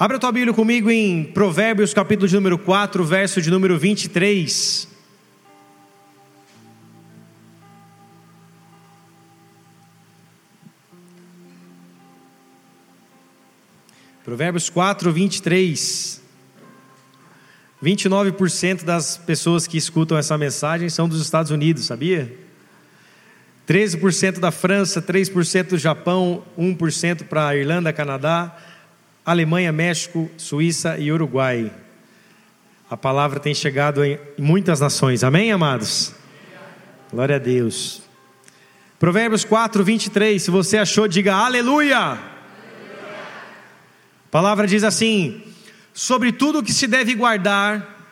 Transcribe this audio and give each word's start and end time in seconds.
Abra 0.00 0.18
tua 0.18 0.32
Bíblia 0.32 0.54
comigo 0.54 0.90
em 0.90 1.24
Provérbios, 1.24 1.92
capítulo 1.92 2.26
de 2.26 2.34
número 2.34 2.56
4, 2.56 3.04
verso 3.04 3.42
de 3.42 3.50
número 3.50 3.78
23. 3.78 4.88
Provérbios 14.24 14.70
4, 14.70 15.12
23. 15.12 16.22
29% 17.84 18.84
das 18.84 19.18
pessoas 19.18 19.66
que 19.66 19.76
escutam 19.76 20.16
essa 20.16 20.38
mensagem 20.38 20.88
são 20.88 21.06
dos 21.06 21.20
Estados 21.20 21.50
Unidos, 21.50 21.84
sabia? 21.84 22.34
13% 23.68 24.38
da 24.38 24.50
França, 24.50 25.02
3% 25.02 25.68
do 25.68 25.78
Japão, 25.78 26.42
1% 26.58 27.24
para 27.24 27.48
a 27.48 27.54
Irlanda, 27.54 27.92
Canadá, 27.92 28.56
Alemanha, 29.30 29.70
México, 29.70 30.28
Suíça 30.36 30.98
e 30.98 31.12
Uruguai. 31.12 31.72
A 32.90 32.96
palavra 32.96 33.38
tem 33.38 33.54
chegado 33.54 34.04
em 34.04 34.18
muitas 34.36 34.80
nações, 34.80 35.22
amém, 35.22 35.52
amados? 35.52 36.12
Glória 37.12 37.36
a 37.36 37.38
Deus. 37.38 38.02
Provérbios 38.98 39.44
4, 39.44 39.84
23. 39.84 40.42
Se 40.42 40.50
você 40.50 40.78
achou, 40.78 41.06
diga 41.06 41.32
aleluia. 41.32 41.98
A 41.98 42.18
palavra 44.32 44.66
diz 44.66 44.82
assim: 44.82 45.40
Sobre 45.94 46.32
tudo 46.32 46.60
que 46.60 46.72
se 46.72 46.88
deve 46.88 47.14
guardar, 47.14 48.04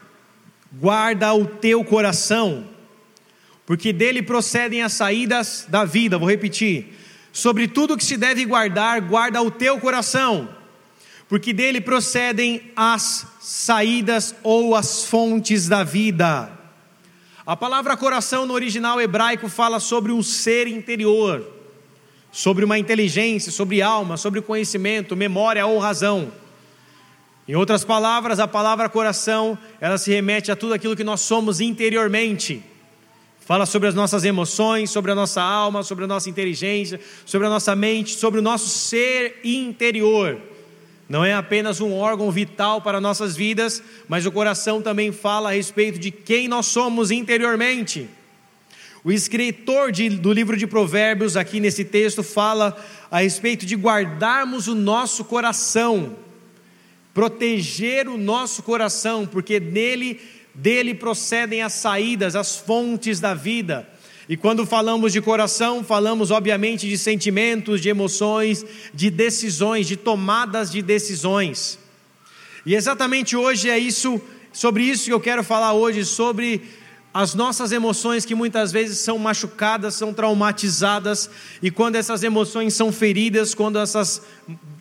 guarda 0.73 1.35
o 1.35 1.45
teu 1.45 1.83
coração, 1.83 2.65
porque 3.67 3.93
dele 3.93 4.23
procedem 4.23 4.85
as 4.85 4.93
saídas 4.93 5.67
da 5.69 5.85
vida. 5.85 6.17
Vou 6.17 6.31
repetir: 6.31 6.97
Sobre 7.33 7.67
tudo 7.67 7.97
que 7.97 8.05
se 8.05 8.17
deve 8.17 8.45
guardar, 8.45 9.01
guarda 9.01 9.43
o 9.43 9.51
teu 9.51 9.81
coração 9.81 10.57
porque 11.29 11.53
dele 11.53 11.81
procedem 11.81 12.73
as 12.75 13.27
saídas 13.39 14.35
ou 14.43 14.75
as 14.75 15.05
fontes 15.05 15.69
da 15.69 15.85
vida. 15.85 16.51
A 17.47 17.57
palavra 17.57 17.97
coração 17.97 18.47
no 18.47 18.55
original 18.55 19.01
hebraico 19.01 19.49
fala 19.49 19.79
sobre 19.79 20.11
um 20.11 20.23
ser 20.23 20.67
interior, 20.67 21.47
sobre 22.33 22.65
uma 22.65 22.79
inteligência, 22.79 23.53
sobre 23.53 23.83
alma, 23.83 24.17
sobre 24.17 24.41
conhecimento, 24.41 25.15
memória 25.15 25.67
ou 25.67 25.79
razão. 25.79 26.33
Em 27.47 27.55
outras 27.55 27.85
palavras, 27.85 28.41
a 28.41 28.49
palavra 28.49 28.89
coração, 28.89 29.57
ela 29.81 29.97
se 29.97 30.11
remete 30.11 30.51
a 30.51 30.57
tudo 30.57 30.75
aquilo 30.75 30.97
que 30.97 31.05
nós 31.05 31.21
somos 31.21 31.61
interiormente. 31.61 32.63
Fala 33.41 33.65
sobre 33.65 33.89
as 33.89 33.95
nossas 33.95 34.25
emoções, 34.25 34.91
sobre 34.91 35.11
a 35.11 35.15
nossa 35.15 35.41
alma, 35.41 35.83
sobre 35.83 36.05
a 36.05 36.09
nossa 36.09 36.29
inteligência, 36.29 37.01
sobre 37.25 37.47
a 37.47 37.51
nossa 37.51 37.75
mente, 37.75 38.15
sobre 38.15 38.41
o 38.41 38.43
nosso 38.43 38.69
ser 38.69 39.41
interior 39.43 40.39
não 41.09 41.25
é 41.25 41.33
apenas 41.33 41.81
um 41.81 41.95
órgão 41.95 42.31
vital 42.31 42.83
para 42.83 43.01
nossas 43.01 43.35
vidas, 43.35 43.83
mas 44.07 44.27
o 44.27 44.33
coração 44.33 44.83
também 44.83 45.11
fala 45.11 45.49
a 45.49 45.53
respeito 45.53 45.99
de 45.99 46.11
quem 46.11 46.49
nós 46.49 46.67
somos 46.67 47.11
interiormente. 47.11 48.09
O 49.03 49.11
escritor 49.11 49.91
de, 49.91 50.11
do 50.11 50.33
livro 50.33 50.55
de 50.55 50.67
Provérbios, 50.67 51.35
aqui 51.35 51.61
nesse 51.61 51.83
texto, 51.85 52.23
fala 52.23 52.77
a 53.11 53.21
respeito 53.21 53.65
de 53.65 53.75
guardarmos 53.75 54.69
o 54.69 54.75
nosso 54.75 55.25
coração, 55.25 56.15
proteger 57.15 58.07
o 58.07 58.19
nosso 58.19 58.63
coração, 58.63 59.27
porque 59.27 59.59
nele, 59.59 60.21
dele 60.55 60.95
procedem 60.95 61.63
as 61.63 61.73
saídas, 61.73 62.37
as 62.37 62.57
fontes 62.57 63.19
da 63.19 63.33
vida. 63.33 63.89
E 64.29 64.37
quando 64.37 64.67
falamos 64.67 65.15
de 65.15 65.23
coração, 65.23 65.83
falamos 65.83 66.31
obviamente 66.31 66.87
de 66.87 66.99
sentimentos, 66.99 67.81
de 67.81 67.89
emoções, 67.89 68.65
de 68.93 69.09
decisões, 69.09 69.87
de 69.87 69.97
tomadas 69.97 70.71
de 70.71 70.83
decisões. 70.83 71.79
E 72.67 72.75
exatamente 72.75 73.35
hoje 73.35 73.71
é 73.71 73.79
isso, 73.79 74.21
sobre 74.53 74.85
isso 74.85 75.07
que 75.07 75.13
eu 75.13 75.21
quero 75.21 75.43
falar 75.43 75.73
hoje, 75.73 76.05
sobre 76.05 76.63
as 77.19 77.35
nossas 77.35 77.73
emoções 77.73 78.25
que 78.25 78.33
muitas 78.33 78.71
vezes 78.71 78.99
são 78.99 79.19
machucadas, 79.19 79.97
são 79.97 80.15
traumatizadas, 80.15 81.29
e 81.61 81.69
quando 81.69 81.97
essas 81.97 82.23
emoções 82.23 82.75
são 82.75 82.93
feridas, 82.93 83.57
quando 83.57 83.77
essas, 83.77 84.23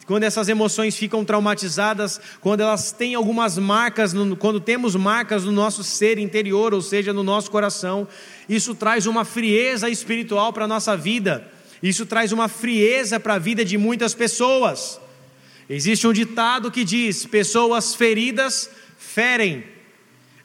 quando 0.05 0.21
essas 0.21 0.47
emoções 0.47 0.95
ficam 0.95 1.25
traumatizadas, 1.25 2.21
quando 2.39 2.61
elas 2.61 2.91
têm 2.91 3.15
algumas 3.15 3.57
marcas, 3.57 4.13
quando 4.37 4.59
temos 4.59 4.95
marcas 4.95 5.45
no 5.45 5.51
nosso 5.51 5.83
ser 5.83 6.19
interior, 6.19 6.75
ou 6.75 6.81
seja, 6.83 7.11
no 7.11 7.23
nosso 7.23 7.49
coração, 7.49 8.07
isso 8.47 8.75
traz 8.75 9.07
uma 9.07 9.25
frieza 9.25 9.89
espiritual 9.89 10.53
para 10.53 10.65
a 10.65 10.67
nossa 10.67 10.95
vida, 10.95 11.51
isso 11.81 12.05
traz 12.05 12.31
uma 12.31 12.47
frieza 12.47 13.19
para 13.19 13.33
a 13.33 13.39
vida 13.39 13.65
de 13.65 13.79
muitas 13.79 14.13
pessoas. 14.13 15.01
Existe 15.67 16.05
um 16.05 16.13
ditado 16.13 16.69
que 16.69 16.83
diz: 16.83 17.25
pessoas 17.25 17.95
feridas 17.95 18.69
ferem, 18.95 19.63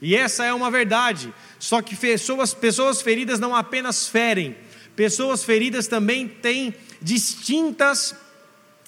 e 0.02 0.16
essa 0.16 0.44
é 0.44 0.52
uma 0.52 0.68
verdade. 0.68 1.32
Só 1.62 1.80
que 1.80 1.94
pessoas, 1.94 2.52
pessoas 2.52 3.00
feridas 3.00 3.38
não 3.38 3.54
apenas 3.54 4.08
ferem, 4.08 4.56
pessoas 4.96 5.44
feridas 5.44 5.86
também 5.86 6.26
têm 6.26 6.74
distintas 7.00 8.16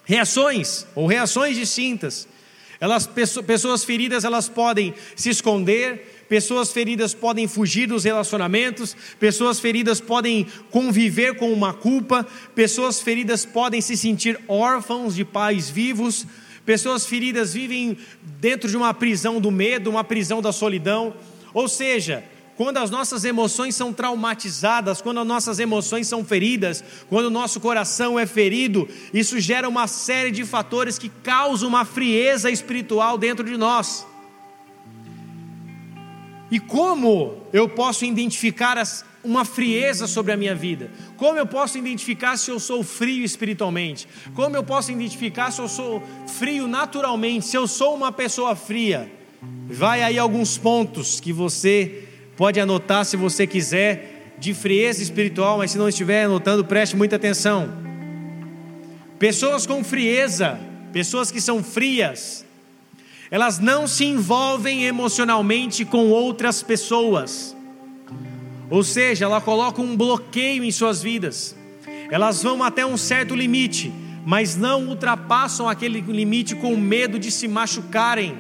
reações, 0.04 0.84
ou 0.92 1.06
reações 1.06 1.56
distintas. 1.56 2.26
Elas, 2.80 3.08
pessoas 3.46 3.84
feridas, 3.84 4.24
elas 4.24 4.48
podem 4.48 4.92
se 5.14 5.30
esconder, 5.30 6.24
pessoas 6.28 6.72
feridas 6.72 7.14
podem 7.14 7.46
fugir 7.46 7.86
dos 7.86 8.02
relacionamentos, 8.02 8.96
pessoas 9.20 9.60
feridas 9.60 10.00
podem 10.00 10.44
conviver 10.72 11.36
com 11.36 11.52
uma 11.52 11.72
culpa, 11.72 12.26
pessoas 12.56 13.00
feridas 13.00 13.44
podem 13.44 13.80
se 13.80 13.96
sentir 13.96 14.36
órfãos 14.48 15.14
de 15.14 15.24
pais 15.24 15.70
vivos, 15.70 16.26
pessoas 16.66 17.06
feridas 17.06 17.54
vivem 17.54 17.96
dentro 18.41 18.68
de 18.68 18.76
uma 18.76 18.92
prisão 18.92 19.41
do 19.41 19.52
medo, 19.52 19.88
uma 19.88 20.02
prisão 20.02 20.42
da 20.42 20.50
solidão. 20.50 21.14
Ou 21.54 21.68
seja, 21.68 22.24
quando 22.56 22.78
as 22.78 22.91
nossas 22.91 23.25
emoções 23.25 23.75
são 23.75 23.92
traumatizadas, 23.92 25.03
quando 25.03 25.20
as 25.20 25.26
nossas 25.26 25.59
emoções 25.59 26.06
são 26.06 26.25
feridas, 26.25 26.84
quando 27.09 27.26
o 27.26 27.31
nosso 27.31 27.60
coração 27.60 28.19
é 28.19 28.26
ferido, 28.26 28.88
isso 29.12 29.41
gera 29.41 29.69
uma 29.69 29.87
série 29.88 30.31
de 30.31 30.44
fatores 30.44 30.98
que 30.98 31.09
causam 31.09 31.69
uma 31.69 31.84
frieza 31.84 32.50
espiritual 32.50 33.19
dentro 33.19 33.44
de 33.44 33.56
nós. 33.56 34.06
E 36.50 36.60
como 36.60 37.42
eu 37.53 37.69
posso 37.69 38.04
identificar 38.04 38.78
as, 38.78 39.04
uma 39.25 39.44
frieza 39.44 40.06
sobre 40.06 40.31
a 40.31 40.36
minha 40.36 40.54
vida? 40.54 40.91
Como 41.16 41.36
eu 41.36 41.47
posso 41.47 41.76
identificar 41.76 42.36
se 42.36 42.50
eu 42.50 42.60
sou 42.60 42.84
frio 42.84 43.25
espiritualmente? 43.25 44.06
Como 44.34 44.54
eu 44.54 44.62
posso 44.62 44.92
identificar 44.92 45.50
se 45.50 45.60
eu 45.60 45.69
sou 45.69 46.00
frio 46.28 46.69
naturalmente? 46.69 47.47
Se 47.47 47.56
eu 47.56 47.66
sou 47.66 47.97
uma 47.97 48.12
pessoa 48.12 48.54
fria? 48.54 49.10
Vai 49.66 50.03
aí 50.03 50.19
alguns 50.19 50.56
pontos 50.56 51.19
que 51.19 51.32
você 51.32 52.03
Pode 52.37 52.59
anotar 52.59 53.05
se 53.05 53.17
você 53.17 53.47
quiser, 53.47 54.34
de 54.39 54.53
frieza 54.53 55.03
espiritual, 55.03 55.59
mas 55.59 55.71
se 55.71 55.78
não 55.78 55.89
estiver 55.89 56.25
anotando, 56.25 56.65
preste 56.65 56.97
muita 56.97 57.17
atenção. 57.17 57.72
Pessoas 59.19 59.67
com 59.67 59.84
frieza, 59.84 60.59
pessoas 60.93 61.31
que 61.31 61.41
são 61.41 61.62
frias, 61.62 62.45
elas 63.31 63.59
não 63.59 63.87
se 63.87 64.05
envolvem 64.05 64.84
emocionalmente 64.84 65.84
com 65.84 66.11
outras 66.11 66.62
pessoas. 66.62 67.56
Ou 68.69 68.83
seja, 68.83 69.25
ela 69.25 69.41
coloca 69.41 69.81
um 69.81 69.97
bloqueio 69.97 70.65
em 70.65 70.71
suas 70.71 71.03
vidas. 71.03 71.56
Elas 72.11 72.43
vão 72.43 72.62
até 72.62 72.84
um 72.84 72.97
certo 72.97 73.34
limite, 73.34 73.93
mas 74.27 74.56
não 74.56 74.89
ultrapassam 74.89 75.69
aquele 75.69 76.01
limite 76.01 76.55
com 76.56 76.77
medo 76.77 77.19
de 77.19 77.31
se 77.31 77.47
machucarem 77.47 78.39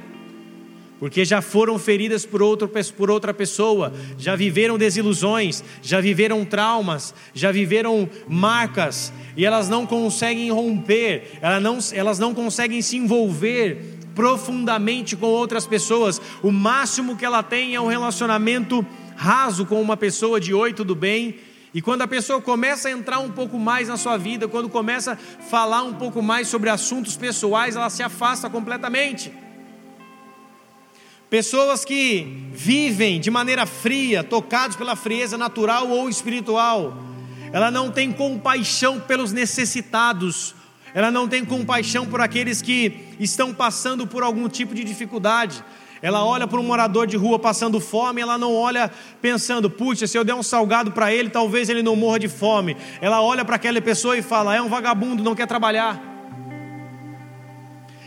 porque 0.98 1.24
já 1.24 1.42
foram 1.42 1.78
feridas 1.78 2.24
por, 2.24 2.42
outro, 2.42 2.70
por 2.96 3.10
outra 3.10 3.34
pessoa, 3.34 3.92
já 4.18 4.36
viveram 4.36 4.78
desilusões, 4.78 5.62
já 5.82 6.00
viveram 6.00 6.44
traumas, 6.44 7.14
já 7.34 7.50
viveram 7.50 8.08
marcas, 8.28 9.12
e 9.36 9.44
elas 9.44 9.68
não 9.68 9.86
conseguem 9.86 10.50
romper, 10.50 11.38
elas 11.40 11.62
não, 11.62 11.78
elas 11.92 12.18
não 12.18 12.34
conseguem 12.34 12.80
se 12.80 12.96
envolver 12.96 13.98
profundamente 14.14 15.16
com 15.16 15.26
outras 15.26 15.66
pessoas. 15.66 16.20
O 16.42 16.52
máximo 16.52 17.16
que 17.16 17.24
ela 17.24 17.42
tem 17.42 17.74
é 17.74 17.80
um 17.80 17.88
relacionamento 17.88 18.86
raso 19.16 19.66
com 19.66 19.80
uma 19.80 19.96
pessoa 19.96 20.40
de 20.40 20.54
oi, 20.54 20.72
tudo 20.72 20.94
bem. 20.94 21.36
E 21.74 21.82
quando 21.82 22.02
a 22.02 22.08
pessoa 22.08 22.40
começa 22.40 22.88
a 22.88 22.92
entrar 22.92 23.18
um 23.18 23.30
pouco 23.30 23.58
mais 23.58 23.88
na 23.88 23.96
sua 23.96 24.16
vida, 24.16 24.46
quando 24.46 24.68
começa 24.68 25.12
a 25.12 25.42
falar 25.42 25.82
um 25.82 25.94
pouco 25.94 26.22
mais 26.22 26.46
sobre 26.46 26.70
assuntos 26.70 27.16
pessoais, 27.16 27.74
ela 27.74 27.90
se 27.90 28.02
afasta 28.02 28.48
completamente. 28.48 29.32
Pessoas 31.34 31.84
que 31.84 32.48
vivem 32.52 33.18
de 33.18 33.28
maneira 33.28 33.66
fria, 33.66 34.22
tocados 34.22 34.76
pela 34.76 34.94
frieza 34.94 35.36
natural 35.36 35.88
ou 35.88 36.08
espiritual. 36.08 36.96
Ela 37.52 37.72
não 37.72 37.90
tem 37.90 38.12
compaixão 38.12 39.00
pelos 39.00 39.32
necessitados. 39.32 40.54
Ela 40.94 41.10
não 41.10 41.26
tem 41.26 41.44
compaixão 41.44 42.06
por 42.06 42.20
aqueles 42.20 42.62
que 42.62 43.16
estão 43.18 43.52
passando 43.52 44.06
por 44.06 44.22
algum 44.22 44.48
tipo 44.48 44.76
de 44.76 44.84
dificuldade. 44.84 45.64
Ela 46.00 46.24
olha 46.24 46.46
para 46.46 46.60
um 46.60 46.62
morador 46.62 47.04
de 47.04 47.16
rua 47.16 47.36
passando 47.36 47.80
fome, 47.80 48.20
ela 48.20 48.38
não 48.38 48.54
olha 48.54 48.88
pensando, 49.20 49.68
puxa, 49.68 50.06
se 50.06 50.16
eu 50.16 50.22
der 50.22 50.34
um 50.34 50.42
salgado 50.42 50.92
para 50.92 51.12
ele, 51.12 51.30
talvez 51.30 51.68
ele 51.68 51.82
não 51.82 51.96
morra 51.96 52.20
de 52.20 52.28
fome. 52.28 52.76
Ela 53.00 53.20
olha 53.20 53.44
para 53.44 53.56
aquela 53.56 53.80
pessoa 53.80 54.16
e 54.16 54.22
fala: 54.22 54.54
é 54.54 54.62
um 54.62 54.68
vagabundo, 54.68 55.20
não 55.24 55.34
quer 55.34 55.48
trabalhar. 55.48 56.00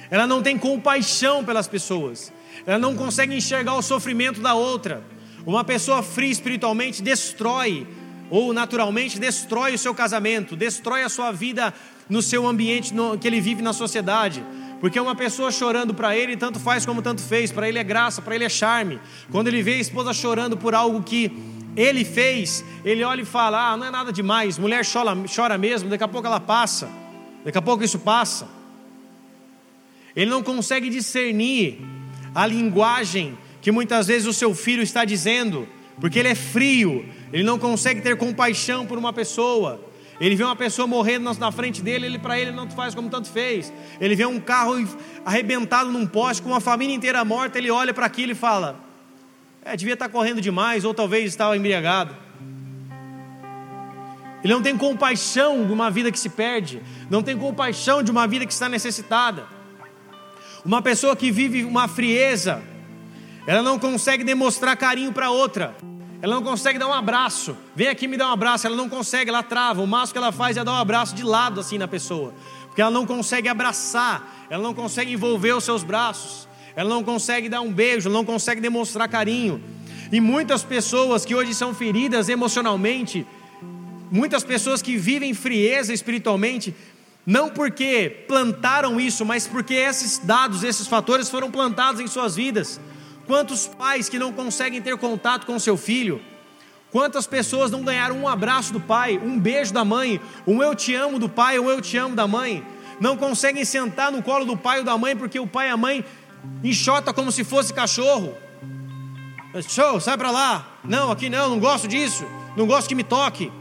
ela 0.09 0.25
não 0.25 0.41
tem 0.41 0.57
compaixão 0.57 1.43
pelas 1.43 1.67
pessoas, 1.67 2.31
ela 2.67 2.77
não 2.77 2.93
consegue 2.93 3.33
enxergar 3.33 3.75
o 3.75 3.81
sofrimento 3.81 4.41
da 4.41 4.53
outra. 4.53 5.01
Uma 5.45 5.63
pessoa 5.63 6.03
fria 6.03 6.29
espiritualmente 6.29 7.01
destrói, 7.01 7.87
ou 8.29 8.51
naturalmente 8.51 9.17
destrói 9.17 9.75
o 9.75 9.77
seu 9.77 9.95
casamento, 9.95 10.53
destrói 10.53 11.03
a 11.03 11.07
sua 11.07 11.31
vida 11.31 11.73
no 12.09 12.21
seu 12.21 12.45
ambiente 12.45 12.93
no, 12.93 13.17
que 13.17 13.25
ele 13.25 13.39
vive 13.39 13.61
na 13.61 13.71
sociedade. 13.71 14.43
Porque 14.81 14.99
uma 14.99 15.15
pessoa 15.15 15.49
chorando 15.49 15.93
para 15.93 16.13
ele, 16.13 16.35
tanto 16.35 16.59
faz 16.59 16.85
como 16.85 17.01
tanto 17.01 17.21
fez, 17.21 17.53
para 17.53 17.69
ele 17.69 17.79
é 17.79 17.83
graça, 17.85 18.21
para 18.21 18.35
ele 18.35 18.43
é 18.43 18.49
charme. 18.49 18.99
Quando 19.31 19.47
ele 19.47 19.63
vê 19.63 19.75
a 19.75 19.79
esposa 19.79 20.11
chorando 20.11 20.57
por 20.57 20.75
algo 20.75 21.01
que 21.01 21.31
ele 21.73 22.03
fez, 22.03 22.65
ele 22.83 23.01
olha 23.01 23.21
e 23.21 23.25
fala: 23.25 23.71
Ah, 23.71 23.77
não 23.77 23.87
é 23.87 23.89
nada 23.89 24.11
demais, 24.11 24.57
mulher 24.57 24.85
chora, 24.85 25.15
chora 25.33 25.57
mesmo, 25.57 25.89
daqui 25.89 26.03
a 26.03 26.07
pouco 26.07 26.27
ela 26.27 26.41
passa, 26.41 26.89
daqui 27.45 27.57
a 27.57 27.61
pouco 27.61 27.81
isso 27.81 27.97
passa. 27.97 28.45
Ele 30.13 30.29
não 30.29 30.43
consegue 30.43 30.89
discernir 30.89 31.96
a 32.37 32.45
linguagem 32.45 33.35
que 33.59 33.71
muitas 33.71 34.05
vezes 34.05 34.27
o 34.27 34.31
seu 34.31 34.53
filho 34.53 34.83
está 34.83 35.03
dizendo, 35.03 35.67
porque 35.99 36.19
ele 36.19 36.27
é 36.27 36.35
frio, 36.35 37.03
ele 37.33 37.41
não 37.41 37.57
consegue 37.57 37.99
ter 37.99 38.15
compaixão 38.15 38.85
por 38.85 38.95
uma 38.95 39.11
pessoa. 39.11 39.81
Ele 40.21 40.35
vê 40.35 40.43
uma 40.43 40.55
pessoa 40.55 40.87
morrendo 40.87 41.33
na 41.39 41.51
frente 41.51 41.81
dele, 41.81 42.05
ele 42.05 42.19
para 42.19 42.39
ele 42.39 42.51
não 42.51 42.69
faz 42.69 42.93
como 42.93 43.09
tanto 43.09 43.27
fez. 43.27 43.73
Ele 43.99 44.15
vê 44.15 44.27
um 44.27 44.39
carro 44.39 44.75
arrebentado 45.25 45.91
num 45.91 46.05
poste 46.05 46.43
com 46.43 46.49
uma 46.49 46.61
família 46.61 46.95
inteira 46.95 47.25
morta, 47.25 47.57
ele 47.57 47.71
olha 47.71 47.91
para 47.91 48.05
aquilo 48.05 48.33
e 48.33 48.35
fala: 48.35 48.79
é, 49.65 49.75
devia 49.75 49.95
estar 49.95 50.07
correndo 50.07 50.39
demais, 50.39 50.85
ou 50.85 50.93
talvez 50.93 51.25
estava 51.25 51.57
embriagado. 51.57 52.15
Ele 54.43 54.53
não 54.53 54.61
tem 54.61 54.77
compaixão 54.77 55.65
de 55.65 55.73
uma 55.73 55.89
vida 55.89 56.11
que 56.11 56.19
se 56.19 56.29
perde, 56.29 56.83
não 57.09 57.23
tem 57.23 57.35
compaixão 57.35 58.03
de 58.03 58.11
uma 58.11 58.27
vida 58.27 58.45
que 58.45 58.53
está 58.53 58.69
necessitada. 58.69 59.56
Uma 60.67 60.81
pessoa 60.81 61.15
que 61.15 61.31
vive 61.31 61.63
uma 61.63 61.87
frieza, 61.87 62.61
ela 63.47 63.63
não 63.63 63.79
consegue 63.79 64.21
demonstrar 64.21 64.75
carinho 64.75 65.13
para 65.13 65.29
outra. 65.29 65.73
Ela 66.21 66.35
não 66.35 66.43
consegue 66.43 66.77
dar 66.77 66.89
um 66.89 66.93
abraço. 66.93 67.55
Vem 67.73 67.87
aqui 67.87 68.05
me 68.05 68.17
dar 68.17 68.27
um 68.27 68.33
abraço. 68.33 68.67
Ela 68.67 68.75
não 68.75 68.89
consegue, 68.89 69.29
ela 69.29 69.41
trava. 69.41 69.81
O 69.81 69.87
máximo 69.87 70.11
que 70.11 70.17
ela 70.17 70.31
faz 70.33 70.57
é 70.57 70.65
dar 70.65 70.73
um 70.73 70.75
abraço 70.75 71.15
de 71.15 71.23
lado 71.23 71.61
assim 71.61 71.77
na 71.77 71.87
pessoa. 71.87 72.33
Porque 72.65 72.81
ela 72.81 72.91
não 72.91 73.05
consegue 73.05 73.47
abraçar, 73.47 74.45
ela 74.49 74.61
não 74.61 74.73
consegue 74.73 75.13
envolver 75.13 75.53
os 75.53 75.63
seus 75.63 75.85
braços, 75.85 76.49
ela 76.75 76.89
não 76.89 77.01
consegue 77.01 77.47
dar 77.47 77.61
um 77.61 77.71
beijo, 77.71 78.09
ela 78.09 78.17
não 78.17 78.25
consegue 78.25 78.59
demonstrar 78.59 79.07
carinho. 79.07 79.63
E 80.11 80.19
muitas 80.19 80.65
pessoas 80.65 81.23
que 81.23 81.33
hoje 81.33 81.53
são 81.53 81.73
feridas 81.73 82.27
emocionalmente, 82.27 83.25
muitas 84.11 84.43
pessoas 84.43 84.81
que 84.81 84.97
vivem 84.97 85.33
frieza 85.33 85.93
espiritualmente, 85.93 86.75
não 87.27 87.49
porque 87.49 88.23
plantaram 88.25 88.97
isso, 89.01 89.25
mas 89.25 89.45
porque 89.45 89.73
esses 89.73 90.17
dados, 90.17 90.63
esses 90.63 90.87
fatores 90.87 91.29
foram 91.29 91.51
plantados 91.51 91.99
em 91.99 92.07
suas 92.07 92.37
vidas. 92.37 92.79
Quantos 93.25 93.67
pais 93.67 94.07
que 94.07 94.17
não 94.17 94.31
conseguem 94.31 94.81
ter 94.81 94.95
contato 94.95 95.45
com 95.45 95.59
seu 95.59 95.75
filho? 95.75 96.21
Quantas 96.89 97.27
pessoas 97.27 97.69
não 97.69 97.83
ganharam 97.83 98.17
um 98.17 98.29
abraço 98.29 98.71
do 98.71 98.79
pai, 98.79 99.19
um 99.21 99.37
beijo 99.37 99.73
da 99.73 99.83
mãe, 99.83 100.21
um 100.47 100.63
eu 100.63 100.73
te 100.73 100.95
amo 100.95 101.19
do 101.19 101.27
pai, 101.27 101.59
um 101.59 101.69
eu 101.69 101.81
te 101.81 101.97
amo 101.97 102.15
da 102.15 102.25
mãe? 102.25 102.65
Não 102.97 103.17
conseguem 103.17 103.65
sentar 103.65 104.09
no 104.09 104.23
colo 104.23 104.45
do 104.45 104.55
pai 104.55 104.79
ou 104.79 104.85
da 104.85 104.97
mãe 104.97 105.13
porque 105.13 105.37
o 105.37 105.45
pai 105.45 105.67
e 105.67 105.71
a 105.71 105.75
mãe 105.75 106.05
enxota 106.63 107.13
como 107.13 107.29
se 107.29 107.43
fosse 107.43 107.73
cachorro. 107.73 108.37
Show, 109.67 109.99
sai 109.99 110.17
para 110.17 110.31
lá. 110.31 110.65
Não, 110.81 111.11
aqui 111.11 111.29
não, 111.29 111.49
não 111.49 111.59
gosto 111.59 111.89
disso. 111.89 112.25
Não 112.55 112.65
gosto 112.65 112.87
que 112.87 112.95
me 112.95 113.03
toque 113.03 113.51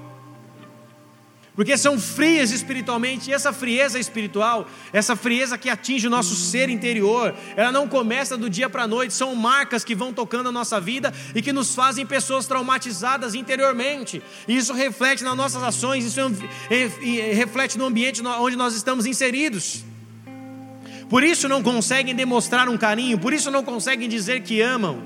porque 1.56 1.79
são 1.79 1.99
frias 1.99 2.50
espiritualmente, 2.50 3.31
e 3.31 3.32
essa 3.32 3.50
frieza 3.50 3.99
espiritual, 3.99 4.69
essa 4.93 5.17
frieza 5.17 5.56
que 5.56 5.70
atinge 5.70 6.06
o 6.06 6.11
nosso 6.11 6.37
ser 6.37 6.69
interior, 6.69 7.35
ela 7.56 7.73
não 7.73 7.88
começa 7.88 8.37
do 8.37 8.50
dia 8.50 8.69
para 8.69 8.82
a 8.82 8.87
noite, 8.87 9.14
são 9.14 9.35
marcas 9.35 9.82
que 9.82 9.94
vão 9.94 10.12
tocando 10.12 10.50
a 10.50 10.53
nossa 10.53 10.79
vida 10.79 11.14
e 11.35 11.41
que 11.41 11.55
nos 11.55 11.75
fazem 11.75 12.05
pessoas 12.05 12.47
traumatizadas 12.47 13.35
interiormente, 13.35 14.23
e 14.47 14.55
isso 14.55 14.75
reflete 14.75 15.25
nas 15.25 15.35
nossas 15.35 15.62
ações, 15.62 16.05
isso 16.05 16.20
reflete 17.32 17.79
no 17.79 17.87
ambiente 17.87 18.23
onde 18.23 18.55
nós 18.55 18.75
estamos 18.75 19.06
inseridos. 19.06 19.82
Por 21.08 21.23
isso 21.23 21.49
não 21.49 21.62
conseguem 21.62 22.14
demonstrar 22.14 22.69
um 22.69 22.76
carinho, 22.76 23.19
por 23.19 23.32
isso 23.32 23.50
não 23.50 23.64
conseguem 23.64 24.08
dizer 24.08 24.43
que 24.43 24.61
amam. 24.61 25.00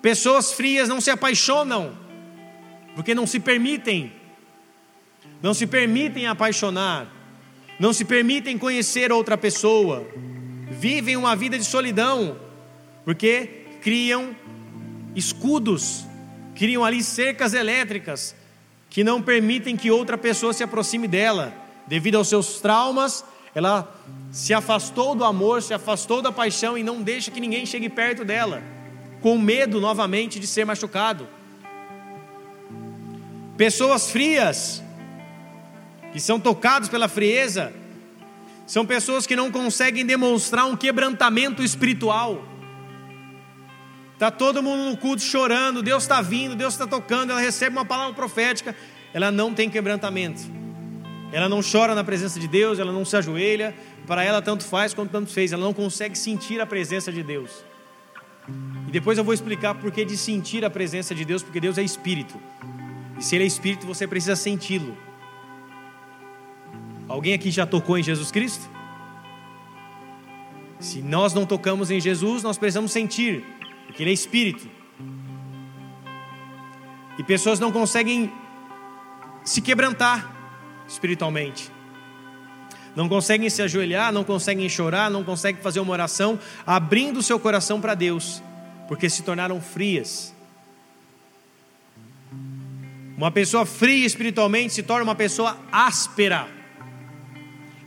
Pessoas 0.00 0.52
frias 0.52 0.88
não 0.88 0.98
se 0.98 1.10
apaixonam, 1.10 1.92
porque 2.94 3.14
não 3.14 3.26
se 3.26 3.38
permitem 3.38 4.18
não 5.42 5.54
se 5.54 5.66
permitem 5.66 6.26
apaixonar, 6.26 7.06
não 7.78 7.92
se 7.92 8.04
permitem 8.04 8.58
conhecer 8.58 9.10
outra 9.10 9.38
pessoa, 9.38 10.06
vivem 10.70 11.16
uma 11.16 11.34
vida 11.34 11.58
de 11.58 11.64
solidão, 11.64 12.36
porque 13.04 13.64
criam 13.80 14.36
escudos, 15.16 16.04
criam 16.54 16.84
ali 16.84 17.02
cercas 17.02 17.54
elétricas 17.54 18.34
que 18.90 19.02
não 19.02 19.22
permitem 19.22 19.76
que 19.76 19.90
outra 19.90 20.18
pessoa 20.18 20.52
se 20.52 20.62
aproxime 20.62 21.08
dela, 21.08 21.54
devido 21.86 22.16
aos 22.16 22.28
seus 22.28 22.60
traumas, 22.60 23.24
ela 23.54 23.92
se 24.30 24.52
afastou 24.52 25.14
do 25.14 25.24
amor, 25.24 25.62
se 25.62 25.72
afastou 25.72 26.20
da 26.20 26.30
paixão 26.30 26.76
e 26.76 26.82
não 26.82 27.02
deixa 27.02 27.30
que 27.30 27.40
ninguém 27.40 27.64
chegue 27.64 27.88
perto 27.88 28.24
dela, 28.24 28.62
com 29.20 29.38
medo 29.38 29.80
novamente 29.80 30.38
de 30.38 30.46
ser 30.46 30.64
machucado. 30.64 31.26
Pessoas 33.56 34.10
frias 34.10 34.82
que 36.12 36.20
são 36.20 36.38
tocados 36.40 36.88
pela 36.88 37.08
frieza, 37.08 37.72
são 38.66 38.86
pessoas 38.86 39.26
que 39.26 39.34
não 39.34 39.50
conseguem 39.50 40.06
demonstrar 40.06 40.64
um 40.64 40.76
quebrantamento 40.76 41.62
espiritual. 41.62 42.44
Está 44.14 44.30
todo 44.30 44.62
mundo 44.62 44.90
no 44.90 44.96
culto 44.96 45.22
chorando, 45.22 45.82
Deus 45.82 46.04
está 46.04 46.20
vindo, 46.20 46.54
Deus 46.54 46.74
está 46.74 46.86
tocando, 46.86 47.30
ela 47.30 47.40
recebe 47.40 47.76
uma 47.76 47.84
palavra 47.84 48.14
profética, 48.14 48.76
ela 49.12 49.30
não 49.30 49.52
tem 49.54 49.68
quebrantamento. 49.68 50.42
Ela 51.32 51.48
não 51.48 51.60
chora 51.62 51.94
na 51.94 52.04
presença 52.04 52.38
de 52.38 52.46
Deus, 52.46 52.78
ela 52.78 52.92
não 52.92 53.04
se 53.04 53.16
ajoelha, 53.16 53.74
para 54.06 54.22
ela 54.22 54.42
tanto 54.42 54.64
faz 54.64 54.92
quanto 54.92 55.10
tanto 55.10 55.30
fez, 55.30 55.52
ela 55.52 55.64
não 55.64 55.72
consegue 55.72 56.18
sentir 56.18 56.60
a 56.60 56.66
presença 56.66 57.10
de 57.10 57.22
Deus. 57.22 57.64
E 58.86 58.90
depois 58.90 59.16
eu 59.16 59.24
vou 59.24 59.32
explicar 59.32 59.74
por 59.74 59.90
que 59.90 60.04
de 60.04 60.16
sentir 60.16 60.64
a 60.64 60.70
presença 60.70 61.14
de 61.14 61.24
Deus, 61.24 61.42
porque 61.42 61.60
Deus 61.60 61.78
é 61.78 61.82
espírito. 61.82 62.40
E 63.18 63.24
se 63.24 63.36
ele 63.36 63.44
é 63.44 63.46
espírito, 63.46 63.86
você 63.86 64.06
precisa 64.06 64.36
senti-lo. 64.36 64.96
Alguém 67.10 67.34
aqui 67.34 67.50
já 67.50 67.66
tocou 67.66 67.98
em 67.98 68.04
Jesus 68.04 68.30
Cristo? 68.30 68.70
Se 70.78 71.02
nós 71.02 71.34
não 71.34 71.44
tocamos 71.44 71.90
em 71.90 72.00
Jesus, 72.00 72.44
nós 72.44 72.56
precisamos 72.56 72.92
sentir, 72.92 73.44
porque 73.84 74.04
Ele 74.04 74.10
é 74.10 74.14
Espírito. 74.14 74.70
E 77.18 77.24
pessoas 77.24 77.58
não 77.58 77.72
conseguem 77.72 78.32
se 79.44 79.60
quebrantar 79.60 80.30
espiritualmente. 80.86 81.68
Não 82.94 83.08
conseguem 83.08 83.50
se 83.50 83.60
ajoelhar, 83.60 84.12
não 84.12 84.22
conseguem 84.22 84.68
chorar, 84.68 85.10
não 85.10 85.24
conseguem 85.24 85.60
fazer 85.60 85.80
uma 85.80 85.92
oração 85.92 86.38
abrindo 86.64 87.16
o 87.16 87.22
seu 87.24 87.40
coração 87.40 87.80
para 87.80 87.96
Deus, 87.96 88.40
porque 88.86 89.10
se 89.10 89.24
tornaram 89.24 89.60
frias. 89.60 90.32
Uma 93.16 93.32
pessoa 93.32 93.66
fria 93.66 94.06
espiritualmente 94.06 94.72
se 94.72 94.84
torna 94.84 95.02
uma 95.02 95.16
pessoa 95.16 95.58
áspera 95.72 96.59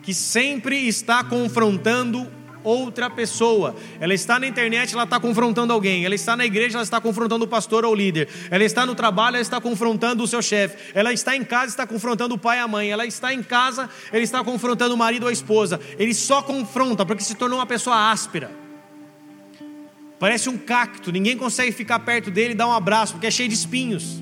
que 0.03 0.13
sempre 0.13 0.87
está 0.87 1.23
confrontando 1.23 2.29
outra 2.63 3.09
pessoa. 3.09 3.75
Ela 3.99 4.13
está 4.13 4.39
na 4.39 4.47
internet, 4.47 4.93
ela 4.93 5.03
está 5.03 5.19
confrontando 5.19 5.73
alguém. 5.73 6.05
Ela 6.05 6.15
está 6.15 6.35
na 6.35 6.45
igreja, 6.45 6.77
ela 6.77 6.83
está 6.83 6.99
confrontando 6.99 7.45
o 7.45 7.47
pastor 7.47 7.85
ou 7.85 7.91
o 7.91 7.95
líder. 7.95 8.27
Ela 8.49 8.63
está 8.63 8.85
no 8.85 8.95
trabalho, 8.95 9.35
ela 9.35 9.41
está 9.41 9.59
confrontando 9.59 10.23
o 10.23 10.27
seu 10.27 10.41
chefe. 10.41 10.91
Ela 10.93 11.13
está 11.13 11.35
em 11.35 11.43
casa, 11.43 11.67
está 11.67 11.87
confrontando 11.87 12.35
o 12.35 12.37
pai 12.37 12.57
e 12.57 12.61
a 12.61 12.67
mãe. 12.67 12.91
Ela 12.91 13.05
está 13.05 13.33
em 13.33 13.41
casa, 13.41 13.89
ele 14.11 14.23
está 14.23 14.43
confrontando 14.43 14.93
o 14.93 14.97
marido 14.97 15.23
ou 15.23 15.29
a 15.29 15.33
esposa. 15.33 15.79
Ele 15.97 16.13
só 16.13 16.41
confronta 16.41 17.05
porque 17.05 17.23
se 17.23 17.35
tornou 17.35 17.59
uma 17.59 17.65
pessoa 17.65 18.11
áspera. 18.11 18.51
Parece 20.19 20.47
um 20.47 20.57
cacto, 20.57 21.11
ninguém 21.11 21.35
consegue 21.35 21.71
ficar 21.73 21.99
perto 21.99 22.31
dele 22.31 22.53
e 22.53 22.55
dar 22.55 22.67
um 22.67 22.71
abraço 22.71 23.13
porque 23.13 23.27
é 23.27 23.31
cheio 23.31 23.49
de 23.49 23.55
espinhos. 23.55 24.21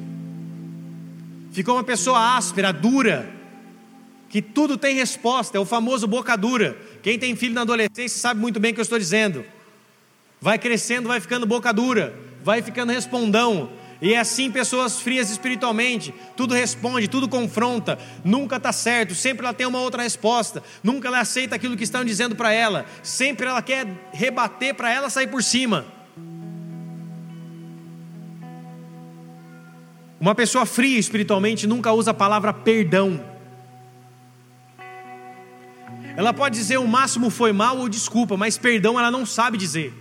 Ficou 1.52 1.76
uma 1.76 1.84
pessoa 1.84 2.38
áspera, 2.38 2.72
dura 2.72 3.41
que 4.32 4.42
tudo 4.42 4.78
tem 4.78 4.96
resposta, 4.96 5.58
é 5.58 5.60
o 5.60 5.66
famoso 5.66 6.08
boca 6.08 6.38
dura. 6.38 6.78
Quem 7.04 7.20
tem 7.20 7.36
filho 7.36 7.54
na 7.54 7.62
adolescência 7.62 8.18
sabe 8.18 8.40
muito 8.40 8.62
bem 8.62 8.72
o 8.72 8.74
que 8.74 8.80
eu 8.80 8.84
estou 8.84 8.98
dizendo. 8.98 9.44
Vai 10.40 10.58
crescendo, 10.58 11.10
vai 11.10 11.20
ficando 11.20 11.46
boca 11.46 11.74
dura, 11.74 12.16
vai 12.42 12.62
ficando 12.62 12.94
respondão. 12.94 13.70
E 14.02 14.14
é 14.14 14.20
assim 14.20 14.50
pessoas 14.50 15.02
frias 15.02 15.30
espiritualmente, 15.30 16.14
tudo 16.38 16.54
responde, 16.54 17.10
tudo 17.10 17.28
confronta, 17.28 18.00
nunca 18.24 18.56
está 18.56 18.72
certo, 18.72 19.14
sempre 19.14 19.46
ela 19.46 19.54
tem 19.54 19.68
uma 19.68 19.82
outra 19.82 20.02
resposta, 20.02 20.64
nunca 20.82 21.10
ela 21.10 21.20
aceita 21.20 21.56
aquilo 21.56 21.78
que 21.78 21.84
estão 21.84 22.04
dizendo 22.04 22.34
para 22.34 22.54
ela, 22.54 22.86
sempre 23.04 23.46
ela 23.46 23.62
quer 23.62 23.86
rebater 24.14 24.74
para 24.74 24.92
ela 24.92 25.10
sair 25.10 25.28
por 25.28 25.44
cima. 25.44 25.86
Uma 30.22 30.34
pessoa 30.34 30.66
fria 30.66 30.98
espiritualmente 30.98 31.68
nunca 31.68 31.92
usa 31.92 32.12
a 32.12 32.14
palavra 32.14 32.54
perdão. 32.54 33.31
Ela 36.16 36.34
pode 36.34 36.56
dizer 36.56 36.78
o 36.78 36.88
máximo 36.88 37.30
foi 37.30 37.52
mal 37.52 37.78
ou 37.78 37.90
desculpa, 37.90 38.36
mas 38.38 38.58
perdão 38.58 39.00
ela 39.00 39.12
não 39.12 39.26
sabe 39.26 39.58
dizer. 39.58 39.94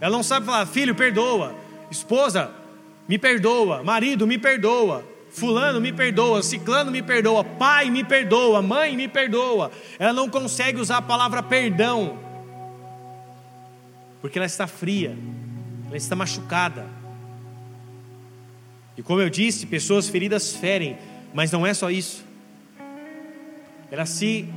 Ela 0.00 0.16
não 0.16 0.22
sabe 0.22 0.46
falar, 0.46 0.66
filho, 0.66 0.94
perdoa. 0.94 1.54
Esposa, 1.90 2.50
me 3.08 3.18
perdoa. 3.18 3.82
Marido, 3.82 4.26
me 4.26 4.38
perdoa. 4.38 5.04
Fulano 5.30 5.80
me 5.80 5.92
perdoa, 5.92 6.42
Ciclano 6.42 6.90
me 6.90 7.02
perdoa, 7.02 7.44
pai 7.44 7.88
me 7.88 8.02
perdoa, 8.02 8.60
mãe 8.60 8.96
me 8.96 9.06
perdoa. 9.06 9.70
Ela 9.98 10.12
não 10.12 10.28
consegue 10.28 10.80
usar 10.80 10.96
a 10.96 11.02
palavra 11.02 11.40
perdão, 11.40 12.18
porque 14.20 14.38
ela 14.38 14.46
está 14.46 14.66
fria, 14.66 15.16
ela 15.86 15.96
está 15.96 16.16
machucada. 16.16 16.86
E 18.96 19.02
como 19.02 19.20
eu 19.20 19.30
disse, 19.30 19.66
pessoas 19.66 20.08
feridas 20.08 20.56
ferem, 20.56 20.98
mas 21.32 21.52
não 21.52 21.64
é 21.64 21.72
só 21.72 21.90
isso. 21.90 22.24
Elas 23.90 24.08
se, 24.10 24.48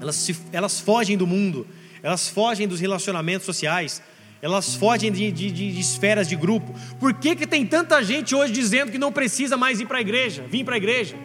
elas 0.00 0.16
se, 0.16 0.36
elas 0.52 0.80
fogem 0.80 1.16
do 1.16 1.26
mundo, 1.26 1.66
elas 2.02 2.28
fogem 2.28 2.66
dos 2.66 2.80
relacionamentos 2.80 3.46
sociais, 3.46 4.02
elas 4.42 4.74
fogem 4.74 5.10
de, 5.10 5.30
de, 5.30 5.50
de, 5.50 5.80
esferas 5.80 6.28
de 6.28 6.36
grupo. 6.36 6.74
Por 6.98 7.14
que, 7.14 7.36
que 7.36 7.46
tem 7.46 7.64
tanta 7.64 8.02
gente 8.02 8.34
hoje 8.34 8.52
dizendo 8.52 8.92
que 8.92 8.98
não 8.98 9.12
precisa 9.12 9.56
mais 9.56 9.80
ir 9.80 9.86
para 9.86 9.98
a 9.98 10.00
igreja, 10.00 10.44
vir 10.48 10.64
para 10.64 10.74
a 10.74 10.78
igreja? 10.78 11.16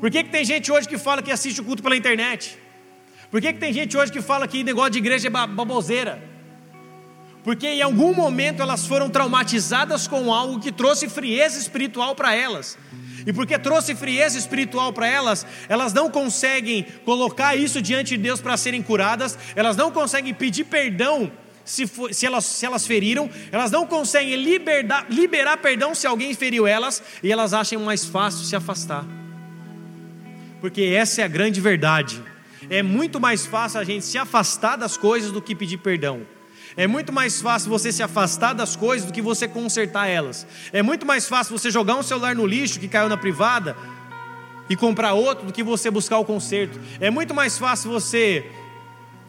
Por 0.00 0.10
que, 0.10 0.24
que 0.24 0.30
tem 0.30 0.44
gente 0.44 0.70
hoje 0.70 0.88
que 0.88 0.98
fala 0.98 1.22
que 1.22 1.30
assiste 1.30 1.60
o 1.60 1.64
culto 1.64 1.82
pela 1.82 1.96
internet? 1.96 2.58
Por 3.30 3.40
que, 3.40 3.52
que 3.52 3.58
tem 3.58 3.72
gente 3.72 3.96
hoje 3.96 4.12
que 4.12 4.22
fala 4.22 4.46
que 4.46 4.62
negócio 4.62 4.92
de 4.92 4.98
igreja 4.98 5.28
é 5.28 5.30
baboseira? 5.30 6.22
Porque 7.42 7.66
em 7.66 7.82
algum 7.82 8.14
momento 8.14 8.62
elas 8.62 8.86
foram 8.86 9.10
traumatizadas 9.10 10.08
com 10.08 10.32
algo 10.32 10.60
que 10.60 10.72
trouxe 10.72 11.08
frieza 11.08 11.58
espiritual 11.58 12.14
para 12.14 12.34
elas. 12.34 12.78
E 13.26 13.32
porque 13.32 13.58
trouxe 13.58 13.94
frieza 13.94 14.38
espiritual 14.38 14.92
para 14.92 15.06
elas, 15.06 15.46
elas 15.68 15.92
não 15.92 16.10
conseguem 16.10 16.86
colocar 17.04 17.56
isso 17.56 17.80
diante 17.80 18.16
de 18.16 18.22
Deus 18.22 18.40
para 18.40 18.56
serem 18.56 18.82
curadas, 18.82 19.38
elas 19.56 19.76
não 19.76 19.90
conseguem 19.90 20.34
pedir 20.34 20.64
perdão 20.64 21.30
se, 21.64 21.86
for, 21.86 22.12
se, 22.12 22.26
elas, 22.26 22.44
se 22.44 22.66
elas 22.66 22.86
feriram, 22.86 23.30
elas 23.50 23.70
não 23.70 23.86
conseguem 23.86 24.36
liberar, 24.36 25.06
liberar 25.08 25.56
perdão 25.56 25.94
se 25.94 26.06
alguém 26.06 26.34
feriu 26.34 26.66
elas, 26.66 27.02
e 27.22 27.32
elas 27.32 27.54
acham 27.54 27.80
mais 27.82 28.04
fácil 28.04 28.44
se 28.44 28.54
afastar. 28.54 29.04
Porque 30.60 30.82
essa 30.82 31.22
é 31.22 31.24
a 31.24 31.28
grande 31.28 31.60
verdade. 31.60 32.22
É 32.70 32.82
muito 32.82 33.20
mais 33.20 33.44
fácil 33.44 33.80
a 33.80 33.84
gente 33.84 34.04
se 34.04 34.18
afastar 34.18 34.76
das 34.76 34.96
coisas 34.96 35.30
do 35.30 35.40
que 35.40 35.54
pedir 35.54 35.78
perdão. 35.78 36.26
É 36.76 36.86
muito 36.86 37.12
mais 37.12 37.40
fácil 37.40 37.70
você 37.70 37.92
se 37.92 38.02
afastar 38.02 38.52
das 38.52 38.74
coisas 38.74 39.06
do 39.06 39.12
que 39.12 39.22
você 39.22 39.46
consertar 39.46 40.08
elas. 40.08 40.46
É 40.72 40.82
muito 40.82 41.06
mais 41.06 41.28
fácil 41.28 41.56
você 41.56 41.70
jogar 41.70 41.94
um 41.94 42.02
celular 42.02 42.34
no 42.34 42.44
lixo 42.44 42.80
que 42.80 42.88
caiu 42.88 43.08
na 43.08 43.16
privada 43.16 43.76
e 44.68 44.74
comprar 44.74 45.12
outro 45.12 45.46
do 45.46 45.52
que 45.52 45.62
você 45.62 45.90
buscar 45.90 46.18
o 46.18 46.24
conserto. 46.24 46.80
É 47.00 47.10
muito 47.10 47.32
mais 47.32 47.56
fácil 47.56 47.90
você 47.90 48.50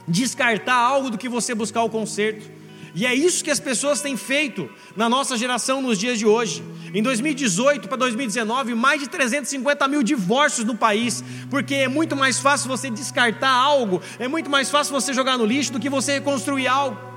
descartar 0.08 0.75
algo 0.75 1.12
do 1.12 1.18
que 1.18 1.30
você 1.30 1.54
buscar 1.54 1.84
o 1.84 1.90
conserto. 1.90 2.50
E 2.96 3.06
é 3.06 3.14
isso 3.14 3.44
que 3.44 3.52
as 3.52 3.60
pessoas 3.60 4.02
têm 4.02 4.16
feito 4.16 4.70
na 4.96 5.10
nossa 5.10 5.38
geração 5.38 5.82
nos 5.82 6.00
dias 6.00 6.18
de 6.18 6.25
hoje. 6.25 6.64
Em 6.94 7.04
2018 7.04 7.90
para 7.90 7.98
2019, 7.98 8.74
mais 8.74 9.02
de 9.02 9.10
350 9.10 9.88
mil 9.88 10.02
divórcios 10.02 10.66
no 10.66 10.75
país, 10.75 11.22
porque 11.50 11.75
é 11.75 11.88
muito 11.90 12.16
mais 12.16 12.40
fácil 12.40 12.70
você 12.70 12.90
descartar 12.90 13.52
algo, 13.52 14.02
é 14.18 14.30
muito 14.30 14.50
mais 14.50 14.70
fácil 14.72 14.94
você 14.94 15.14
jogar 15.14 15.38
no 15.38 15.46
lixo 15.46 15.74
do 15.74 15.80
que 15.80 15.90
você 15.90 16.14
reconstruir 16.14 16.68
algo. 16.68 17.15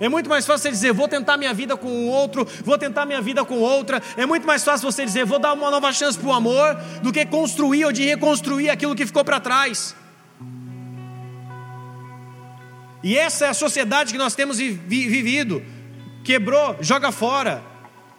É 0.00 0.08
muito 0.08 0.28
mais 0.28 0.46
fácil 0.46 0.62
você 0.62 0.70
dizer, 0.70 0.92
vou 0.92 1.08
tentar 1.08 1.36
minha 1.36 1.52
vida 1.52 1.76
com 1.76 1.88
o 1.88 2.06
outro, 2.08 2.46
vou 2.64 2.78
tentar 2.78 3.04
minha 3.04 3.20
vida 3.20 3.44
com 3.44 3.58
outra. 3.58 4.00
É 4.16 4.24
muito 4.24 4.46
mais 4.46 4.62
fácil 4.62 4.90
você 4.90 5.04
dizer, 5.04 5.24
vou 5.24 5.38
dar 5.38 5.52
uma 5.52 5.70
nova 5.70 5.92
chance 5.92 6.16
para 6.16 6.28
o 6.28 6.32
amor, 6.32 6.74
do 7.02 7.12
que 7.12 7.26
construir 7.26 7.84
ou 7.84 7.92
de 7.92 8.04
reconstruir 8.04 8.70
aquilo 8.70 8.94
que 8.94 9.04
ficou 9.04 9.24
para 9.24 9.40
trás. 9.40 9.94
E 13.02 13.16
essa 13.16 13.46
é 13.46 13.48
a 13.48 13.54
sociedade 13.54 14.12
que 14.12 14.18
nós 14.18 14.34
temos 14.34 14.58
vivido. 14.58 15.62
Quebrou, 16.24 16.76
joga 16.80 17.10
fora. 17.10 17.62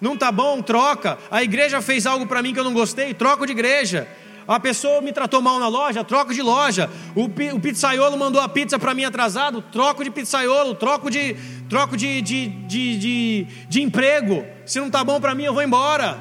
Não 0.02 0.18
tá 0.18 0.32
bom, 0.32 0.62
troca. 0.62 1.18
A 1.30 1.44
igreja 1.44 1.82
fez 1.82 2.06
algo 2.06 2.26
para 2.26 2.42
mim 2.42 2.54
que 2.54 2.60
eu 2.60 2.64
não 2.64 2.74
gostei, 2.74 3.14
troco 3.14 3.46
de 3.46 3.52
igreja. 3.52 4.08
A 4.50 4.60
pessoa 4.60 5.00
me 5.00 5.14
tratou 5.14 5.44
mal 5.44 5.60
na 5.60 5.68
loja, 5.68 6.04
troco 6.04 6.34
de 6.34 6.42
loja. 6.42 6.90
O, 7.16 7.26
o 7.26 7.60
pizzaiolo 7.60 8.18
mandou 8.18 8.42
a 8.42 8.50
pizza 8.50 8.80
para 8.80 8.96
mim 8.96 9.04
atrasado, 9.04 9.62
troco 9.62 10.04
de 10.04 10.10
pizzaiolo, 10.10 10.74
troco 10.74 11.12
de 11.12 11.36
troco 11.70 11.96
de, 11.96 12.20
de, 12.20 12.48
de, 12.48 12.98
de, 12.98 13.48
de 13.70 13.82
emprego. 13.84 14.44
Se 14.66 14.80
não 14.80 14.90
tá 14.90 15.04
bom 15.04 15.22
para 15.22 15.36
mim, 15.36 15.44
eu 15.44 15.54
vou 15.54 15.62
embora. 15.62 16.20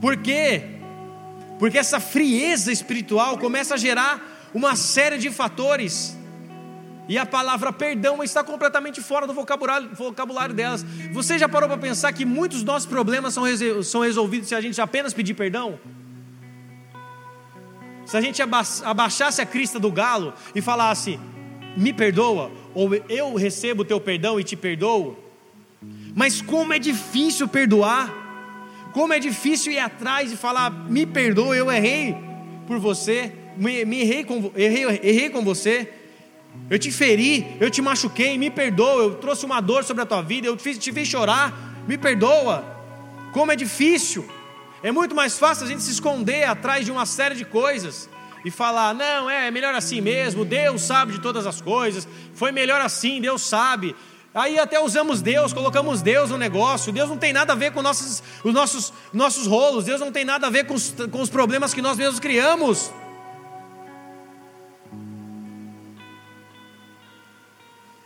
Por 0.00 0.18
quê? 0.18 0.62
Porque 1.58 1.78
essa 1.78 1.98
frieza 1.98 2.70
espiritual 2.70 3.36
começa 3.36 3.74
a 3.74 3.76
gerar 3.76 4.50
uma 4.54 4.76
série 4.76 5.18
de 5.18 5.32
fatores. 5.32 6.16
E 7.10 7.18
a 7.18 7.26
palavra 7.26 7.72
perdão 7.72 8.22
está 8.22 8.44
completamente 8.44 9.00
fora 9.00 9.26
do 9.26 9.34
vocabulário, 9.34 9.90
vocabulário 9.96 10.54
delas. 10.54 10.86
Você 11.12 11.40
já 11.40 11.48
parou 11.48 11.68
para 11.68 11.76
pensar 11.76 12.12
que 12.12 12.24
muitos 12.24 12.58
dos 12.58 12.64
nossos 12.64 12.88
problemas 12.88 13.34
são, 13.34 13.42
são 13.82 14.02
resolvidos 14.02 14.46
se 14.46 14.54
a 14.54 14.60
gente 14.60 14.80
apenas 14.80 15.12
pedir 15.12 15.34
perdão? 15.34 15.80
Se 18.06 18.16
a 18.16 18.20
gente 18.20 18.40
abaixasse 18.40 19.42
a 19.42 19.44
crista 19.44 19.76
do 19.80 19.90
galo 19.90 20.32
e 20.54 20.62
falasse, 20.62 21.18
me 21.76 21.92
perdoa, 21.92 22.52
ou 22.72 22.94
eu 23.08 23.34
recebo 23.34 23.82
o 23.82 23.84
teu 23.84 24.00
perdão 24.00 24.38
e 24.38 24.44
te 24.44 24.54
perdoo. 24.54 25.18
Mas 26.14 26.40
como 26.40 26.72
é 26.72 26.78
difícil 26.78 27.48
perdoar, 27.48 28.14
como 28.92 29.12
é 29.12 29.18
difícil 29.18 29.72
ir 29.72 29.80
atrás 29.80 30.30
e 30.30 30.36
falar, 30.36 30.70
me 30.70 31.04
perdoa, 31.04 31.56
eu 31.56 31.72
errei 31.72 32.16
por 32.68 32.78
você 32.78 33.32
me, 33.56 33.84
me 33.84 34.00
errei, 34.00 34.24
com, 34.24 34.50
errei, 34.56 34.84
errei 35.02 35.28
com 35.30 35.44
você, 35.44 35.88
eu 36.70 36.78
te 36.78 36.90
feri, 36.92 37.56
eu 37.60 37.68
te 37.70 37.82
machuquei, 37.82 38.38
me 38.38 38.48
perdoa, 38.48 39.02
eu 39.02 39.14
trouxe 39.16 39.44
uma 39.44 39.60
dor 39.60 39.82
sobre 39.82 40.02
a 40.02 40.06
tua 40.06 40.22
vida, 40.22 40.46
eu 40.46 40.56
te 40.56 40.92
fiz, 40.92 41.08
chorar, 41.08 41.82
me 41.86 41.98
perdoa. 41.98 42.64
Como 43.32 43.50
é 43.50 43.56
difícil, 43.56 44.24
é 44.82 44.92
muito 44.92 45.14
mais 45.14 45.38
fácil 45.38 45.64
a 45.64 45.68
gente 45.68 45.82
se 45.82 45.90
esconder 45.90 46.44
atrás 46.44 46.84
de 46.84 46.92
uma 46.92 47.06
série 47.06 47.34
de 47.34 47.44
coisas 47.44 48.08
e 48.44 48.50
falar: 48.50 48.94
não, 48.94 49.28
é, 49.28 49.48
é 49.48 49.50
melhor 49.50 49.74
assim 49.74 50.00
mesmo, 50.00 50.44
Deus 50.44 50.82
sabe 50.82 51.12
de 51.12 51.20
todas 51.20 51.46
as 51.46 51.60
coisas, 51.60 52.06
foi 52.34 52.52
melhor 52.52 52.80
assim, 52.80 53.20
Deus 53.20 53.42
sabe. 53.42 53.94
Aí 54.32 54.56
até 54.60 54.78
usamos 54.78 55.20
Deus, 55.20 55.52
colocamos 55.52 56.02
Deus 56.02 56.30
no 56.30 56.38
negócio. 56.38 56.92
Deus 56.92 57.08
não 57.08 57.16
tem 57.16 57.32
nada 57.32 57.52
a 57.52 57.56
ver 57.56 57.72
com 57.72 57.82
nossos, 57.82 58.22
os 58.44 58.54
nossos, 58.54 58.92
nossos 59.12 59.46
rolos, 59.46 59.84
Deus 59.84 60.00
não 60.00 60.12
tem 60.12 60.24
nada 60.24 60.46
a 60.46 60.50
ver 60.50 60.66
com 60.66 60.74
os, 60.74 60.94
com 61.10 61.20
os 61.20 61.28
problemas 61.28 61.74
que 61.74 61.82
nós 61.82 61.96
mesmos 61.98 62.20
criamos. 62.20 62.92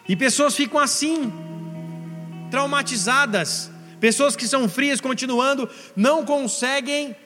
E 0.09 0.15
pessoas 0.15 0.55
ficam 0.55 0.79
assim, 0.79 1.33
traumatizadas. 2.51 3.71
Pessoas 4.01 4.37
que 4.37 4.47
são 4.47 4.69
frias, 4.69 5.01
continuando, 5.01 5.69
não 5.97 6.25
conseguem. 6.25 7.17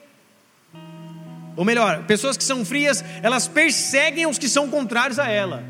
Ou 1.57 1.65
melhor, 1.65 2.05
pessoas 2.05 2.37
que 2.37 2.45
são 2.45 2.65
frias, 2.65 3.05
elas 3.23 3.49
perseguem 3.49 4.27
os 4.27 4.39
que 4.39 4.49
são 4.49 4.69
contrários 4.69 5.19
a 5.19 5.29
ela. 5.29 5.65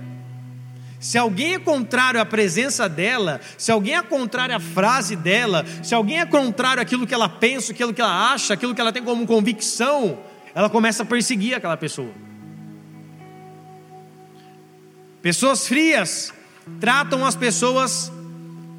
Se 1.01 1.17
alguém 1.17 1.55
é 1.55 1.59
contrário 1.59 2.21
à 2.21 2.27
presença 2.27 2.89
dela, 2.89 3.41
se 3.57 3.71
alguém 3.71 3.97
é 3.97 4.03
contrário 4.03 4.55
à 4.55 4.61
frase 4.61 5.15
dela, 5.15 5.65
se 5.83 5.95
alguém 5.95 6.19
é 6.19 6.27
contrário 6.27 6.83
àquilo 6.83 7.07
que 7.07 7.15
ela 7.15 7.29
pensa, 7.29 7.73
aquilo 7.73 7.95
que 7.95 8.03
ela 8.03 8.33
acha, 8.33 8.53
aquilo 8.53 8.75
que 8.75 8.81
ela 8.81 8.93
tem 8.93 9.03
como 9.03 9.27
convicção, 9.27 10.19
ela 10.55 10.69
começa 10.69 11.05
a 11.05 11.07
perseguir 11.07 11.55
aquela 11.55 11.77
pessoa. 11.77 12.13
Pessoas 15.23 15.67
frias 15.67 16.33
tratam 16.81 17.25
as 17.25 17.37
pessoas 17.37 18.13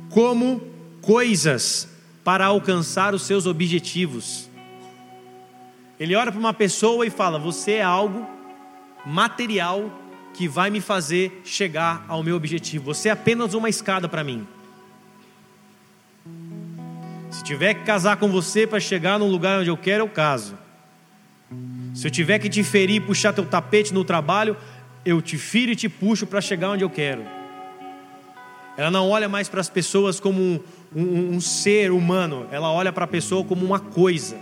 como 0.09 0.61
coisas 1.01 1.87
para 2.23 2.45
alcançar 2.45 3.13
os 3.13 3.23
seus 3.23 3.45
objetivos. 3.45 4.49
Ele 5.99 6.15
olha 6.15 6.31
para 6.31 6.39
uma 6.39 6.53
pessoa 6.53 7.05
e 7.05 7.09
fala: 7.09 7.37
Você 7.37 7.73
é 7.73 7.83
algo 7.83 8.27
material 9.05 9.91
que 10.33 10.47
vai 10.47 10.69
me 10.69 10.79
fazer 10.79 11.41
chegar 11.43 12.05
ao 12.07 12.23
meu 12.23 12.35
objetivo. 12.35 12.85
Você 12.85 13.09
é 13.09 13.11
apenas 13.11 13.53
uma 13.53 13.69
escada 13.69 14.07
para 14.07 14.23
mim. 14.23 14.47
Se 17.29 17.43
tiver 17.43 17.73
que 17.73 17.83
casar 17.83 18.17
com 18.17 18.29
você 18.29 18.65
para 18.65 18.79
chegar 18.79 19.19
no 19.19 19.27
lugar 19.27 19.59
onde 19.59 19.69
eu 19.69 19.77
quero, 19.77 20.03
eu 20.03 20.09
caso. 20.09 20.57
Se 21.93 22.07
eu 22.07 22.11
tiver 22.11 22.39
que 22.39 22.49
te 22.49 22.63
ferir, 22.63 23.01
puxar 23.01 23.33
teu 23.33 23.45
tapete 23.45 23.93
no 23.93 24.03
trabalho, 24.05 24.55
eu 25.05 25.21
te 25.21 25.37
firo 25.37 25.71
e 25.71 25.75
te 25.75 25.89
puxo 25.89 26.25
para 26.25 26.41
chegar 26.41 26.71
onde 26.71 26.83
eu 26.83 26.89
quero. 26.89 27.38
Ela 28.79 28.89
não 28.89 29.09
olha 29.09 29.27
mais 29.27 29.49
para 29.49 29.59
as 29.59 29.67
pessoas 29.67 30.21
como 30.21 30.41
um, 30.41 30.59
um, 30.95 31.35
um 31.35 31.41
ser 31.41 31.91
humano, 31.91 32.47
ela 32.49 32.71
olha 32.71 32.93
para 32.93 33.03
a 33.03 33.07
pessoa 33.07 33.43
como 33.43 33.65
uma 33.65 33.81
coisa. 33.81 34.37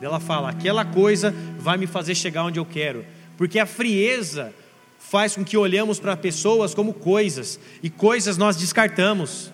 Ela 0.00 0.20
fala: 0.20 0.50
aquela 0.50 0.84
coisa 0.84 1.34
vai 1.58 1.76
me 1.76 1.88
fazer 1.88 2.14
chegar 2.14 2.44
onde 2.44 2.60
eu 2.60 2.64
quero. 2.64 3.04
Porque 3.36 3.58
a 3.58 3.66
frieza 3.66 4.54
faz 4.96 5.34
com 5.34 5.44
que 5.44 5.56
olhamos 5.56 5.98
para 5.98 6.16
pessoas 6.16 6.72
como 6.72 6.94
coisas, 6.94 7.58
e 7.82 7.90
coisas 7.90 8.38
nós 8.38 8.56
descartamos. 8.56 9.50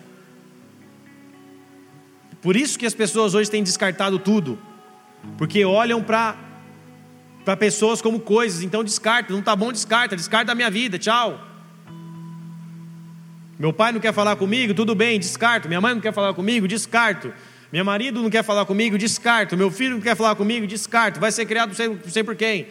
Por 2.43 2.55
isso 2.55 2.77
que 2.77 2.85
as 2.85 2.93
pessoas 2.93 3.33
hoje 3.33 3.49
têm 3.49 3.63
descartado 3.63 4.19
tudo, 4.19 4.59
porque 5.35 5.65
olham 5.65 6.03
para 6.03 6.37
pessoas 7.57 8.03
como 8.03 8.19
coisas, 8.19 8.61
então 8.61 8.83
descarta, 8.83 9.33
não 9.33 9.39
está 9.39 9.55
bom, 9.55 9.71
descarta, 9.71 10.15
descarta 10.15 10.45
da 10.45 10.53
minha 10.53 10.69
vida, 10.69 10.99
tchau. 10.99 11.54
Meu 13.57 13.71
pai 13.71 13.91
não 13.91 13.99
quer 13.99 14.13
falar 14.13 14.35
comigo, 14.35 14.73
tudo 14.73 14.93
bem, 14.93 15.19
descarto. 15.19 15.67
Minha 15.67 15.79
mãe 15.79 15.93
não 15.93 16.01
quer 16.01 16.13
falar 16.13 16.33
comigo, 16.33 16.67
descarto. 16.67 17.33
Meu 17.71 17.85
marido 17.85 18.21
não 18.21 18.29
quer 18.29 18.43
falar 18.43 18.65
comigo, 18.65 18.97
descarto. 18.97 19.55
Meu 19.55 19.71
filho 19.71 19.95
não 19.95 20.01
quer 20.01 20.15
falar 20.15 20.35
comigo, 20.35 20.67
descarto. 20.67 21.19
Vai 21.19 21.31
ser 21.31 21.45
criado 21.45 21.73
sem, 21.73 21.99
sei 22.09 22.23
por 22.23 22.35
quem. 22.35 22.67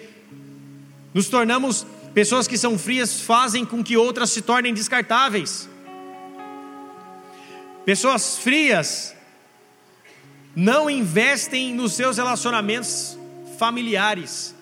Nos 1.12 1.29
tornamos 1.29 1.87
pessoas 2.12 2.47
que 2.47 2.59
são 2.59 2.79
frias, 2.79 3.21
fazem 3.21 3.64
com 3.64 3.83
que 3.83 3.97
outras 3.97 4.31
se 4.31 4.43
tornem 4.43 4.75
descartáveis. 4.75 5.69
Pessoas 7.85 8.38
frias 8.38 9.14
não 10.55 10.88
investem 10.88 11.75
nos 11.75 11.95
seus 11.95 12.17
relacionamentos 12.17 13.19
familiares. 13.59 14.55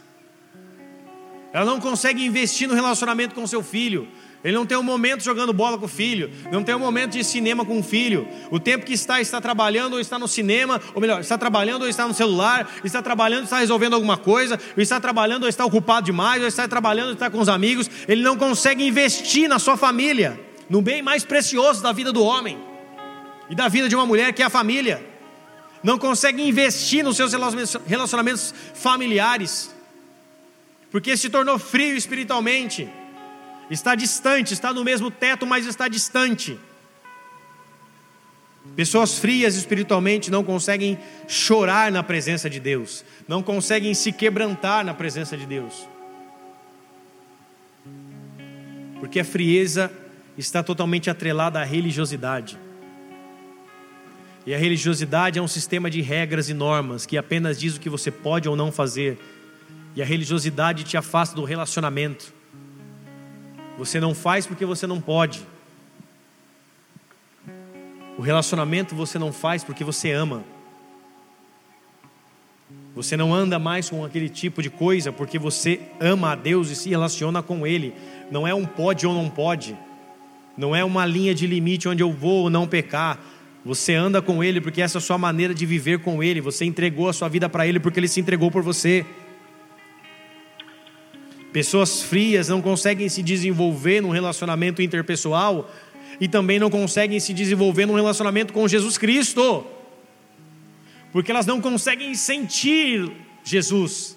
Ela 1.53 1.67
não 1.67 1.79
consegue 1.79 2.25
investir 2.25 2.67
no 2.67 2.75
relacionamento 2.75 3.35
com 3.35 3.47
seu 3.47 3.63
filho. 3.63 4.09
Ele 4.45 4.57
não 4.57 4.67
tem 4.67 4.77
um 4.77 4.83
momento 4.83 5.23
jogando 5.23 5.53
bola 5.53 5.79
com 5.79 5.85
o 5.85 5.89
filho, 5.89 6.29
não 6.51 6.65
tem 6.65 6.75
um 6.75 6.79
momento 6.79 7.13
de 7.13 7.23
cinema 7.23 7.65
com 7.65 7.79
o 7.79 7.83
filho. 7.83 8.27
O 8.51 8.59
tempo 8.59 8.85
que 8.85 8.93
está, 8.93 9.21
está 9.21 9.41
trabalhando 9.41 9.93
ou 9.93 10.01
está 10.01 10.19
no 10.19 10.27
cinema, 10.27 10.81
ou 10.95 11.01
melhor, 11.01 11.21
está 11.21 11.39
trabalhando 11.39 11.83
ou 11.83 11.89
está 11.89 12.09
no 12.09 12.15
celular, 12.15 12.69
está 12.83 13.01
trabalhando 13.01 13.45
está 13.45 13.61
resolvendo 13.61 13.95
alguma 13.95 14.17
coisa, 14.17 14.59
ou 14.77 14.83
está 14.83 14.99
trabalhando 14.99 15.45
ou 15.45 15.49
está 15.49 15.65
ocupado 15.65 16.07
demais, 16.07 16.43
ou 16.43 16.49
está 16.49 16.67
trabalhando 16.67 17.09
ou 17.09 17.13
está 17.13 17.31
com 17.31 17.39
os 17.39 17.49
amigos. 17.49 17.89
Ele 18.09 18.23
não 18.23 18.37
consegue 18.37 18.85
investir 18.85 19.49
na 19.49 19.61
sua 19.61 19.77
família, 19.77 20.39
no 20.69 20.83
bem 20.83 21.03
mais 21.03 21.25
precioso 21.25 21.81
da 21.81 21.93
vida 21.93 22.13
do 22.13 22.25
homem 22.25 22.59
e 23.49 23.55
da 23.55 23.69
vida 23.69 23.89
de 23.89 23.95
uma 23.95 24.07
mulher, 24.07 24.33
que 24.33 24.43
é 24.43 24.47
a 24.47 24.51
família. 24.51 25.07
Não 25.85 25.99
consegue 25.99 26.43
investir 26.43 27.05
nos 27.05 27.17
seus 27.17 27.33
relacionamentos 27.87 28.53
familiares, 28.75 29.73
porque 30.91 31.17
se 31.17 31.31
tornou 31.31 31.61
frio 31.61 31.97
espiritualmente 31.97 32.89
está 33.71 33.95
distante, 33.95 34.53
está 34.53 34.73
no 34.73 34.85
mesmo 34.85 35.11
teto, 35.11 35.47
mas 35.47 35.67
está 35.67 35.89
distante. 35.89 36.59
Pessoas 38.77 39.19
frias 39.19 39.57
espiritualmente 39.57 40.31
não 40.31 40.45
conseguem 40.45 40.99
chorar 41.27 41.91
na 41.91 42.03
presença 42.03 42.49
de 42.49 42.61
Deus, 42.61 43.05
não 43.27 43.43
conseguem 43.43 43.93
se 43.93 44.13
quebrantar 44.13 44.85
na 44.85 44.95
presença 44.95 45.37
de 45.37 45.45
Deus, 45.45 45.87
porque 49.01 49.19
a 49.19 49.25
frieza 49.25 49.91
está 50.39 50.63
totalmente 50.63 51.11
atrelada 51.11 51.61
à 51.61 51.65
religiosidade. 51.65 52.59
E 54.47 54.55
a 54.55 54.59
religiosidade 54.59 55.39
é 55.39 55.43
um 55.43 55.49
sistema 55.49 55.89
de 55.89 56.01
regras 56.01 56.49
e 56.49 56.55
normas 56.55 57.07
que 57.07 57.17
apenas 57.17 57.59
diz 57.61 57.77
o 57.77 57.81
que 57.81 57.89
você 57.89 58.11
pode 58.11 58.49
ou 58.49 58.57
não 58.57 58.73
fazer. 58.73 59.19
E 59.95 60.03
a 60.03 60.05
religiosidade 60.05 60.83
te 60.83 60.97
afasta 60.97 61.37
do 61.37 61.45
relacionamento. 61.45 62.35
Você 63.83 63.99
não 63.99 64.15
faz 64.15 64.47
porque 64.47 64.65
você 64.65 64.87
não 64.87 65.01
pode. 65.01 65.45
O 68.17 68.23
relacionamento 68.23 68.95
você 68.95 69.19
não 69.19 69.33
faz 69.33 69.65
porque 69.65 69.83
você 69.83 70.13
ama. 70.13 70.45
Você 72.95 73.17
não 73.17 73.35
anda 73.35 73.59
mais 73.59 73.91
com 73.91 74.05
aquele 74.05 74.29
tipo 74.29 74.63
de 74.63 74.71
coisa 74.71 75.11
porque 75.11 75.37
você 75.37 75.81
ama 75.99 76.31
a 76.31 76.35
Deus 76.37 76.71
e 76.71 76.77
se 76.77 76.91
relaciona 76.91 77.43
com 77.43 77.67
Ele. 77.67 77.93
Não 78.31 78.47
é 78.47 78.55
um 78.55 78.65
pode 78.65 79.05
ou 79.05 79.13
não 79.13 79.29
pode. 79.29 79.77
Não 80.57 80.77
é 80.77 80.85
uma 80.85 81.05
linha 81.05 81.35
de 81.35 81.49
limite 81.49 81.89
onde 81.89 82.05
eu 82.05 82.13
vou 82.13 82.45
ou 82.45 82.51
não 82.51 82.69
pecar. 82.69 83.19
Você 83.65 83.97
anda 83.97 84.23
com 84.23 84.45
Ele 84.45 84.61
porque 84.61 84.81
essa 84.81 84.99
é 84.99 85.01
a 85.01 85.03
sua 85.03 85.19
maneira 85.19 85.53
de 85.53 85.67
viver 85.67 85.99
com 85.99 86.23
Ele. 86.23 86.41
Você 86.41 86.65
entregou 86.65 87.09
a 87.09 87.13
sua 87.13 87.29
vida 87.29 87.49
para 87.49 87.67
Ele 87.67 87.81
porque 87.81 87.99
Ele 87.99 88.07
se 88.07 88.21
entregou 88.21 88.49
por 88.49 88.63
você. 88.63 89.05
Pessoas 91.53 92.03
frias 92.03 92.49
não 92.49 92.63
conseguem 92.63 93.09
se 93.11 93.23
desenvolver 93.23 94.01
num 94.01 94.11
relacionamento 94.11 94.81
interpessoal 94.81 95.71
e 96.19 96.27
também 96.27 96.59
não 96.59 96.71
conseguem 96.71 97.21
se 97.21 97.35
desenvolver 97.35 97.85
num 97.85 97.95
relacionamento 97.95 98.53
com 98.53 98.67
Jesus 98.67 98.97
Cristo, 98.97 99.67
porque 101.13 101.31
elas 101.31 101.45
não 101.45 101.61
conseguem 101.61 102.15
sentir 102.15 103.13
Jesus, 103.45 104.17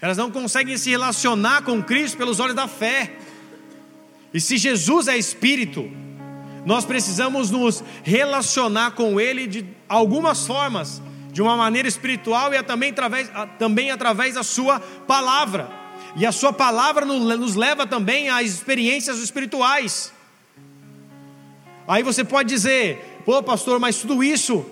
elas 0.00 0.16
não 0.16 0.30
conseguem 0.30 0.76
se 0.76 0.90
relacionar 0.90 1.62
com 1.62 1.82
Cristo 1.82 2.16
pelos 2.16 2.38
olhos 2.38 2.54
da 2.54 2.68
fé. 2.68 3.12
E 4.32 4.40
se 4.40 4.56
Jesus 4.56 5.08
é 5.08 5.16
Espírito, 5.16 5.90
nós 6.64 6.84
precisamos 6.84 7.50
nos 7.50 7.82
relacionar 8.04 8.92
com 8.92 9.20
Ele 9.20 9.46
de 9.46 9.66
algumas 9.88 10.46
formas, 10.46 11.02
de 11.32 11.42
uma 11.42 11.56
maneira 11.56 11.88
espiritual 11.88 12.54
e 12.54 12.62
também 12.62 12.90
através, 12.90 13.30
também 13.58 13.90
através 13.90 14.34
da 14.34 14.44
Sua 14.44 14.78
palavra. 14.78 15.77
E 16.16 16.26
a 16.26 16.32
Sua 16.32 16.52
palavra 16.52 17.04
nos 17.04 17.54
leva 17.54 17.86
também 17.86 18.28
às 18.28 18.46
experiências 18.46 19.18
espirituais. 19.18 20.12
Aí 21.86 22.02
você 22.02 22.22
pode 22.22 22.48
dizer, 22.48 23.22
pô, 23.24 23.42
pastor, 23.42 23.80
mas 23.80 23.96
tudo 23.96 24.22
isso 24.22 24.64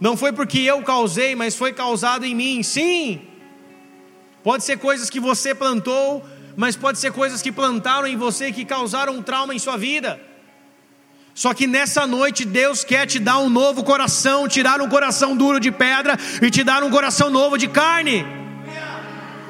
não 0.00 0.16
foi 0.16 0.32
porque 0.32 0.58
eu 0.58 0.82
causei, 0.82 1.36
mas 1.36 1.54
foi 1.54 1.72
causado 1.72 2.24
em 2.24 2.34
mim. 2.34 2.62
Sim, 2.62 3.22
pode 4.42 4.64
ser 4.64 4.78
coisas 4.78 5.08
que 5.08 5.20
você 5.20 5.54
plantou, 5.54 6.24
mas 6.56 6.74
pode 6.74 6.98
ser 6.98 7.12
coisas 7.12 7.40
que 7.40 7.52
plantaram 7.52 8.08
em 8.08 8.16
você 8.16 8.50
que 8.50 8.64
causaram 8.64 9.14
um 9.14 9.22
trauma 9.22 9.54
em 9.54 9.58
sua 9.58 9.76
vida. 9.76 10.20
Só 11.32 11.52
que 11.52 11.66
nessa 11.66 12.06
noite 12.06 12.44
Deus 12.44 12.84
quer 12.84 13.06
te 13.06 13.18
dar 13.18 13.38
um 13.38 13.48
novo 13.48 13.82
coração, 13.82 14.46
tirar 14.46 14.80
um 14.80 14.88
coração 14.88 15.36
duro 15.36 15.58
de 15.58 15.70
pedra 15.70 16.16
e 16.40 16.50
te 16.50 16.62
dar 16.62 16.82
um 16.84 16.90
coração 16.90 17.30
novo 17.30 17.56
de 17.58 17.66
carne 17.68 18.43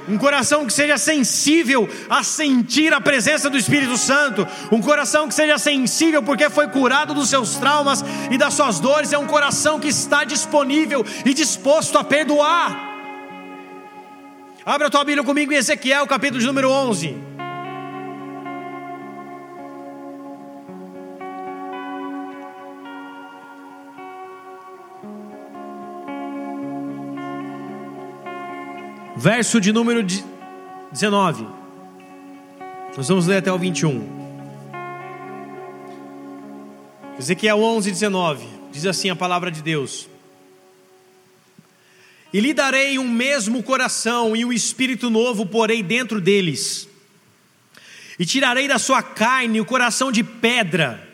um 0.09 0.19
coração 0.19 0.67
que 0.67 0.73
seja 0.73 0.99
sensível 0.99 1.89
a 2.09 2.23
sentir 2.23 2.93
a 2.93 3.01
presença 3.01 3.49
do 3.49 3.57
Espírito 3.57 3.97
Santo, 3.97 4.47
um 4.71 4.81
coração 4.81 5.29
que 5.29 5.35
seja 5.35 5.59
sensível 5.59 6.23
porque 6.23 6.51
foi 6.51 6.69
curado 6.69 7.15
dos 7.15 7.29
seus 7.29 7.55
traumas 7.57 8.05
e 8.31 8.39
das 8.39 8.55
suas 8.55 8.81
dores, 8.81 9.13
é 9.13 9.19
um 9.19 9.27
coração 9.27 9.81
que 9.81 9.89
está 9.89 10.25
disponível 10.25 11.05
e 11.25 11.33
disposto 11.33 11.99
a 11.99 12.05
perdoar. 12.05 12.93
Abra 14.65 14.87
a 14.87 14.91
tua 14.91 15.05
Bíblia 15.05 15.23
comigo 15.23 15.53
em 15.53 15.57
Ezequiel, 15.57 16.07
capítulo 16.07 16.41
de 16.41 16.47
número 16.47 16.71
11. 16.71 17.34
Verso 29.17 29.61
de 29.61 29.73
número 29.73 30.03
19. 30.03 31.47
Nós 32.97 33.09
vamos 33.09 33.27
ler 33.27 33.39
até 33.39 33.53
o 33.53 33.59
21. 33.59 34.25
Ezequiel 37.19 37.63
11, 37.63 37.91
19. 37.91 38.47
Diz 38.73 38.87
assim 38.87 39.11
a 39.11 39.17
palavra 39.17 39.51
de 39.51 39.63
Deus: 39.63 40.09
E 42.33 42.41
lhe 42.41 42.53
darei 42.53 42.99
um 42.99 43.09
mesmo 43.09 43.63
coração, 43.63 44.35
e 44.35 44.45
um 44.45 44.53
espírito 44.53 45.09
novo 45.09 45.47
porei 45.47 45.83
dentro 45.83 46.21
deles. 46.21 46.89
E 48.19 48.25
tirarei 48.25 48.69
da 48.69 48.79
sua 48.79 49.03
carne 49.03 49.61
o 49.61 49.65
coração 49.65 50.13
de 50.13 50.23
pedra, 50.23 51.09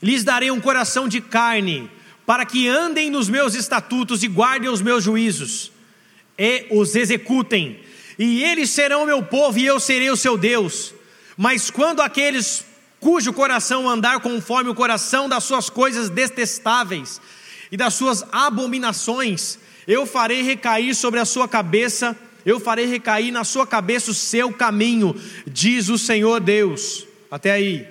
lhes 0.00 0.22
darei 0.22 0.50
um 0.52 0.60
coração 0.60 1.08
de 1.08 1.20
carne, 1.20 1.90
para 2.24 2.44
que 2.44 2.68
andem 2.68 3.10
nos 3.10 3.28
meus 3.28 3.54
estatutos 3.54 4.22
e 4.22 4.28
guardem 4.28 4.70
os 4.70 4.82
meus 4.82 5.02
juízos 5.02 5.72
e 6.38 6.66
os 6.70 6.94
executem, 6.94 7.80
e 8.18 8.42
eles 8.42 8.70
serão 8.70 9.06
meu 9.06 9.22
povo 9.22 9.58
e 9.58 9.66
eu 9.66 9.78
serei 9.78 10.10
o 10.10 10.16
seu 10.16 10.38
Deus. 10.38 10.94
Mas 11.36 11.70
quando 11.70 12.00
aqueles 12.00 12.64
cujo 12.98 13.32
coração 13.32 13.88
andar 13.88 14.20
conforme 14.20 14.70
o 14.70 14.74
coração 14.74 15.28
das 15.28 15.44
suas 15.44 15.68
coisas 15.68 16.08
detestáveis 16.08 17.20
e 17.70 17.76
das 17.76 17.94
suas 17.94 18.24
abominações, 18.32 19.58
eu 19.86 20.06
farei 20.06 20.42
recair 20.42 20.94
sobre 20.94 21.20
a 21.20 21.24
sua 21.24 21.46
cabeça, 21.46 22.16
eu 22.44 22.58
farei 22.58 22.86
recair 22.86 23.30
na 23.30 23.44
sua 23.44 23.66
cabeça 23.66 24.10
o 24.10 24.14
seu 24.14 24.52
caminho, 24.52 25.14
diz 25.46 25.88
o 25.88 25.98
Senhor 25.98 26.40
Deus. 26.40 27.06
Até 27.30 27.52
aí. 27.52 27.86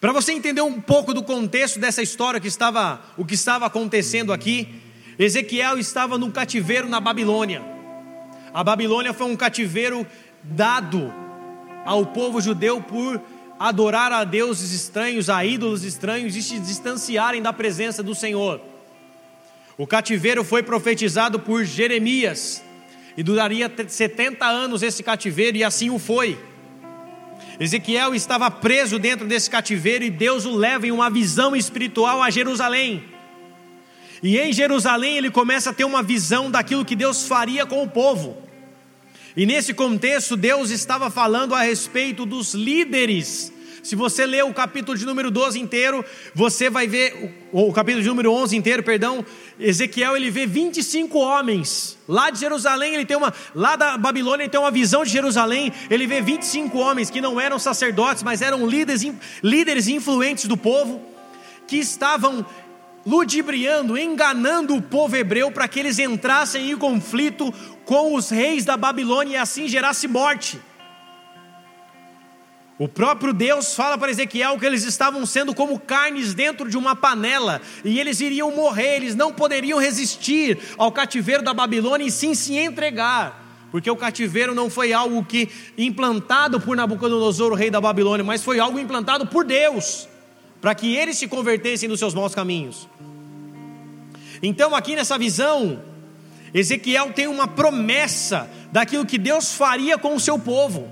Para 0.00 0.12
você 0.12 0.32
entender 0.32 0.62
um 0.62 0.80
pouco 0.80 1.12
do 1.12 1.22
contexto 1.22 1.78
dessa 1.78 2.02
história 2.02 2.40
que 2.40 2.48
estava, 2.48 3.02
o 3.16 3.24
que 3.24 3.34
estava 3.34 3.66
acontecendo 3.66 4.32
aqui, 4.32 4.80
Ezequiel 5.20 5.78
estava 5.78 6.16
num 6.16 6.30
cativeiro 6.30 6.88
na 6.88 6.98
Babilônia. 6.98 7.62
A 8.54 8.64
Babilônia 8.64 9.12
foi 9.12 9.26
um 9.26 9.36
cativeiro 9.36 10.06
dado 10.42 11.12
ao 11.84 12.06
povo 12.06 12.40
judeu 12.40 12.80
por 12.80 13.20
adorar 13.58 14.10
a 14.12 14.24
deuses 14.24 14.72
estranhos, 14.72 15.28
a 15.28 15.44
ídolos 15.44 15.84
estranhos 15.84 16.34
e 16.34 16.42
se 16.42 16.58
distanciarem 16.58 17.42
da 17.42 17.52
presença 17.52 18.02
do 18.02 18.14
Senhor. 18.14 18.62
O 19.76 19.86
cativeiro 19.86 20.42
foi 20.42 20.62
profetizado 20.62 21.38
por 21.38 21.66
Jeremias 21.66 22.64
e 23.14 23.22
duraria 23.22 23.70
70 23.86 24.46
anos 24.46 24.82
esse 24.82 25.02
cativeiro, 25.02 25.58
e 25.58 25.64
assim 25.64 25.90
o 25.90 25.98
foi. 25.98 26.38
Ezequiel 27.58 28.14
estava 28.14 28.50
preso 28.50 28.98
dentro 28.98 29.26
desse 29.26 29.50
cativeiro 29.50 30.02
e 30.02 30.08
Deus 30.08 30.46
o 30.46 30.56
leva 30.56 30.86
em 30.86 30.90
uma 30.90 31.10
visão 31.10 31.54
espiritual 31.54 32.22
a 32.22 32.30
Jerusalém. 32.30 33.09
E 34.22 34.38
em 34.38 34.52
Jerusalém 34.52 35.16
ele 35.16 35.30
começa 35.30 35.70
a 35.70 35.72
ter 35.72 35.84
uma 35.84 36.02
visão 36.02 36.50
daquilo 36.50 36.84
que 36.84 36.96
Deus 36.96 37.26
faria 37.26 37.64
com 37.64 37.82
o 37.82 37.88
povo. 37.88 38.36
E 39.36 39.46
nesse 39.46 39.72
contexto, 39.72 40.36
Deus 40.36 40.70
estava 40.70 41.08
falando 41.08 41.54
a 41.54 41.62
respeito 41.62 42.26
dos 42.26 42.52
líderes. 42.52 43.52
Se 43.82 43.96
você 43.96 44.26
ler 44.26 44.44
o 44.44 44.52
capítulo 44.52 44.96
de 44.96 45.06
número 45.06 45.30
12 45.30 45.58
inteiro, 45.58 46.04
você 46.34 46.68
vai 46.68 46.86
ver, 46.86 47.48
o, 47.50 47.72
capítulo 47.72 48.02
de 48.02 48.08
número 48.08 48.30
11 48.32 48.56
inteiro, 48.56 48.82
perdão, 48.82 49.24
Ezequiel 49.58 50.16
ele 50.16 50.30
vê 50.30 50.46
25 50.46 51.18
homens. 51.18 51.96
Lá 52.06 52.30
de 52.30 52.38
Jerusalém, 52.38 52.94
ele 52.94 53.06
tem 53.06 53.16
uma, 53.16 53.32
lá 53.54 53.76
da 53.76 53.96
Babilônia, 53.96 54.44
ele 54.44 54.50
tem 54.50 54.60
uma 54.60 54.70
visão 54.70 55.02
de 55.04 55.10
Jerusalém, 55.10 55.72
ele 55.88 56.06
vê 56.06 56.20
25 56.20 56.76
homens 56.78 57.08
que 57.08 57.20
não 57.20 57.40
eram 57.40 57.58
sacerdotes, 57.58 58.22
mas 58.22 58.42
eram 58.42 58.66
líderes, 58.66 59.06
líderes 59.42 59.88
influentes 59.88 60.44
do 60.44 60.56
povo, 60.56 61.00
que 61.66 61.76
estavam 61.76 62.44
ludibriando, 63.06 63.98
enganando 63.98 64.74
o 64.74 64.82
povo 64.82 65.16
hebreu 65.16 65.50
para 65.50 65.68
que 65.68 65.80
eles 65.80 65.98
entrassem 65.98 66.70
em 66.70 66.76
conflito 66.76 67.52
com 67.84 68.14
os 68.14 68.30
reis 68.30 68.64
da 68.64 68.76
Babilônia 68.76 69.34
e 69.34 69.36
assim 69.36 69.68
gerasse 69.68 70.06
morte. 70.06 70.60
O 72.78 72.88
próprio 72.88 73.34
Deus 73.34 73.74
fala 73.74 73.98
para 73.98 74.10
Ezequiel 74.10 74.58
que 74.58 74.64
eles 74.64 74.84
estavam 74.84 75.26
sendo 75.26 75.54
como 75.54 75.78
carnes 75.78 76.32
dentro 76.32 76.68
de 76.68 76.78
uma 76.78 76.96
panela 76.96 77.60
e 77.84 78.00
eles 78.00 78.20
iriam 78.20 78.50
morrer, 78.52 78.96
eles 78.96 79.14
não 79.14 79.32
poderiam 79.32 79.78
resistir 79.78 80.58
ao 80.78 80.90
cativeiro 80.90 81.42
da 81.42 81.52
Babilônia 81.52 82.06
e 82.06 82.10
sim 82.10 82.34
se 82.34 82.56
entregar. 82.56 83.38
Porque 83.70 83.90
o 83.90 83.96
cativeiro 83.96 84.54
não 84.54 84.70
foi 84.70 84.92
algo 84.92 85.22
que 85.24 85.48
implantado 85.76 86.58
por 86.58 86.74
Nabucodonosor, 86.74 87.52
o 87.52 87.54
rei 87.54 87.70
da 87.70 87.80
Babilônia, 87.80 88.24
mas 88.24 88.42
foi 88.42 88.58
algo 88.58 88.78
implantado 88.78 89.26
por 89.26 89.44
Deus 89.44 90.08
para 90.60 90.74
que 90.74 90.94
eles 90.94 91.18
se 91.18 91.26
convertessem 91.26 91.88
dos 91.88 91.98
seus 91.98 92.14
maus 92.14 92.34
caminhos. 92.34 92.88
Então, 94.42 94.74
aqui 94.74 94.94
nessa 94.94 95.18
visão, 95.18 95.82
Ezequiel 96.52 97.12
tem 97.12 97.26
uma 97.26 97.46
promessa 97.46 98.48
daquilo 98.72 99.06
que 99.06 99.18
Deus 99.18 99.52
faria 99.52 99.98
com 99.98 100.14
o 100.14 100.20
seu 100.20 100.38
povo. 100.38 100.88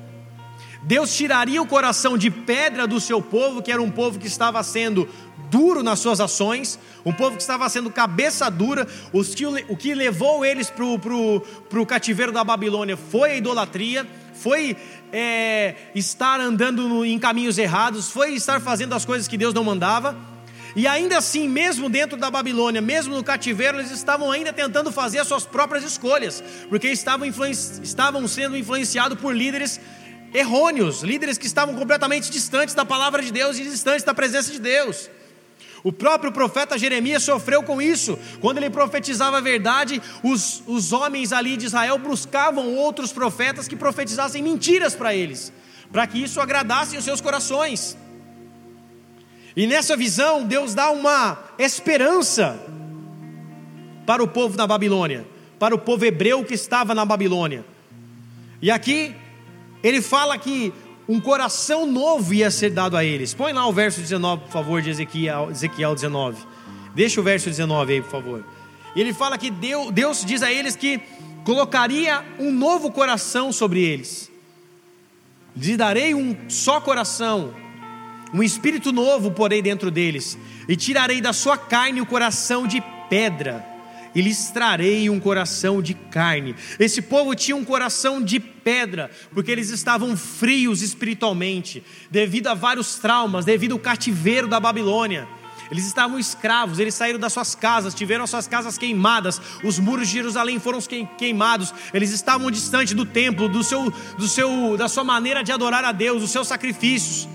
Deus 0.82 1.14
tiraria 1.16 1.60
o 1.60 1.66
coração 1.66 2.16
de 2.16 2.30
pedra 2.30 2.86
do 2.86 3.00
seu 3.00 3.20
povo, 3.20 3.62
que 3.62 3.72
era 3.72 3.82
um 3.82 3.90
povo 3.90 4.18
que 4.18 4.26
estava 4.26 4.62
sendo 4.62 5.08
duro 5.50 5.82
nas 5.82 5.98
suas 5.98 6.20
ações, 6.20 6.78
um 7.04 7.12
povo 7.12 7.36
que 7.36 7.42
estava 7.42 7.68
sendo 7.68 7.90
cabeça 7.90 8.50
dura. 8.50 8.86
o 9.12 9.76
que 9.76 9.94
levou 9.94 10.44
eles 10.44 10.70
para 10.70 10.84
o 11.80 11.86
cativeiro 11.86 12.32
da 12.32 12.44
Babilônia 12.44 12.96
foi 12.96 13.32
a 13.32 13.36
idolatria, 13.36 14.06
foi 14.34 14.76
é, 15.12 15.74
estar 15.94 16.40
andando 16.40 17.04
em 17.04 17.18
caminhos 17.18 17.58
errados, 17.58 18.10
foi 18.10 18.34
estar 18.34 18.60
fazendo 18.60 18.94
as 18.94 19.04
coisas 19.04 19.28
que 19.28 19.36
Deus 19.36 19.54
não 19.54 19.64
mandava. 19.64 20.16
E 20.76 20.86
ainda 20.86 21.18
assim, 21.18 21.48
mesmo 21.48 21.88
dentro 21.88 22.16
da 22.16 22.30
Babilônia, 22.30 22.80
mesmo 22.80 23.14
no 23.14 23.24
cativeiro, 23.24 23.78
eles 23.78 23.90
estavam 23.90 24.30
ainda 24.30 24.52
tentando 24.52 24.92
fazer 24.92 25.18
as 25.18 25.26
suas 25.26 25.44
próprias 25.44 25.82
escolhas, 25.82 26.42
porque 26.68 26.88
estavam, 26.88 27.26
estavam 27.82 28.28
sendo 28.28 28.56
influenciados 28.56 29.18
por 29.18 29.34
líderes 29.34 29.80
errôneos, 30.32 31.02
líderes 31.02 31.38
que 31.38 31.46
estavam 31.46 31.74
completamente 31.74 32.30
distantes 32.30 32.74
da 32.74 32.84
palavra 32.84 33.22
de 33.22 33.32
Deus 33.32 33.58
e 33.58 33.64
distantes 33.64 34.04
da 34.04 34.14
presença 34.14 34.52
de 34.52 34.60
Deus. 34.60 35.10
O 35.84 35.92
próprio 35.92 36.32
profeta 36.32 36.78
Jeremias 36.78 37.22
sofreu 37.22 37.62
com 37.62 37.80
isso. 37.80 38.18
Quando 38.40 38.58
ele 38.58 38.70
profetizava 38.70 39.38
a 39.38 39.40
verdade, 39.40 40.02
os, 40.22 40.62
os 40.66 40.92
homens 40.92 41.32
ali 41.32 41.56
de 41.56 41.66
Israel 41.66 41.98
buscavam 41.98 42.74
outros 42.74 43.12
profetas 43.12 43.68
que 43.68 43.76
profetizassem 43.76 44.42
mentiras 44.42 44.94
para 44.94 45.14
eles, 45.14 45.52
para 45.92 46.06
que 46.06 46.22
isso 46.22 46.40
agradasse 46.40 46.96
os 46.96 47.04
seus 47.04 47.20
corações. 47.20 47.96
E 49.56 49.66
nessa 49.66 49.96
visão, 49.96 50.44
Deus 50.44 50.74
dá 50.74 50.90
uma 50.90 51.38
esperança 51.58 52.58
para 54.06 54.22
o 54.22 54.28
povo 54.28 54.56
da 54.56 54.66
Babilônia, 54.66 55.26
para 55.58 55.74
o 55.74 55.78
povo 55.78 56.04
hebreu 56.04 56.44
que 56.44 56.54
estava 56.54 56.94
na 56.94 57.04
Babilônia. 57.04 57.64
E 58.62 58.70
aqui 58.70 59.14
ele 59.82 60.00
fala 60.02 60.36
que 60.38 60.72
um 61.08 61.18
coração 61.18 61.86
novo 61.86 62.34
ia 62.34 62.50
ser 62.50 62.70
dado 62.70 62.96
a 62.96 63.04
eles. 63.04 63.32
Põe 63.32 63.52
lá 63.52 63.66
o 63.66 63.72
verso 63.72 64.00
19, 64.00 64.42
por 64.42 64.50
favor, 64.50 64.82
de 64.82 64.90
Ezequiel, 64.90 65.50
Ezequiel 65.50 65.94
19. 65.94 66.36
Deixa 66.94 67.20
o 67.20 67.24
verso 67.24 67.48
19 67.48 67.94
aí, 67.94 68.02
por 68.02 68.10
favor. 68.10 68.44
Ele 68.94 69.14
fala 69.14 69.38
que 69.38 69.50
Deus, 69.50 69.90
Deus 69.90 70.24
diz 70.24 70.42
a 70.42 70.52
eles 70.52 70.76
que 70.76 71.00
colocaria 71.44 72.22
um 72.38 72.52
novo 72.52 72.90
coração 72.90 73.50
sobre 73.52 73.80
eles. 73.80 74.30
Lhes 75.56 75.78
darei 75.78 76.14
um 76.14 76.36
só 76.48 76.80
coração, 76.80 77.54
um 78.34 78.42
espírito 78.42 78.92
novo 78.92 79.30
porei 79.30 79.62
dentro 79.62 79.90
deles, 79.90 80.38
e 80.68 80.76
tirarei 80.76 81.20
da 81.20 81.32
sua 81.32 81.56
carne 81.56 82.00
o 82.00 82.06
coração 82.06 82.66
de 82.66 82.82
pedra 83.08 83.77
e 84.14 84.20
lhes 84.20 84.50
trarei 84.50 85.08
um 85.10 85.20
coração 85.20 85.82
de 85.82 85.94
carne. 85.94 86.54
Esse 86.78 87.02
povo 87.02 87.34
tinha 87.34 87.56
um 87.56 87.64
coração 87.64 88.22
de 88.22 88.40
pedra, 88.40 89.10
porque 89.32 89.50
eles 89.50 89.70
estavam 89.70 90.16
frios 90.16 90.82
espiritualmente, 90.82 91.82
devido 92.10 92.48
a 92.48 92.54
vários 92.54 92.96
traumas, 92.96 93.44
devido 93.44 93.72
ao 93.72 93.78
cativeiro 93.78 94.48
da 94.48 94.60
Babilônia. 94.60 95.28
Eles 95.70 95.86
estavam 95.86 96.18
escravos, 96.18 96.78
eles 96.78 96.94
saíram 96.94 97.18
das 97.18 97.32
suas 97.32 97.54
casas, 97.54 97.94
tiveram 97.94 98.24
as 98.24 98.30
suas 98.30 98.46
casas 98.46 98.78
queimadas, 98.78 99.40
os 99.62 99.78
muros 99.78 100.08
de 100.08 100.14
Jerusalém 100.14 100.58
foram 100.58 100.78
queimados, 101.18 101.74
eles 101.92 102.10
estavam 102.10 102.50
distante 102.50 102.94
do 102.94 103.04
templo, 103.04 103.48
do 103.48 103.62
seu, 103.62 103.92
do 104.16 104.26
seu, 104.26 104.76
da 104.76 104.88
sua 104.88 105.04
maneira 105.04 105.44
de 105.44 105.52
adorar 105.52 105.84
a 105.84 105.92
Deus, 105.92 106.22
dos 106.22 106.30
seus 106.30 106.48
sacrifícios. 106.48 107.28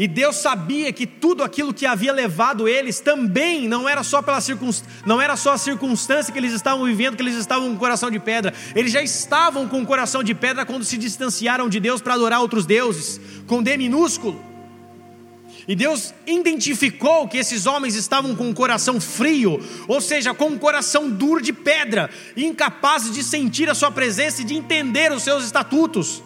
E 0.00 0.08
Deus 0.08 0.36
sabia 0.36 0.90
que 0.94 1.06
tudo 1.06 1.42
aquilo 1.42 1.74
que 1.74 1.84
havia 1.84 2.10
levado 2.10 2.66
eles 2.66 3.00
também 3.00 3.68
não 3.68 3.86
era 3.86 4.02
só 4.02 4.22
pela 4.22 4.40
circunst... 4.40 4.82
não 5.04 5.20
era 5.20 5.36
só 5.36 5.52
a 5.52 5.58
circunstância 5.58 6.32
que 6.32 6.38
eles 6.38 6.54
estavam 6.54 6.86
vivendo, 6.86 7.16
que 7.16 7.22
eles 7.22 7.34
estavam 7.34 7.68
com 7.68 7.74
o 7.74 7.78
coração 7.78 8.10
de 8.10 8.18
pedra. 8.18 8.54
Eles 8.74 8.92
já 8.92 9.02
estavam 9.02 9.68
com 9.68 9.82
o 9.82 9.84
coração 9.84 10.22
de 10.22 10.34
pedra 10.34 10.64
quando 10.64 10.84
se 10.84 10.96
distanciaram 10.96 11.68
de 11.68 11.78
Deus 11.78 12.00
para 12.00 12.14
adorar 12.14 12.40
outros 12.40 12.64
deuses, 12.64 13.20
com 13.46 13.62
D 13.62 13.76
minúsculo. 13.76 14.42
E 15.68 15.76
Deus 15.76 16.14
identificou 16.26 17.28
que 17.28 17.36
esses 17.36 17.66
homens 17.66 17.94
estavam 17.94 18.34
com 18.34 18.48
um 18.48 18.54
coração 18.54 18.98
frio, 18.98 19.62
ou 19.86 20.00
seja, 20.00 20.32
com 20.32 20.46
um 20.46 20.58
coração 20.58 21.10
duro 21.10 21.42
de 21.42 21.52
pedra, 21.52 22.08
incapazes 22.34 23.12
de 23.12 23.22
sentir 23.22 23.68
a 23.68 23.74
sua 23.74 23.90
presença 23.90 24.40
e 24.40 24.46
de 24.46 24.54
entender 24.54 25.12
os 25.12 25.22
seus 25.22 25.44
estatutos. 25.44 26.22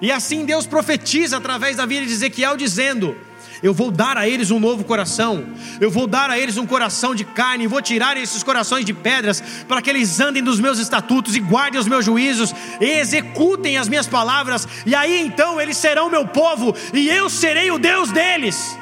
E 0.00 0.12
assim 0.12 0.44
Deus 0.44 0.66
profetiza 0.66 1.36
através 1.36 1.76
da 1.76 1.86
vida 1.86 2.06
de 2.06 2.12
Ezequiel, 2.12 2.56
dizendo: 2.56 3.16
Eu 3.62 3.72
vou 3.72 3.90
dar 3.90 4.16
a 4.16 4.28
eles 4.28 4.50
um 4.50 4.60
novo 4.60 4.84
coração, 4.84 5.46
eu 5.80 5.90
vou 5.90 6.06
dar 6.06 6.30
a 6.30 6.38
eles 6.38 6.56
um 6.56 6.66
coração 6.66 7.14
de 7.14 7.24
carne, 7.24 7.66
vou 7.66 7.82
tirar 7.82 8.16
esses 8.16 8.42
corações 8.42 8.84
de 8.84 8.92
pedras, 8.92 9.42
para 9.66 9.80
que 9.80 9.90
eles 9.90 10.20
andem 10.20 10.42
nos 10.42 10.60
meus 10.60 10.78
estatutos 10.78 11.34
e 11.34 11.40
guardem 11.40 11.80
os 11.80 11.88
meus 11.88 12.04
juízos, 12.04 12.54
e 12.80 12.98
executem 12.98 13.78
as 13.78 13.88
minhas 13.88 14.06
palavras, 14.06 14.66
e 14.84 14.94
aí 14.94 15.20
então 15.20 15.60
eles 15.60 15.76
serão 15.76 16.10
meu 16.10 16.26
povo, 16.26 16.74
e 16.92 17.08
eu 17.08 17.28
serei 17.28 17.70
o 17.70 17.78
Deus 17.78 18.10
deles 18.10 18.76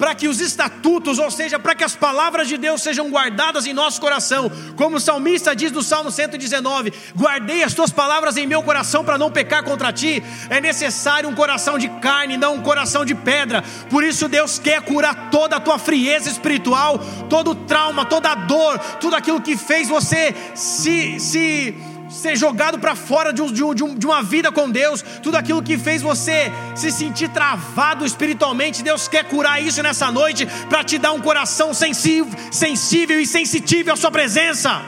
para 0.00 0.14
que 0.14 0.26
os 0.26 0.40
estatutos, 0.40 1.18
ou 1.18 1.30
seja, 1.30 1.58
para 1.58 1.74
que 1.74 1.84
as 1.84 1.94
palavras 1.94 2.48
de 2.48 2.56
Deus 2.56 2.80
sejam 2.80 3.10
guardadas 3.10 3.66
em 3.66 3.74
nosso 3.74 4.00
coração, 4.00 4.50
como 4.74 4.96
o 4.96 5.00
salmista 5.00 5.54
diz 5.54 5.70
no 5.70 5.82
Salmo 5.82 6.10
119: 6.10 6.90
Guardei 7.14 7.62
as 7.62 7.74
tuas 7.74 7.92
palavras 7.92 8.38
em 8.38 8.46
meu 8.46 8.62
coração 8.62 9.04
para 9.04 9.18
não 9.18 9.30
pecar 9.30 9.62
contra 9.62 9.92
ti. 9.92 10.22
É 10.48 10.58
necessário 10.58 11.28
um 11.28 11.34
coração 11.34 11.76
de 11.76 11.90
carne, 12.00 12.38
não 12.38 12.54
um 12.54 12.62
coração 12.62 13.04
de 13.04 13.14
pedra. 13.14 13.62
Por 13.90 14.02
isso, 14.02 14.26
Deus 14.26 14.58
quer 14.58 14.80
curar 14.80 15.28
toda 15.30 15.56
a 15.56 15.60
tua 15.60 15.78
frieza 15.78 16.30
espiritual, 16.30 16.98
todo 17.28 17.50
o 17.50 17.54
trauma, 17.54 18.06
toda 18.06 18.30
a 18.30 18.34
dor, 18.34 18.78
tudo 18.98 19.14
aquilo 19.14 19.42
que 19.42 19.54
fez 19.54 19.86
você 19.86 20.34
se. 20.54 21.20
se 21.20 21.99
ser 22.10 22.36
jogado 22.36 22.78
para 22.78 22.96
fora 22.96 23.32
de, 23.32 23.40
um, 23.40 23.52
de, 23.52 23.62
um, 23.62 23.94
de, 23.94 24.06
uma 24.06 24.22
vida 24.22 24.50
com 24.50 24.68
Deus, 24.68 25.02
tudo 25.22 25.36
aquilo 25.36 25.62
que 25.62 25.78
fez 25.78 26.02
você 26.02 26.52
se 26.74 26.90
sentir 26.90 27.28
travado 27.30 28.04
espiritualmente, 28.04 28.82
Deus 28.82 29.06
quer 29.08 29.24
curar 29.24 29.62
isso 29.62 29.82
nessa 29.82 30.10
noite 30.10 30.46
para 30.68 30.82
te 30.82 30.98
dar 30.98 31.12
um 31.12 31.20
coração 31.20 31.72
sensível, 31.72 32.32
sensível 32.50 33.20
e 33.20 33.26
sensitível 33.26 33.94
à 33.94 33.96
Sua 33.96 34.10
presença. 34.10 34.82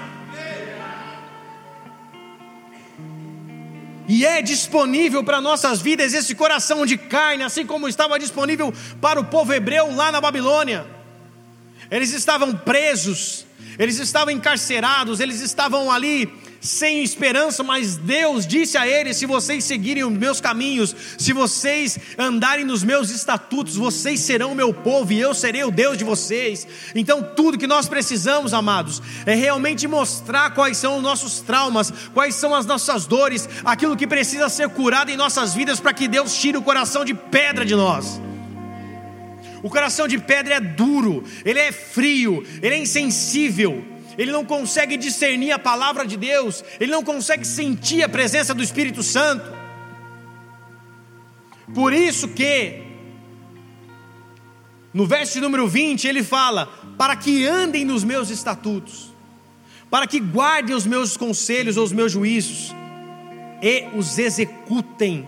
E 4.09 4.27
é 4.27 4.43
disponível 4.43 5.23
para 5.25 5.41
nossas 5.41 5.81
vidas 5.81 6.13
esse 6.13 6.35
coração 6.35 6.85
de 6.85 6.99
carne, 6.99 7.45
assim 7.45 7.65
como 7.65 7.89
estava 7.89 8.19
disponível 8.19 8.75
para 9.01 9.21
o 9.21 9.25
povo 9.25 9.55
hebreu 9.55 9.95
lá 9.95 10.11
na 10.11 10.21
Babilônia. 10.21 10.85
Eles 11.91 12.13
estavam 12.13 12.55
presos, 12.55 13.47
eles 13.79 13.99
estavam 13.99 14.33
encarcerados, 14.33 15.21
eles 15.21 15.41
estavam 15.41 15.91
ali 15.91 16.27
sem 16.63 17.03
esperança, 17.03 17.65
mas 17.65 17.97
Deus 17.97 18.47
disse 18.47 18.79
a 18.79 18.87
eles: 18.87 19.17
se 19.17 19.27
vocês 19.27 19.65
seguirem 19.65 20.05
os 20.05 20.13
meus 20.13 20.41
caminhos, 20.41 20.95
se 21.19 21.33
vocês 21.33 21.99
andarem 22.17 22.65
nos 22.65 22.85
meus 22.85 23.11
estatutos, 23.11 23.75
vocês 23.75 24.21
serão 24.21 24.55
meu 24.55 24.73
povo 24.73 25.13
e 25.13 25.21
eu 25.21 25.35
serei 25.35 25.65
o 25.65 25.73
Deus 25.73 25.99
de 25.99 26.05
vocês. 26.05 26.67
Então, 26.95 27.21
tudo 27.35 27.59
que 27.59 27.67
nós 27.67 27.89
precisamos, 27.89 28.55
amados, 28.55 29.03
é 29.27 29.35
realmente 29.35 29.89
mostrar 29.89 30.51
quais 30.51 30.77
são 30.77 30.99
os 30.99 31.03
nossos 31.03 31.41
traumas, 31.41 31.93
quais 32.15 32.37
são 32.37 32.55
as 32.55 32.65
nossas 32.65 33.07
dores, 33.07 33.49
aquilo 33.65 33.97
que 33.97 34.07
precisa 34.07 34.49
ser 34.49 34.69
curado 34.69 35.11
em 35.11 35.17
nossas 35.17 35.53
vidas 35.55 35.81
para 35.81 35.93
que 35.93 36.07
Deus 36.07 36.33
tire 36.33 36.57
o 36.57 36.63
coração 36.63 37.05
de 37.05 37.13
pedra 37.13 37.65
de 37.65 37.75
nós. 37.75 38.21
O 39.65 39.71
coração 39.71 40.07
de 40.07 40.19
pedra 40.19 40.55
é 40.55 40.61
duro, 40.61 41.25
ele 41.45 41.59
é 41.59 41.73
frio, 41.73 42.45
ele 42.63 42.75
é 42.77 42.79
insensível 42.79 43.92
ele 44.19 44.33
não 44.33 44.45
consegue 44.45 44.97
discernir 44.97 45.53
a 45.53 45.59
palavra 45.59 46.07
de 46.07 46.17
Deus, 46.17 46.65
ele 46.79 46.93
não 46.93 47.03
consegue 47.03 47.47
sentir 47.47 48.03
a 48.03 48.09
presença 48.09 48.55
do 48.55 48.63
Espírito 48.63 49.03
Santo. 49.03 49.51
Por 51.75 51.93
isso 51.93 52.29
que, 52.29 52.83
no 54.93 55.07
verso 55.07 55.41
número 55.41 55.67
20, 55.67 56.07
ele 56.07 56.23
fala: 56.23 56.67
Para 56.99 57.17
que 57.17 57.47
andem 57.47 57.85
nos 57.85 58.05
meus 58.05 58.31
estatutos, 58.31 59.13
para 59.91 60.07
que 60.07 60.21
guardem 60.21 60.75
os 60.75 60.87
meus 60.87 61.17
conselhos 61.17 61.77
ou 61.77 61.85
os 61.85 61.93
meus 61.93 62.13
juízos, 62.13 62.75
e 63.63 63.89
os 63.95 64.19
executem. 64.19 65.27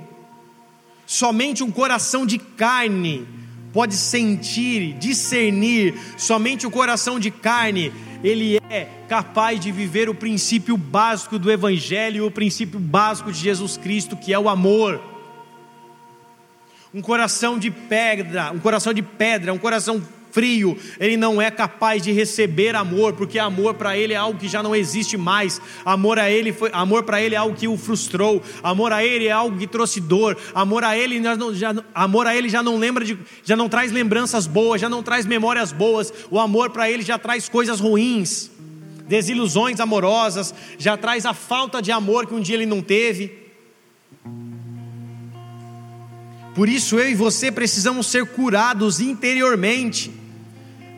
Somente 1.07 1.63
um 1.63 1.71
coração 1.71 2.27
de 2.27 2.39
carne 2.39 3.27
pode 3.73 3.97
sentir, 3.97 4.95
discernir, 4.95 5.95
somente 6.17 6.67
o 6.67 6.71
coração 6.71 7.19
de 7.19 7.31
carne, 7.31 7.93
ele 8.25 8.57
é 8.71 8.89
capaz 9.07 9.61
de 9.61 9.71
viver 9.71 10.09
o 10.09 10.15
princípio 10.15 10.79
básico 10.79 11.39
do 11.39 11.53
Evangelho, 11.53 12.27
o 12.27 12.31
princípio 12.31 12.81
básico 12.81 13.31
de 13.31 13.39
Jesus 13.39 13.77
Cristo, 13.77 14.17
que 14.17 14.33
é 14.33 14.39
o 14.39 14.49
amor. 14.49 14.99
Um 16.93 17.03
coração 17.03 17.59
de 17.59 17.71
pedra, 17.71 18.51
um 18.51 18.59
coração 18.59 18.95
de 18.95 19.03
pedra, 19.03 19.53
um 19.53 19.59
coração 19.59 20.03
frio, 20.35 20.77
ele 20.99 21.17
não 21.17 21.41
é 21.41 21.49
capaz 21.49 22.03
de 22.03 22.11
receber 22.11 22.75
amor, 22.75 23.13
porque 23.13 23.39
amor 23.39 23.75
para 23.75 23.97
ele 23.97 24.13
é 24.13 24.17
algo 24.17 24.37
que 24.37 24.49
já 24.49 24.65
não 24.65 24.75
existe 24.75 25.17
mais. 25.17 25.61
Amor 25.85 26.19
a 26.19 26.29
ele 26.29 26.53
foi, 26.53 26.71
amor 26.73 27.05
para 27.05 27.23
ele 27.23 27.37
é 27.37 27.39
algo 27.39 27.55
que 27.55 27.69
o 27.69 27.79
frustrou. 27.79 28.43
Amor 28.61 28.93
a 28.93 29.05
ele 29.05 29.29
é 29.29 29.31
algo 29.31 29.57
que 29.57 29.69
trouxe 29.69 30.01
dor. 30.01 30.37
Amor 30.53 30.83
a 30.83 30.99
ele 30.99 31.23
já, 31.55 31.73
amor 31.95 32.27
a 32.27 32.35
ele 32.35 32.49
já 32.49 32.65
não 32.65 32.77
lembra 32.79 33.05
de, 33.05 33.17
já 33.45 33.55
não 33.55 33.69
traz 33.69 33.93
lembranças 33.93 34.49
boas, 34.49 34.81
já 34.81 34.89
não 34.89 35.05
traz 35.05 35.25
memórias 35.25 35.71
boas. 35.71 36.13
O 36.29 36.41
amor 36.41 36.71
para 36.71 36.91
ele 36.91 37.05
já 37.05 37.17
traz 37.17 37.49
coisas 37.49 37.79
ruins, 37.79 38.51
desilusões 39.07 39.79
amorosas, 39.79 40.53
já 40.77 40.97
traz 40.97 41.25
a 41.25 41.33
falta 41.33 41.81
de 41.81 41.93
amor 41.93 42.27
que 42.27 42.35
um 42.35 42.41
dia 42.41 42.57
ele 42.57 42.67
não 42.67 42.83
teve. 42.83 43.45
Por 46.57 46.69
isso 46.69 46.99
eu 46.99 47.09
e 47.09 47.15
você 47.15 47.53
precisamos 47.53 48.09
ser 48.09 48.27
curados 48.27 48.99
interiormente. 48.99 50.24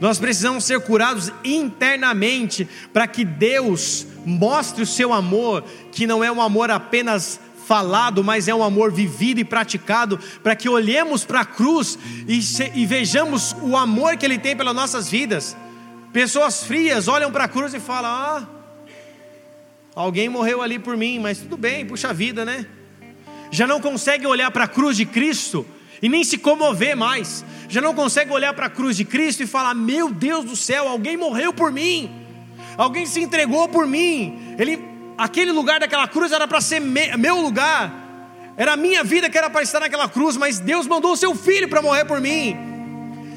Nós 0.01 0.19
precisamos 0.19 0.65
ser 0.65 0.81
curados 0.81 1.33
internamente 1.43 2.69
para 2.93 3.07
que 3.07 3.25
Deus 3.25 4.07
mostre 4.27 4.83
o 4.83 4.87
seu 4.87 5.13
amor, 5.13 5.65
que 5.91 6.07
não 6.07 6.23
é 6.23 6.31
um 6.31 6.43
amor 6.43 6.71
apenas 6.71 7.41
falado, 7.67 8.23
mas 8.23 8.47
é 8.47 8.55
um 8.55 8.63
amor 8.63 8.93
vivido 8.93 9.41
e 9.41 9.45
praticado, 9.45 10.19
para 10.43 10.55
que 10.55 10.69
olhemos 10.69 11.25
para 11.25 11.41
a 11.41 11.45
cruz 11.45 11.99
e, 12.29 12.39
e, 12.75 12.87
vejamos 12.87 13.57
o 13.61 13.77
amor 13.77 14.17
que 14.17 14.25
Ele 14.25 14.39
tem 14.39 14.55
pelas 14.57 14.75
nossas 14.75 15.09
vidas. 15.11 15.57
Pessoas 16.13 16.63
frias 16.63 17.09
olham 17.09 17.33
para 17.33 17.45
a 17.45 17.49
cruz 17.49 17.75
e 17.75 17.81
falam: 17.81 18.11
Ah, 18.11 18.49
alguém 19.95 20.29
morreu 20.29 20.63
ali 20.63 20.79
por 20.79 20.97
mim, 20.97 21.19
mas 21.19 21.39
tudo 21.39 21.57
bem, 21.57 21.85
puxa 21.85 22.13
vida, 22.13 22.45
né? 22.45 22.67
Já 23.51 23.67
não 23.67 23.81
consegue 23.81 24.27
olhar 24.27 24.51
para 24.51 24.65
a 24.65 24.69
cruz 24.69 24.97
de 24.97 25.07
Cristo 25.07 25.67
e 26.01 26.09
nem 26.09 26.25
se 26.25 26.39
comover 26.39 26.97
mais. 26.97 27.45
Já 27.69 27.81
não 27.81 27.95
consegue 27.95 28.33
olhar 28.33 28.53
para 28.55 28.67
a 28.67 28.71
cruz 28.71 28.97
de 28.97 29.05
Cristo 29.05 29.43
e 29.43 29.47
falar: 29.47 29.75
Meu 29.75 30.11
Deus 30.11 30.45
do 30.45 30.57
céu, 30.57 30.89
alguém 30.89 31.17
morreu 31.17 31.53
por 31.53 31.73
mim, 31.73 32.11
alguém 32.77 33.07
se 33.07 33.21
entregou 33.21 33.69
por 33.69 33.87
mim. 33.87 34.55
Ele, 34.59 34.83
aquele 35.17 35.53
lugar 35.53 35.81
daquela 35.81 36.07
cruz 36.07 36.33
era 36.33 36.47
para 36.47 36.61
ser 36.61 36.81
me, 36.81 37.17
meu 37.17 37.41
lugar, 37.41 37.93
era 38.57 38.73
a 38.73 38.77
minha 38.77 39.05
vida 39.05 39.29
que 39.29 39.37
era 39.37 39.51
para 39.51 39.63
estar 39.63 39.81
naquela 39.81 40.09
cruz, 40.09 40.37
mas 40.37 40.59
Deus 40.59 40.87
mandou 40.87 41.13
o 41.13 41.17
seu 41.17 41.35
filho 41.35 41.69
para 41.69 41.83
morrer 41.83 42.05
por 42.05 42.21
mim. 42.21 42.57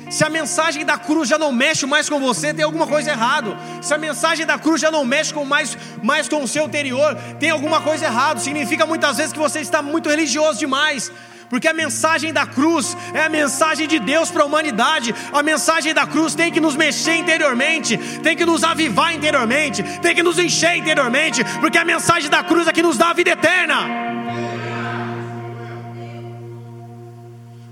Se 0.09 0.23
a 0.23 0.29
mensagem 0.29 0.83
da 0.83 0.97
cruz 0.97 1.29
já 1.29 1.37
não 1.37 1.51
mexe 1.51 1.85
mais 1.85 2.09
com 2.09 2.19
você, 2.19 2.51
tem 2.51 2.65
alguma 2.65 2.87
coisa 2.87 3.11
errado. 3.11 3.55
Se 3.79 3.93
a 3.93 3.97
mensagem 3.97 4.43
da 4.43 4.57
cruz 4.57 4.81
já 4.81 4.89
não 4.89 5.05
mexe 5.05 5.31
com 5.31 5.45
mais, 5.45 5.77
mais 6.01 6.27
com 6.27 6.43
o 6.43 6.47
seu 6.47 6.65
interior, 6.65 7.15
tem 7.39 7.51
alguma 7.51 7.79
coisa 7.81 8.05
errado. 8.05 8.39
Significa 8.39 8.87
muitas 8.87 9.17
vezes 9.17 9.31
que 9.31 9.37
você 9.37 9.59
está 9.59 9.83
muito 9.83 10.09
religioso 10.09 10.57
demais 10.57 11.11
porque 11.49 11.67
a 11.67 11.73
mensagem 11.73 12.31
da 12.31 12.45
cruz 12.45 12.95
é 13.13 13.23
a 13.23 13.29
mensagem 13.29 13.87
de 13.87 13.99
Deus 13.99 14.29
para 14.29 14.43
a 14.43 14.45
humanidade. 14.45 15.13
A 15.33 15.41
mensagem 15.41 15.93
da 15.93 16.05
cruz 16.05 16.35
tem 16.35 16.51
que 16.51 16.61
nos 16.61 16.75
mexer 16.75 17.15
interiormente, 17.15 17.97
tem 18.21 18.37
que 18.37 18.45
nos 18.45 18.63
avivar 18.63 19.13
interiormente, 19.13 19.81
tem 20.01 20.13
que 20.13 20.23
nos 20.23 20.37
encher 20.37 20.77
interiormente, 20.77 21.43
porque 21.59 21.77
a 21.77 21.85
mensagem 21.85 22.29
da 22.29 22.43
cruz 22.43 22.67
é 22.67 22.71
que 22.71 22.83
nos 22.83 22.97
dá 22.97 23.09
a 23.09 23.13
vida 23.13 23.31
eterna. 23.31 24.09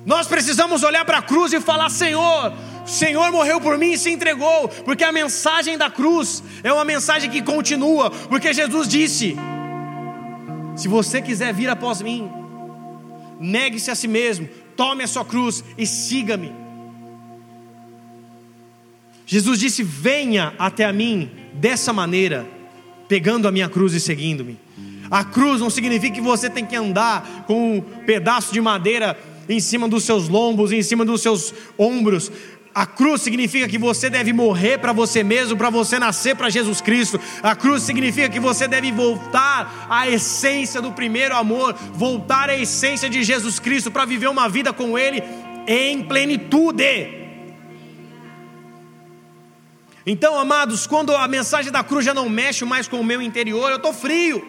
Nós 0.05 0.25
precisamos 0.25 0.83
olhar 0.83 1.03
para 1.05 1.17
a 1.19 1.21
cruz 1.21 1.53
e 1.53 1.59
falar: 1.59 1.89
Senhor, 1.89 2.53
o 2.85 2.89
Senhor 2.89 3.29
morreu 3.31 3.59
por 3.59 3.77
mim 3.77 3.91
e 3.91 3.97
se 3.97 4.09
entregou, 4.09 4.69
porque 4.85 5.03
a 5.03 5.11
mensagem 5.11 5.77
da 5.77 5.91
cruz 5.91 6.41
é 6.63 6.71
uma 6.71 6.85
mensagem 6.85 7.29
que 7.29 7.41
continua, 7.41 8.09
porque 8.09 8.53
Jesus 8.53 8.87
disse: 8.87 9.37
Se 10.77 10.87
você 10.87 11.21
quiser 11.21 11.53
vir 11.53 11.69
após 11.69 12.01
mim, 12.01 12.36
negue-se 13.39 13.91
a 13.91 13.95
si 13.95 14.07
mesmo, 14.07 14.47
tome 14.75 15.03
a 15.03 15.07
sua 15.07 15.25
cruz 15.25 15.63
e 15.77 15.85
siga-me. 15.85 16.51
Jesus 19.25 19.59
disse: 19.59 19.83
Venha 19.83 20.53
até 20.57 20.85
a 20.85 20.93
mim 20.93 21.29
dessa 21.53 21.91
maneira, 21.91 22.47
pegando 23.07 23.47
a 23.47 23.51
minha 23.51 23.67
cruz 23.67 23.93
e 23.93 23.99
seguindo-me. 23.99 24.57
A 25.09 25.23
cruz 25.23 25.59
não 25.59 25.69
significa 25.69 26.15
que 26.15 26.21
você 26.21 26.49
tem 26.49 26.65
que 26.65 26.75
andar 26.75 27.45
com 27.47 27.77
um 27.77 27.81
pedaço 27.81 28.53
de 28.53 28.61
madeira 28.61 29.17
em 29.49 29.59
cima 29.59 29.87
dos 29.87 30.03
seus 30.03 30.27
lombos, 30.27 30.71
em 30.71 30.81
cima 30.81 31.05
dos 31.05 31.21
seus 31.21 31.53
ombros, 31.77 32.31
a 32.77 32.85
cruz 32.85 33.23
significa 33.23 33.67
que 33.67 33.79
você 33.79 34.07
deve 34.07 34.31
morrer 34.31 34.77
para 34.77 34.93
você 34.93 35.23
mesmo, 35.23 35.57
para 35.57 35.71
você 35.71 35.97
nascer 35.97 36.35
para 36.35 36.47
Jesus 36.47 36.79
Cristo. 36.79 37.19
A 37.41 37.55
cruz 37.55 37.81
significa 37.81 38.29
que 38.29 38.39
você 38.39 38.67
deve 38.67 38.91
voltar 38.91 39.87
à 39.89 40.07
essência 40.07 40.79
do 40.79 40.91
primeiro 40.91 41.35
amor, 41.35 41.73
voltar 41.73 42.51
à 42.51 42.55
essência 42.55 43.09
de 43.09 43.23
Jesus 43.23 43.57
Cristo 43.57 43.89
para 43.89 44.05
viver 44.05 44.27
uma 44.27 44.47
vida 44.47 44.71
com 44.71 44.95
Ele 44.95 45.23
em 45.65 46.03
plenitude. 46.03 47.09
Então, 50.05 50.39
amados, 50.39 50.85
quando 50.85 51.15
a 51.15 51.27
mensagem 51.27 51.71
da 51.71 51.83
cruz 51.83 52.05
já 52.05 52.13
não 52.13 52.29
mexe 52.29 52.63
mais 52.63 52.87
com 52.87 52.99
o 52.99 53.03
meu 53.03 53.23
interior, 53.23 53.71
eu 53.71 53.77
estou 53.77 53.91
frio. 53.91 54.47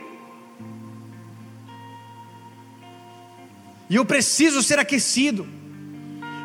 E 3.89 3.97
eu 3.97 4.05
preciso 4.05 4.63
ser 4.63 4.79
aquecido 4.79 5.57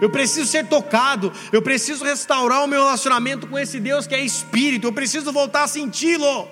eu 0.04 0.10
preciso 0.10 0.46
ser 0.52 0.68
tocado, 0.68 1.32
eu 1.50 1.62
preciso 1.62 2.04
restaurar 2.04 2.62
o 2.62 2.68
meu 2.68 2.84
relacionamento 2.84 3.48
com 3.48 3.58
esse 3.58 3.80
Deus 3.80 4.06
que 4.06 4.14
é 4.14 4.20
Espírito, 4.20 4.86
eu 4.86 4.92
preciso 4.92 5.32
voltar 5.32 5.64
a 5.64 5.68
senti-lo. 5.68 6.46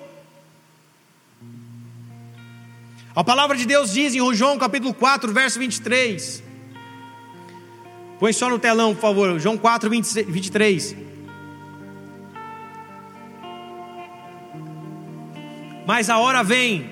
A 3.14 3.26
palavra 3.26 3.58
de 3.58 3.66
Deus 3.66 3.92
diz 3.92 4.16
em 4.16 4.34
João 4.34 4.58
capítulo 4.58 4.94
4, 4.94 5.34
verso 5.34 5.60
23. 5.60 6.42
Põe 8.22 8.32
só 8.32 8.50
no 8.50 8.58
telão, 8.58 8.96
por 8.96 9.02
favor, 9.02 9.38
João 9.38 9.58
4, 9.58 9.90
23. 9.90 10.96
Mas 15.86 16.10
a 16.10 16.18
hora 16.20 16.42
vem, 16.42 16.90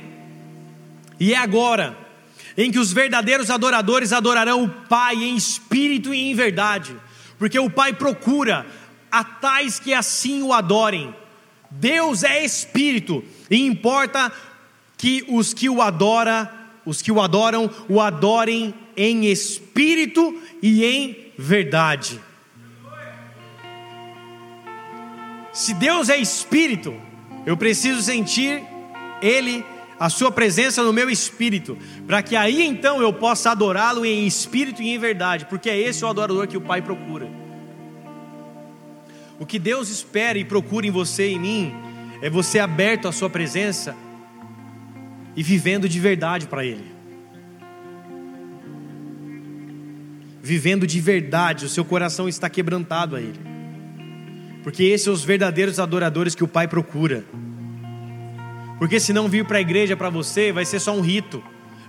e 1.18 1.34
é 1.34 1.38
agora 1.38 1.98
em 2.60 2.70
que 2.74 2.78
os 2.78 2.92
verdadeiros 2.92 3.50
adoradores 3.50 4.12
adorarão 4.12 4.66
o 4.66 4.70
Pai 4.70 5.16
em 5.16 5.34
espírito 5.34 6.14
e 6.14 6.30
em 6.30 6.36
verdade, 6.36 6.94
porque 7.38 7.58
o 7.58 7.70
Pai 7.70 7.94
procura 7.94 8.66
a 9.10 9.24
tais 9.24 9.80
que 9.80 9.94
assim 9.94 10.44
o 10.44 10.52
adorem. 10.52 11.16
Deus 11.72 12.22
é 12.22 12.44
espírito 12.44 13.24
e 13.50 13.66
importa 13.66 14.30
que 14.98 15.24
os 15.30 15.54
que 15.54 15.70
o 15.70 15.82
adora, 15.82 16.54
os 16.86 17.02
que 17.02 17.14
o 17.14 17.22
adoram, 17.22 17.72
o 17.88 18.02
adorem 18.02 18.74
em 18.98 19.28
espírito 19.28 20.38
e 20.62 20.84
em 20.84 21.32
verdade. 21.38 22.20
Se 25.54 25.74
Deus 25.74 26.10
é 26.10 26.18
espírito, 26.18 26.94
eu 27.46 27.56
preciso 27.56 28.02
sentir 28.02 28.62
ele 29.22 29.64
a 30.00 30.10
sua 30.10 30.32
presença 30.32 30.82
no 30.82 30.94
meu 30.94 31.10
espírito, 31.10 31.78
para 32.08 32.24
que 32.24 32.36
aí 32.36 32.66
então 32.66 33.02
eu 33.02 33.12
possa 33.12 33.52
adorá-lo 33.52 34.06
em 34.06 34.26
espírito 34.26 34.82
e 34.82 34.90
em 34.90 34.98
verdade, 34.98 35.46
porque 35.46 35.70
é 35.70 35.78
esse 35.78 36.06
o 36.06 36.08
adorador 36.08 36.48
que 36.48 36.56
o 36.56 36.62
Pai 36.62 36.82
procura. 36.82 37.30
O 39.38 39.46
que 39.46 39.60
Deus 39.60 39.90
espera 39.90 40.38
e 40.38 40.46
procura 40.46 40.88
em 40.88 40.92
você 40.92 41.30
e 41.30 41.34
em 41.34 41.40
mim 41.40 41.74
é 42.22 42.30
você 42.30 42.60
aberto 42.60 43.08
à 43.08 43.12
sua 43.12 43.30
presença 43.30 43.96
e 45.36 45.44
vivendo 45.44 45.88
de 45.88 46.00
verdade 46.00 46.48
para 46.48 46.66
Ele. 46.66 46.92
Vivendo 50.42 50.88
de 50.88 51.00
verdade, 51.00 51.66
o 51.66 51.70
seu 51.70 51.84
coração 51.84 52.28
está 52.28 52.50
quebrantado 52.50 53.16
a 53.16 53.22
Ele. 53.22 53.40
Porque 54.64 54.84
esses 54.84 55.06
são 55.06 55.14
os 55.14 55.24
verdadeiros 55.24 55.80
adoradores 55.80 56.36
que 56.36 56.44
o 56.44 56.48
Pai 56.48 56.68
procura. 56.68 57.24
Porque 58.80 59.00
se 59.00 59.12
não 59.12 59.28
vir 59.28 59.46
para 59.46 59.58
a 59.58 59.62
igreja 59.62 59.96
para 59.96 60.10
você, 60.10 60.52
vai 60.52 60.66
ser 60.66 60.80
só 60.80 60.94
um 60.94 61.02
rito. 61.02 61.44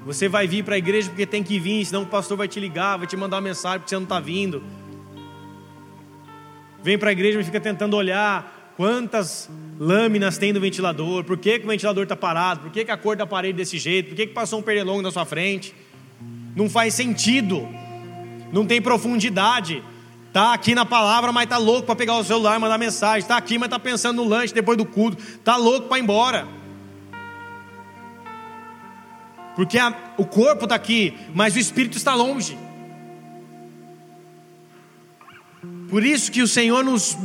Você 0.04 0.28
vai 0.28 0.46
vir 0.48 0.64
para 0.64 0.74
a 0.74 0.78
igreja 0.78 1.08
porque 1.08 1.24
tem 1.24 1.42
que 1.42 1.58
vir, 1.58 1.84
senão 1.84 2.02
o 2.02 2.06
pastor 2.06 2.36
vai 2.36 2.48
te 2.48 2.58
ligar, 2.58 2.98
vai 2.98 3.06
te 3.06 3.16
mandar 3.16 3.36
uma 3.36 3.42
mensagem 3.42 3.78
porque 3.78 3.90
você 3.90 3.96
não 3.96 4.02
está 4.02 4.18
vindo. 4.18 4.62
Vem 6.82 6.98
para 6.98 7.10
a 7.10 7.12
igreja 7.12 7.40
e 7.40 7.44
fica 7.44 7.60
tentando 7.60 7.96
olhar 7.96 8.72
quantas 8.76 9.48
lâminas 9.78 10.38
tem 10.38 10.52
no 10.52 10.60
ventilador, 10.60 11.22
por 11.24 11.36
que, 11.36 11.58
que 11.58 11.66
o 11.66 11.68
ventilador 11.68 12.02
está 12.02 12.16
parado, 12.16 12.60
por 12.60 12.70
que, 12.70 12.84
que 12.84 12.90
a 12.90 12.96
cor 12.96 13.14
da 13.14 13.26
parede 13.26 13.58
desse 13.58 13.78
jeito, 13.78 14.08
por 14.08 14.16
que, 14.16 14.26
que 14.26 14.32
passou 14.32 14.58
um 14.58 14.62
pernilongo 14.62 15.02
na 15.02 15.10
sua 15.10 15.26
frente. 15.26 15.74
Não 16.56 16.68
faz 16.68 16.94
sentido, 16.94 17.68
não 18.52 18.66
tem 18.66 18.80
profundidade. 18.80 19.82
Tá 20.32 20.54
aqui 20.54 20.74
na 20.74 20.86
palavra, 20.86 21.32
mas 21.32 21.46
tá 21.46 21.58
louco 21.58 21.86
para 21.86 21.96
pegar 21.96 22.16
o 22.16 22.24
celular, 22.24 22.58
mandar 22.58 22.78
mensagem. 22.78 23.28
Tá 23.28 23.36
aqui, 23.36 23.58
mas 23.58 23.68
tá 23.68 23.78
pensando 23.78 24.22
no 24.22 24.28
lanche 24.28 24.54
depois 24.54 24.78
do 24.78 24.86
culto. 24.86 25.22
Tá 25.44 25.56
louco 25.56 25.88
para 25.88 25.98
ir 25.98 26.02
embora. 26.02 26.59
Porque 29.60 29.78
a, 29.78 29.94
o 30.16 30.24
corpo 30.24 30.64
está 30.64 30.74
aqui, 30.74 31.14
mas 31.34 31.54
o 31.54 31.58
espírito 31.58 31.94
está 31.94 32.14
longe. 32.14 32.56
Por 35.90 36.02
isso 36.02 36.32
que 36.32 36.40
o 36.40 36.48
Senhor 36.48 36.82
nos, 36.82 37.18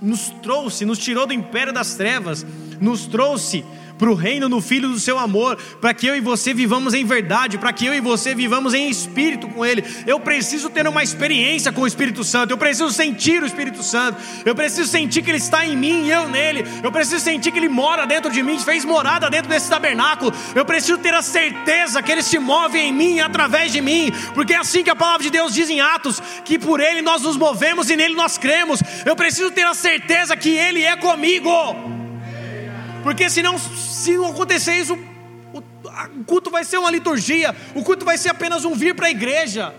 nos 0.00 0.30
trouxe, 0.42 0.86
nos 0.86 0.98
tirou 0.98 1.26
do 1.26 1.34
império 1.34 1.70
das 1.70 1.94
trevas, 1.94 2.46
nos 2.80 3.04
trouxe 3.06 3.62
para 4.02 4.10
o 4.10 4.14
reino 4.16 4.48
no 4.48 4.60
Filho 4.60 4.88
do 4.88 4.98
seu 4.98 5.16
amor, 5.16 5.56
para 5.80 5.94
que 5.94 6.08
eu 6.08 6.16
e 6.16 6.20
você 6.20 6.52
vivamos 6.52 6.92
em 6.92 7.04
verdade, 7.04 7.56
para 7.56 7.72
que 7.72 7.86
eu 7.86 7.94
e 7.94 8.00
você 8.00 8.34
vivamos 8.34 8.74
em 8.74 8.90
espírito 8.90 9.46
com 9.46 9.64
Ele. 9.64 9.84
Eu 10.04 10.18
preciso 10.18 10.68
ter 10.68 10.88
uma 10.88 11.04
experiência 11.04 11.70
com 11.70 11.82
o 11.82 11.86
Espírito 11.86 12.24
Santo, 12.24 12.50
eu 12.50 12.58
preciso 12.58 12.90
sentir 12.90 13.40
o 13.44 13.46
Espírito 13.46 13.80
Santo, 13.80 14.20
eu 14.44 14.56
preciso 14.56 14.90
sentir 14.90 15.22
que 15.22 15.30
Ele 15.30 15.38
está 15.38 15.64
em 15.64 15.76
mim 15.76 16.06
e 16.06 16.10
eu 16.10 16.28
nele, 16.28 16.64
eu 16.82 16.90
preciso 16.90 17.20
sentir 17.20 17.52
que 17.52 17.60
Ele 17.60 17.68
mora 17.68 18.04
dentro 18.04 18.28
de 18.32 18.42
mim, 18.42 18.58
fez 18.58 18.84
morada 18.84 19.30
dentro 19.30 19.48
desse 19.48 19.70
tabernáculo, 19.70 20.32
eu 20.52 20.64
preciso 20.64 20.98
ter 20.98 21.14
a 21.14 21.22
certeza 21.22 22.02
que 22.02 22.10
Ele 22.10 22.24
se 22.24 22.40
move 22.40 22.76
em 22.76 22.92
mim 22.92 23.14
e 23.18 23.20
através 23.20 23.70
de 23.70 23.80
mim, 23.80 24.12
porque 24.34 24.52
é 24.52 24.56
assim 24.56 24.82
que 24.82 24.90
a 24.90 24.96
palavra 24.96 25.22
de 25.22 25.30
Deus 25.30 25.54
diz 25.54 25.70
em 25.70 25.80
Atos, 25.80 26.20
que 26.44 26.58
por 26.58 26.80
Ele 26.80 27.02
nós 27.02 27.22
nos 27.22 27.36
movemos 27.36 27.88
e 27.88 27.94
nele 27.94 28.16
nós 28.16 28.36
cremos, 28.36 28.82
eu 29.06 29.14
preciso 29.14 29.52
ter 29.52 29.64
a 29.64 29.74
certeza 29.74 30.36
que 30.36 30.50
Ele 30.56 30.82
é 30.82 30.96
comigo. 30.96 31.91
Porque 33.02 33.28
senão, 33.28 33.58
se 33.58 34.16
não 34.16 34.30
acontecer 34.30 34.76
isso, 34.76 34.98
o 35.52 36.24
culto 36.24 36.50
vai 36.50 36.64
ser 36.64 36.78
uma 36.78 36.90
liturgia, 36.90 37.54
o 37.74 37.82
culto 37.82 38.04
vai 38.04 38.16
ser 38.16 38.28
apenas 38.28 38.64
um 38.64 38.74
vir 38.74 38.94
para 38.94 39.08
a 39.08 39.10
igreja. 39.10 39.74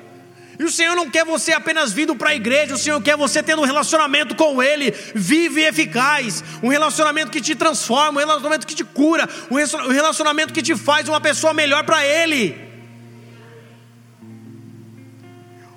E 0.60 0.64
o 0.64 0.72
Senhor 0.72 0.96
não 0.96 1.10
quer 1.10 1.26
você 1.26 1.52
apenas 1.52 1.92
vindo 1.92 2.16
para 2.16 2.30
a 2.30 2.36
igreja, 2.36 2.76
o 2.76 2.78
Senhor 2.78 3.02
quer 3.02 3.18
você 3.18 3.42
tendo 3.42 3.64
um 3.64 3.66
relacionamento 3.66 4.36
com 4.36 4.62
Ele, 4.62 4.92
vivo 5.16 5.58
e 5.58 5.66
eficaz, 5.66 6.44
um 6.62 6.68
relacionamento 6.68 7.32
que 7.32 7.42
te 7.42 7.56
transforma, 7.56 8.20
um 8.20 8.26
relacionamento 8.26 8.68
que 8.68 8.76
te 8.76 8.84
cura, 8.84 9.28
um 9.50 9.56
relacionamento 9.92 10.54
que 10.54 10.62
te 10.62 10.76
faz 10.76 11.10
uma 11.10 11.20
pessoa 11.20 11.54
melhor 11.54 11.84
para 11.84 12.06
Ele. 12.06 12.56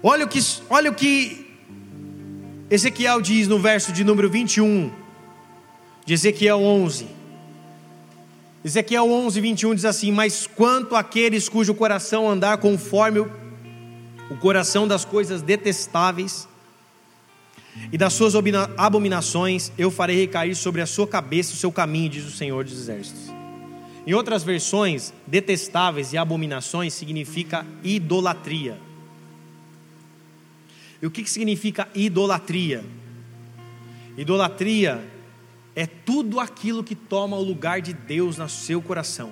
Olha 0.02 0.26
o 0.26 0.28
que, 0.28 0.40
olha 0.68 0.90
o 0.90 0.94
que 0.94 1.46
Ezequiel 2.70 3.22
diz 3.22 3.48
no 3.48 3.58
verso 3.58 3.92
de 3.92 4.04
número 4.04 4.28
21 4.28 4.92
de 6.04 6.14
Ezequiel 6.14 6.60
11. 6.60 7.15
Ezequiel 8.66 9.08
11, 9.08 9.40
21 9.40 9.74
diz 9.76 9.84
assim: 9.84 10.10
Mas 10.10 10.44
quanto 10.44 10.96
àqueles 10.96 11.48
cujo 11.48 11.72
coração 11.72 12.28
andar 12.28 12.58
conforme 12.58 13.20
o, 13.20 13.30
coração 14.40 14.88
das 14.88 15.04
coisas 15.04 15.40
detestáveis 15.40 16.48
e 17.92 17.96
das 17.96 18.12
suas 18.12 18.34
abominações, 18.76 19.70
eu 19.78 19.88
farei 19.88 20.16
recair 20.16 20.56
sobre 20.56 20.80
a 20.80 20.86
sua 20.86 21.06
cabeça 21.06 21.54
o 21.54 21.56
seu 21.56 21.70
caminho, 21.70 22.08
diz 22.08 22.26
o 22.26 22.32
Senhor 22.32 22.64
dos 22.64 22.72
Exércitos. 22.72 23.32
Em 24.04 24.14
outras 24.14 24.42
versões, 24.42 25.14
detestáveis 25.24 26.12
e 26.12 26.18
abominações 26.18 26.92
significa 26.92 27.64
idolatria. 27.84 28.80
E 31.00 31.06
o 31.06 31.10
que 31.10 31.24
significa 31.30 31.86
idolatria? 31.94 32.84
Idolatria 34.18 35.15
é 35.76 35.86
tudo 35.86 36.40
aquilo 36.40 36.82
que 36.82 36.94
toma 36.94 37.36
o 37.36 37.42
lugar 37.42 37.82
de 37.82 37.92
Deus 37.92 38.38
no 38.38 38.48
seu 38.48 38.80
coração. 38.80 39.30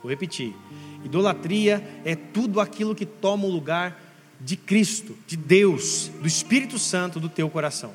Vou 0.00 0.08
repetir: 0.08 0.54
idolatria 1.04 1.82
é 2.04 2.14
tudo 2.14 2.60
aquilo 2.60 2.94
que 2.94 3.04
toma 3.04 3.46
o 3.46 3.50
lugar 3.50 4.00
de 4.40 4.56
Cristo, 4.56 5.18
de 5.26 5.36
Deus, 5.36 6.08
do 6.20 6.28
Espírito 6.28 6.78
Santo 6.78 7.18
do 7.18 7.28
teu 7.28 7.50
coração. 7.50 7.92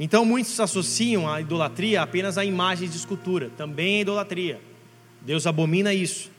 Então 0.00 0.24
muitos 0.24 0.58
associam 0.58 1.30
a 1.30 1.40
idolatria 1.40 2.02
apenas 2.02 2.38
a 2.38 2.44
imagens 2.44 2.90
de 2.90 2.96
escultura, 2.96 3.50
também 3.56 3.96
é 3.96 4.00
idolatria. 4.00 4.60
Deus 5.20 5.46
abomina 5.46 5.92
isso. 5.92 6.30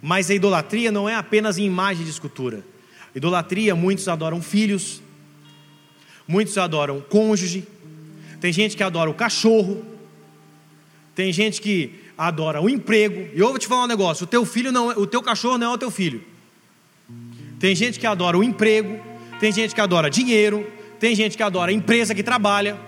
Mas 0.00 0.30
a 0.30 0.34
idolatria 0.34 0.90
não 0.90 1.08
é 1.08 1.14
apenas 1.14 1.58
em 1.58 1.64
imagem 1.64 2.04
de 2.04 2.10
escultura. 2.10 2.64
Idolatria, 3.14 3.74
muitos 3.74 4.08
adoram 4.08 4.40
filhos, 4.40 5.02
Muitos 6.30 6.56
adoram 6.56 7.00
cônjuge, 7.00 7.66
tem 8.40 8.52
gente 8.52 8.76
que 8.76 8.84
adora 8.84 9.10
o 9.10 9.14
cachorro, 9.14 9.84
tem 11.12 11.32
gente 11.32 11.60
que 11.60 11.92
adora 12.16 12.60
o 12.62 12.70
emprego. 12.70 13.28
E 13.34 13.40
eu 13.40 13.48
vou 13.48 13.58
te 13.58 13.66
falar 13.66 13.82
um 13.82 13.88
negócio: 13.88 14.22
o 14.22 14.26
teu 14.28 14.46
filho 14.46 14.70
não, 14.70 14.92
é, 14.92 14.94
o 14.96 15.08
teu 15.08 15.20
cachorro 15.22 15.58
não 15.58 15.72
é 15.72 15.74
o 15.74 15.76
teu 15.76 15.90
filho. 15.90 16.22
Tem 17.58 17.74
gente 17.74 17.98
que 17.98 18.06
adora 18.06 18.38
o 18.38 18.44
emprego, 18.44 19.00
tem 19.40 19.50
gente 19.50 19.74
que 19.74 19.80
adora 19.80 20.08
dinheiro, 20.08 20.64
tem 21.00 21.16
gente 21.16 21.36
que 21.36 21.42
adora 21.42 21.72
a 21.72 21.74
empresa 21.74 22.14
que 22.14 22.22
trabalha, 22.22 22.78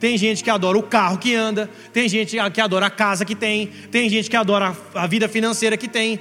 tem 0.00 0.18
gente 0.18 0.42
que 0.42 0.50
adora 0.50 0.76
o 0.76 0.82
carro 0.82 1.18
que 1.18 1.36
anda, 1.36 1.70
tem 1.92 2.08
gente 2.08 2.36
que 2.50 2.60
adora 2.60 2.86
a 2.86 2.90
casa 2.90 3.24
que 3.24 3.36
tem, 3.36 3.68
tem 3.92 4.10
gente 4.10 4.28
que 4.28 4.36
adora 4.36 4.76
a 4.92 5.06
vida 5.06 5.28
financeira 5.28 5.76
que 5.76 5.86
tem. 5.86 6.18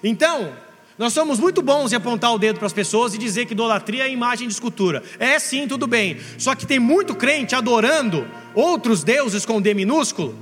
Então, 0.00 0.52
nós 1.00 1.14
somos 1.14 1.40
muito 1.40 1.62
bons 1.62 1.92
em 1.92 1.96
apontar 1.96 2.30
o 2.34 2.38
dedo 2.38 2.58
para 2.58 2.66
as 2.66 2.74
pessoas 2.74 3.14
e 3.14 3.18
dizer 3.18 3.46
que 3.46 3.54
idolatria 3.54 4.04
é 4.04 4.10
imagem 4.10 4.46
de 4.46 4.52
escultura. 4.52 5.02
É 5.18 5.38
sim, 5.38 5.66
tudo 5.66 5.86
bem. 5.86 6.20
Só 6.36 6.54
que 6.54 6.66
tem 6.66 6.78
muito 6.78 7.14
crente 7.14 7.54
adorando 7.54 8.28
outros 8.54 9.02
deuses 9.02 9.46
com 9.46 9.62
D 9.62 9.72
minúsculo, 9.72 10.38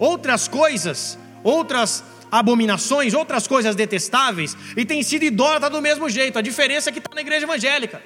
outras 0.00 0.48
coisas, 0.48 1.16
outras 1.44 2.02
abominações, 2.28 3.14
outras 3.14 3.46
coisas 3.46 3.76
detestáveis, 3.76 4.56
e 4.76 4.84
tem 4.84 5.00
sido 5.04 5.22
idólatra 5.22 5.70
do 5.70 5.80
mesmo 5.80 6.10
jeito. 6.10 6.36
A 6.40 6.42
diferença 6.42 6.90
é 6.90 6.92
que 6.92 6.98
está 6.98 7.14
na 7.14 7.20
igreja 7.20 7.46
evangélica. 7.46 8.02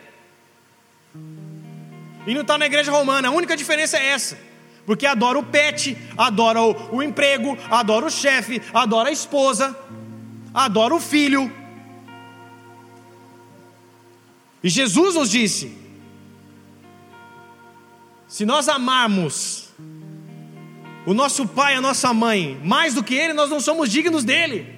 E 2.26 2.34
não 2.34 2.42
está 2.42 2.58
na 2.58 2.66
igreja 2.66 2.92
romana. 2.92 3.28
A 3.28 3.30
única 3.30 3.56
diferença 3.56 3.96
é 3.96 4.08
essa. 4.08 4.36
Porque 4.84 5.06
adora 5.06 5.38
o 5.38 5.42
pet, 5.42 5.96
adora 6.18 6.60
o, 6.60 6.96
o 6.96 7.02
emprego, 7.02 7.56
adora 7.70 8.04
o 8.04 8.10
chefe, 8.10 8.60
adora 8.74 9.08
a 9.08 9.12
esposa, 9.12 9.74
adora 10.52 10.94
o 10.94 11.00
filho 11.00 11.63
e 14.64 14.70
Jesus 14.70 15.14
nos 15.14 15.30
disse: 15.30 15.76
se 18.26 18.46
nós 18.46 18.66
amarmos 18.66 19.68
o 21.04 21.12
nosso 21.12 21.46
pai, 21.46 21.74
a 21.74 21.82
nossa 21.82 22.14
mãe, 22.14 22.58
mais 22.64 22.94
do 22.94 23.04
que 23.04 23.14
ele, 23.14 23.34
nós 23.34 23.50
não 23.50 23.60
somos 23.60 23.90
dignos 23.90 24.24
dele. 24.24 24.74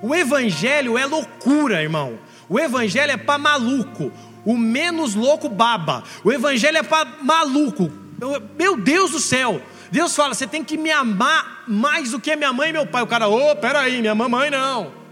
O 0.00 0.14
evangelho 0.14 0.96
é 0.96 1.04
loucura, 1.04 1.82
irmão. 1.82 2.16
O 2.48 2.60
evangelho 2.60 3.10
é 3.10 3.16
para 3.16 3.38
maluco. 3.38 4.12
O 4.44 4.56
menos 4.56 5.16
louco 5.16 5.48
baba. 5.48 6.04
O 6.22 6.32
evangelho 6.32 6.78
é 6.78 6.82
para 6.84 7.08
maluco. 7.20 7.90
Meu 8.56 8.76
Deus 8.76 9.10
do 9.10 9.18
céu. 9.18 9.60
Deus 9.90 10.14
fala: 10.14 10.32
você 10.32 10.46
tem 10.46 10.62
que 10.62 10.76
me 10.76 10.92
amar 10.92 11.64
mais 11.66 12.12
do 12.12 12.20
que 12.20 12.36
minha 12.36 12.52
mãe 12.52 12.70
e 12.70 12.72
meu 12.72 12.86
pai. 12.86 13.02
O 13.02 13.06
cara, 13.08 13.26
ô, 13.26 13.50
oh, 13.50 13.56
peraí, 13.56 14.00
minha 14.00 14.14
mamãe 14.14 14.48
não 14.48 15.05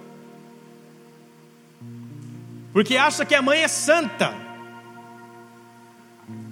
porque 2.74 2.96
acha 2.96 3.24
que 3.24 3.36
a 3.36 3.40
mãe 3.40 3.62
é 3.62 3.68
santa. 3.68 4.34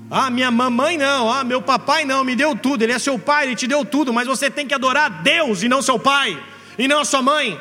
Ah, 0.08 0.30
minha 0.30 0.52
mamãe 0.52 0.96
não, 0.96 1.32
ah, 1.32 1.42
meu 1.42 1.60
papai 1.60 2.04
não, 2.04 2.22
me 2.22 2.36
deu 2.36 2.54
tudo, 2.54 2.82
ele 2.82 2.92
é 2.92 2.98
seu 2.98 3.18
pai, 3.18 3.46
ele 3.46 3.56
te 3.56 3.66
deu 3.66 3.84
tudo, 3.84 4.12
mas 4.12 4.28
você 4.28 4.48
tem 4.48 4.64
que 4.64 4.72
adorar 4.72 5.06
a 5.06 5.08
Deus 5.08 5.64
e 5.64 5.68
não 5.68 5.82
seu 5.82 5.98
pai, 5.98 6.40
e 6.78 6.86
não 6.86 7.00
a 7.00 7.04
sua 7.04 7.22
mãe. 7.22 7.60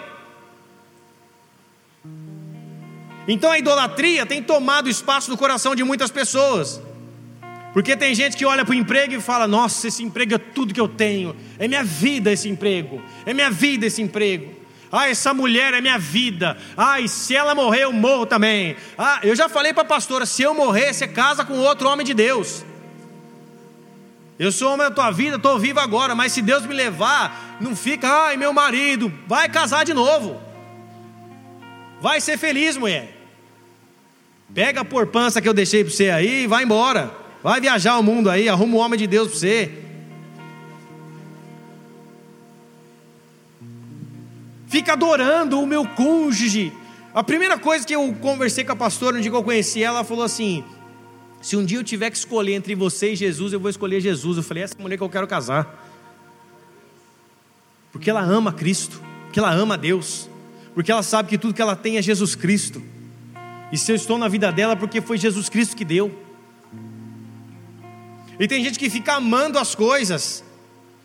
Então 3.27 3.49
a 3.49 3.57
idolatria 3.57 4.27
tem 4.27 4.43
tomado 4.43 4.87
espaço 4.87 5.31
no 5.31 5.37
coração 5.37 5.73
de 5.73 5.83
muitas 5.83 6.11
pessoas. 6.11 6.79
Porque 7.73 7.95
tem 7.95 8.13
gente 8.13 8.37
que 8.37 8.45
olha 8.45 8.63
para 8.63 8.73
o 8.73 8.75
emprego 8.75 9.15
e 9.15 9.21
fala: 9.21 9.47
Nossa, 9.47 9.87
esse 9.87 10.03
emprego 10.03 10.35
é 10.35 10.37
tudo 10.37 10.73
que 10.73 10.81
eu 10.81 10.89
tenho, 10.89 11.35
é 11.57 11.67
minha 11.67 11.83
vida 11.83 12.31
esse 12.31 12.47
emprego, 12.47 13.01
é 13.25 13.33
minha 13.33 13.49
vida 13.49 13.87
esse 13.87 14.01
emprego. 14.03 14.60
Ah, 14.91 15.07
essa 15.07 15.33
mulher 15.33 15.73
é 15.73 15.79
minha 15.79 15.97
vida. 15.97 16.57
Ah, 16.75 16.97
se 17.07 17.35
ela 17.35 17.55
morrer, 17.55 17.83
eu 17.83 17.93
morro 17.93 18.25
também. 18.25 18.75
Ah, 18.97 19.19
eu 19.23 19.35
já 19.35 19.47
falei 19.47 19.73
para 19.73 19.83
a 19.83 19.85
pastora: 19.85 20.25
se 20.25 20.41
eu 20.41 20.53
morrer, 20.53 20.93
você 20.93 21.07
casa 21.07 21.45
com 21.45 21.57
outro 21.59 21.87
homem 21.87 22.05
de 22.05 22.13
Deus. 22.13 22.65
Eu 24.37 24.51
sou 24.51 24.73
homem 24.73 24.87
da 24.89 24.93
tua 24.93 25.11
vida, 25.11 25.35
estou 25.35 25.59
vivo 25.59 25.79
agora, 25.79 26.15
mas 26.15 26.31
se 26.31 26.41
Deus 26.41 26.65
me 26.65 26.73
levar, 26.73 27.57
não 27.61 27.75
fica, 27.75 28.07
ai 28.07 28.37
meu 28.37 28.51
marido, 28.51 29.13
vai 29.27 29.47
casar 29.47 29.85
de 29.85 29.93
novo. 29.93 30.41
Vai 32.01 32.19
ser 32.19 32.37
feliz, 32.37 32.75
mulher. 32.75 33.15
Pega 34.53 34.81
a 34.81 34.85
porpança 34.85 35.39
que 35.41 35.47
eu 35.47 35.53
deixei 35.53 35.83
para 35.83 35.93
você 35.93 36.09
aí 36.09 36.43
e 36.43 36.47
vai 36.47 36.63
embora. 36.63 37.11
Vai 37.43 37.61
viajar 37.61 37.97
o 37.97 38.03
mundo 38.03 38.29
aí, 38.29 38.49
arruma 38.49 38.77
um 38.77 38.79
homem 38.79 38.97
de 38.97 39.07
Deus 39.07 39.29
para 39.29 39.37
você. 39.37 39.71
Fica 44.71 44.93
adorando 44.93 45.59
o 45.59 45.67
meu 45.67 45.85
cônjuge. 45.85 46.71
A 47.13 47.21
primeira 47.21 47.59
coisa 47.59 47.85
que 47.85 47.93
eu 47.93 48.13
conversei 48.21 48.63
com 48.63 48.71
a 48.71 48.75
pastora, 48.75 49.17
no 49.17 49.21
dia 49.21 49.29
que 49.29 49.35
eu 49.35 49.43
conheci 49.43 49.83
ela, 49.83 49.97
ela 49.97 50.05
falou 50.05 50.23
assim: 50.23 50.63
Se 51.41 51.57
um 51.57 51.65
dia 51.65 51.77
eu 51.77 51.83
tiver 51.83 52.09
que 52.09 52.15
escolher 52.15 52.53
entre 52.53 52.73
você 52.73 53.11
e 53.11 53.15
Jesus, 53.17 53.51
eu 53.51 53.59
vou 53.59 53.69
escolher 53.69 53.99
Jesus. 53.99 54.37
Eu 54.37 54.43
falei, 54.43 54.63
essa 54.63 54.75
mulher 54.79 54.95
que 54.95 55.03
eu 55.03 55.09
quero 55.09 55.27
casar. 55.27 55.89
Porque 57.91 58.09
ela 58.09 58.21
ama 58.21 58.53
Cristo, 58.53 59.01
porque 59.25 59.39
ela 59.39 59.51
ama 59.51 59.77
Deus, 59.77 60.29
porque 60.73 60.89
ela 60.89 61.03
sabe 61.03 61.27
que 61.27 61.37
tudo 61.37 61.53
que 61.53 61.61
ela 61.61 61.75
tem 61.75 61.97
é 61.97 62.01
Jesus 62.01 62.33
Cristo. 62.33 62.81
E 63.73 63.77
se 63.77 63.91
eu 63.91 63.95
estou 63.97 64.17
na 64.17 64.29
vida 64.29 64.49
dela, 64.53 64.77
porque 64.77 65.01
foi 65.01 65.17
Jesus 65.17 65.49
Cristo 65.49 65.75
que 65.75 65.83
deu. 65.83 66.17
E 68.39 68.47
tem 68.47 68.63
gente 68.63 68.79
que 68.79 68.89
fica 68.89 69.15
amando 69.15 69.59
as 69.59 69.75
coisas, 69.75 70.41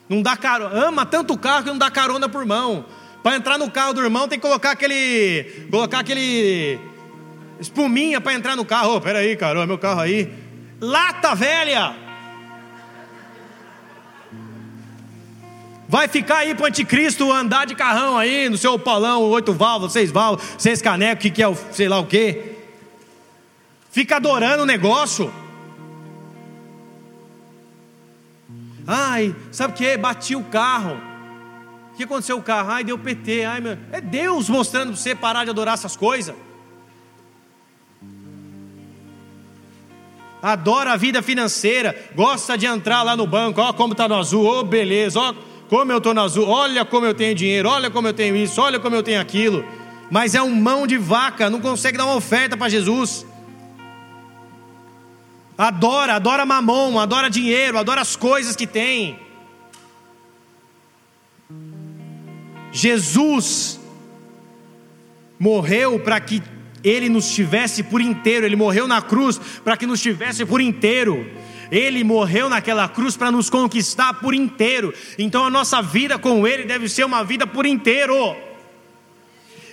não 0.08 0.22
dá 0.22 0.36
caro, 0.36 0.66
ama 0.66 1.04
tanto 1.04 1.34
o 1.34 1.38
carro 1.38 1.64
que 1.64 1.70
não 1.70 1.78
dá 1.78 1.90
carona 1.90 2.28
por 2.28 2.46
mão. 2.46 2.86
Para 3.26 3.34
entrar 3.34 3.58
no 3.58 3.68
carro 3.68 3.92
do 3.92 4.00
irmão 4.00 4.28
tem 4.28 4.38
que 4.38 4.46
colocar 4.46 4.70
aquele, 4.70 5.66
colocar 5.68 5.98
aquele 5.98 6.78
espuminha 7.58 8.20
para 8.20 8.34
entrar 8.34 8.54
no 8.54 8.64
carro. 8.64 8.94
Oh, 8.94 9.00
peraí, 9.00 9.34
cara, 9.34 9.60
é 9.60 9.66
meu 9.66 9.78
carro 9.78 9.98
aí. 9.98 10.32
Lata 10.80 11.34
velha. 11.34 11.96
Vai 15.88 16.06
ficar 16.06 16.36
aí 16.36 16.52
o 16.52 16.64
anticristo 16.64 17.32
andar 17.32 17.66
de 17.66 17.74
carrão 17.74 18.16
aí 18.16 18.48
no 18.48 18.56
seu 18.56 18.78
palão, 18.78 19.22
oito 19.22 19.52
válvulas, 19.52 19.92
seis 19.92 20.12
válvulas, 20.12 20.54
seis 20.56 20.80
canecos, 20.80 21.22
que, 21.22 21.30
que 21.32 21.42
é 21.42 21.48
o 21.48 21.56
sei 21.72 21.88
lá 21.88 21.98
o 21.98 22.06
quê. 22.06 22.58
Fica 23.90 24.18
adorando 24.18 24.62
o 24.62 24.66
negócio. 24.66 25.34
Ai, 28.86 29.34
sabe 29.50 29.74
o 29.74 29.76
que? 29.76 29.96
Bati 29.96 30.36
o 30.36 30.44
carro. 30.44 31.15
O 31.96 31.98
que 31.98 32.04
aconteceu 32.04 32.36
o 32.36 32.42
carro? 32.42 32.72
Ai, 32.72 32.84
deu 32.84 32.98
PT. 32.98 33.46
Ai, 33.46 33.58
meu... 33.58 33.78
É 33.90 34.02
Deus 34.02 34.50
mostrando 34.50 34.88
para 34.88 34.96
você 34.96 35.14
parar 35.14 35.44
de 35.44 35.50
adorar 35.50 35.72
essas 35.72 35.96
coisas. 35.96 36.36
Adora 40.42 40.92
a 40.92 40.96
vida 40.98 41.22
financeira, 41.22 41.96
gosta 42.14 42.58
de 42.58 42.66
entrar 42.66 43.02
lá 43.02 43.16
no 43.16 43.26
banco, 43.26 43.62
ó 43.62 43.72
como 43.72 43.94
está 43.94 44.06
no 44.06 44.14
azul, 44.14 44.44
oh, 44.44 44.62
beleza, 44.62 45.18
ó 45.18 45.34
como 45.70 45.90
eu 45.90 45.96
estou 45.96 46.12
no 46.12 46.20
azul, 46.20 46.46
olha 46.46 46.84
como 46.84 47.06
eu 47.06 47.14
tenho 47.14 47.34
dinheiro, 47.34 47.66
olha 47.66 47.90
como 47.90 48.06
eu 48.08 48.12
tenho 48.12 48.36
isso, 48.36 48.60
olha 48.60 48.78
como 48.78 48.94
eu 48.94 49.02
tenho 49.02 49.18
aquilo. 49.18 49.64
Mas 50.10 50.34
é 50.34 50.42
um 50.42 50.54
mão 50.54 50.86
de 50.86 50.98
vaca, 50.98 51.48
não 51.48 51.62
consegue 51.62 51.96
dar 51.96 52.04
uma 52.04 52.16
oferta 52.16 52.58
para 52.58 52.68
Jesus. 52.68 53.26
Adora, 55.56 56.16
adora 56.16 56.44
mamão, 56.44 57.00
adora 57.00 57.30
dinheiro, 57.30 57.78
adora 57.78 58.02
as 58.02 58.14
coisas 58.16 58.54
que 58.54 58.66
tem. 58.66 59.25
Jesus 62.76 63.80
morreu 65.38 65.98
para 65.98 66.20
que 66.20 66.42
ele 66.84 67.08
nos 67.08 67.34
tivesse 67.34 67.82
por 67.82 68.02
inteiro, 68.02 68.44
ele 68.44 68.54
morreu 68.54 68.86
na 68.86 69.00
cruz 69.00 69.40
para 69.64 69.78
que 69.78 69.86
nos 69.86 70.02
tivesse 70.02 70.44
por 70.44 70.60
inteiro. 70.60 71.26
Ele 71.70 72.04
morreu 72.04 72.50
naquela 72.50 72.86
cruz 72.86 73.16
para 73.16 73.32
nos 73.32 73.48
conquistar 73.48 74.14
por 74.20 74.34
inteiro. 74.34 74.92
Então 75.18 75.44
a 75.44 75.50
nossa 75.50 75.80
vida 75.80 76.16
com 76.16 76.46
Ele 76.46 76.62
deve 76.64 76.88
ser 76.88 77.04
uma 77.04 77.24
vida 77.24 77.44
por 77.44 77.66
inteiro. 77.66 78.36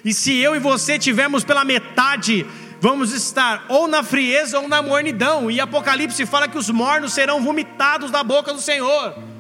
E 0.03 0.11
se 0.11 0.35
eu 0.37 0.55
e 0.55 0.59
você 0.59 0.97
tivermos 0.97 1.43
pela 1.43 1.63
metade, 1.63 2.47
vamos 2.81 3.11
estar 3.11 3.65
ou 3.69 3.87
na 3.87 4.01
frieza 4.01 4.59
ou 4.59 4.67
na 4.67 4.81
mornidão. 4.81 5.51
E 5.51 5.59
Apocalipse 5.59 6.25
fala 6.25 6.47
que 6.47 6.57
os 6.57 6.69
mornos 6.71 7.13
serão 7.13 7.43
vomitados 7.43 8.09
da 8.09 8.23
boca 8.23 8.53
do 8.53 8.61
Senhor. 8.61 9.32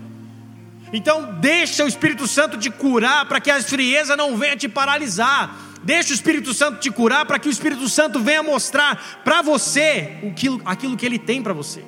Então 0.93 1.33
deixa 1.41 1.83
o 1.83 1.87
Espírito 1.87 2.27
Santo 2.27 2.55
te 2.55 2.69
curar 2.69 3.25
para 3.25 3.41
que 3.41 3.49
a 3.49 3.61
frieza 3.61 4.15
não 4.15 4.37
venha 4.37 4.55
te 4.55 4.69
paralisar. 4.69 5.57
Deixa 5.83 6.11
o 6.11 6.13
Espírito 6.13 6.53
Santo 6.53 6.79
te 6.79 6.91
curar 6.91 7.25
para 7.25 7.39
que 7.39 7.49
o 7.49 7.51
Espírito 7.51 7.89
Santo 7.89 8.19
venha 8.19 8.43
mostrar 8.43 9.21
para 9.23 9.41
você 9.41 10.19
aquilo, 10.29 10.61
aquilo 10.63 10.95
que 10.95 11.05
ele 11.05 11.17
tem 11.17 11.41
para 11.41 11.51
você. 11.51 11.83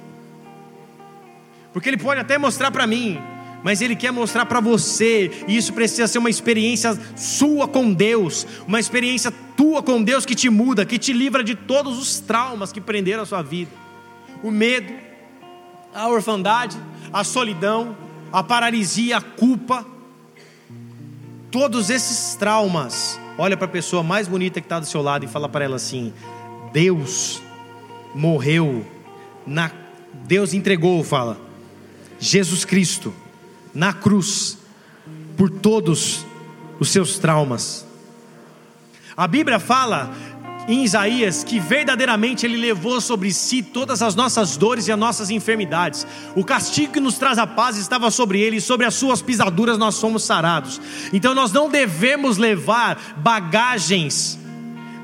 Porque 1.72 1.88
ele 1.88 1.98
pode 1.98 2.20
até 2.20 2.38
mostrar 2.38 2.72
para 2.72 2.88
mim, 2.88 3.22
mas 3.64 3.80
ele 3.82 3.96
quer 3.96 4.12
mostrar 4.12 4.46
para 4.46 4.60
você, 4.60 5.32
e 5.48 5.56
isso 5.56 5.74
precisa 5.74 6.08
ser 6.08 6.18
uma 6.18 6.30
experiência 6.30 6.98
sua 7.16 7.68
com 7.68 7.94
Deus, 7.94 8.46
uma 8.68 8.80
experiência 8.80 9.32
tua 9.56 9.84
com 9.84 10.02
Deus 10.02 10.26
que 10.26 10.36
te 10.36 10.50
muda, 10.50 10.86
que 10.86 10.98
te 10.98 11.14
livra 11.14 11.44
de 11.44 11.54
todos 11.54 12.00
os 12.00 12.20
traumas 12.20 12.72
que 12.72 12.82
prenderam 12.82 13.24
a 13.24 13.26
sua 13.26 13.42
vida. 13.42 13.72
O 14.42 14.52
medo, 14.52 14.94
a 15.94 16.08
orfandade, 16.08 16.78
a 17.12 17.24
solidão, 17.24 17.96
a 18.36 18.44
paralisia, 18.44 19.16
a 19.16 19.22
culpa, 19.22 19.86
todos 21.50 21.90
esses 21.90 22.36
traumas. 22.36 23.18
Olha 23.38 23.56
para 23.56 23.66
a 23.66 23.70
pessoa 23.70 24.04
mais 24.04 24.28
bonita 24.28 24.60
que 24.60 24.66
está 24.66 24.78
do 24.78 24.86
seu 24.86 25.02
lado 25.02 25.24
e 25.24 25.28
fala 25.28 25.48
para 25.48 25.64
ela 25.64 25.78
assim: 25.78 26.14
Deus 26.74 27.42
morreu 28.14 28.86
na 29.48 29.72
Deus 30.26 30.54
entregou, 30.54 31.02
fala, 31.02 31.38
Jesus 32.20 32.66
Cristo 32.66 33.14
na 33.74 33.94
cruz 33.94 34.58
por 35.38 35.50
todos 35.50 36.26
os 36.78 36.90
seus 36.90 37.18
traumas. 37.18 37.86
A 39.16 39.30
Bíblia 39.30 39.60
fala 39.60 40.14
em 40.68 40.84
Isaías 40.84 41.44
que 41.44 41.60
verdadeiramente 41.60 42.46
ele 42.46 42.58
levou 42.58 43.00
sobre 43.00 43.32
si 43.32 43.62
todas 43.62 44.02
as 44.02 44.16
nossas 44.16 44.58
dores 44.58 44.88
e 44.88 44.92
as 44.92 45.00
nossas 45.00 45.30
enfermidades. 45.30 46.06
O 46.36 46.44
castigo 46.44 46.94
que 46.94 47.00
nos 47.00 47.18
traz 47.18 47.38
a 47.38 47.48
paz 47.48 47.78
estava 47.78 48.10
sobre 48.10 48.40
ele 48.40 48.58
e 48.58 48.62
sobre 48.62 48.86
as 48.86 48.96
suas 48.96 49.22
pisaduras 49.22 49.78
nós 49.78 49.96
somos 49.96 50.24
sarados. 50.24 50.82
Então 51.14 51.34
nós 51.34 51.52
não 51.52 51.70
devemos 51.70 52.38
levar 52.38 53.16
bagagens 53.18 54.40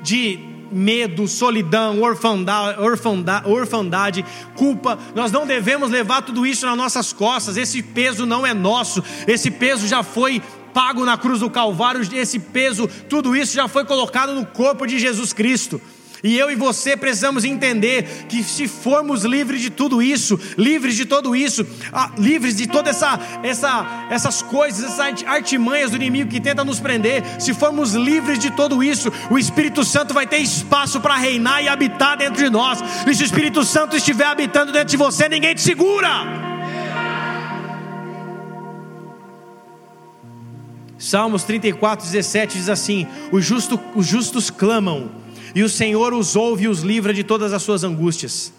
de 0.03 0.51
medo, 0.72 1.28
solidão, 1.28 2.01
orfandade, 2.01 2.80
orfandade, 2.80 3.49
orfandade, 3.49 4.26
culpa. 4.55 4.97
Nós 5.14 5.32
não 5.32 5.45
devemos 5.45 5.91
levar 5.91 6.22
tudo 6.22 6.45
isso 6.45 6.66
nas 6.66 6.78
nossas 6.78 7.12
costas. 7.12 7.57
Esse 7.57 7.84
peso 7.84 8.26
não 8.26 8.47
é 8.47 8.53
nosso. 8.53 9.03
Esse 9.28 9.51
peso 9.51 9.88
já 9.88 10.01
foi 10.01 10.41
pago 10.74 11.05
na 11.05 11.17
cruz 11.17 11.39
do 11.39 11.49
Calvário. 11.49 12.01
Esse 12.13 12.39
peso, 12.39 12.88
tudo 13.09 13.36
isso 13.36 13.53
já 13.53 13.67
foi 13.67 13.86
colocado 13.86 14.34
no 14.34 14.45
corpo 14.45 14.86
de 14.86 14.99
Jesus 14.99 15.34
Cristo. 15.34 15.82
E 16.24 16.38
eu 16.38 16.51
e 16.51 16.55
você 16.55 16.95
precisamos 16.95 17.43
entender 17.43 18.26
que 18.30 18.43
se 18.43 18.67
formos 18.67 19.24
livres 19.24 19.61
de 19.61 19.69
tudo 19.69 20.01
isso, 20.01 20.39
livres 20.57 20.95
de 20.95 21.05
tudo 21.05 21.36
isso, 21.36 21.65
ah, 21.91 22.11
livres 22.17 22.55
de 22.55 22.67
todas 22.67 22.97
essa, 22.97 23.19
essa, 23.41 24.07
essas 24.09 24.41
coisas, 24.41 24.84
essas 24.84 25.24
artimanhas 25.26 25.91
do 25.91 25.97
inimigo 25.97 26.30
que 26.30 26.39
tenta 26.39 26.63
nos 26.63 26.80
prender, 26.80 27.24
se 27.39 27.53
formos 27.53 27.93
livres 27.93 28.38
de 28.38 28.51
tudo 28.51 28.84
isso, 28.84 29.11
o 29.32 29.39
Espírito 29.39 29.84
Santo 29.84 30.13
vai 30.13 30.28
ter 30.28 30.38
espaço 30.38 31.01
para 31.01 31.15
reinar 31.15 31.63
e 31.63 31.67
habitar 31.67 32.17
dentro 32.17 32.43
de 32.43 32.49
nós. 32.49 32.80
E 33.07 33.15
se 33.15 33.24
o 33.24 33.26
Espírito 33.26 33.63
Santo 33.63 33.95
estiver 33.95 34.26
habitando 34.26 34.72
dentro 34.72 34.89
de 34.89 34.97
você, 34.97 35.28
ninguém 35.28 35.55
te 35.55 35.61
segura. 35.61 36.50
Salmos 41.12 41.43
34, 41.43 42.05
17 42.05 42.57
diz 42.57 42.70
assim: 42.70 43.05
os, 43.34 43.43
justo, 43.43 43.78
os 43.93 44.07
justos 44.07 44.49
clamam 44.49 45.12
e 45.53 45.62
o 45.62 45.68
Senhor 45.68 46.14
os 46.14 46.38
ouve 46.38 46.64
e 46.64 46.68
os 46.70 46.84
livra 46.84 47.14
de 47.14 47.22
todas 47.22 47.51
as 47.51 47.62
suas 47.62 47.84
angústias. 47.84 48.53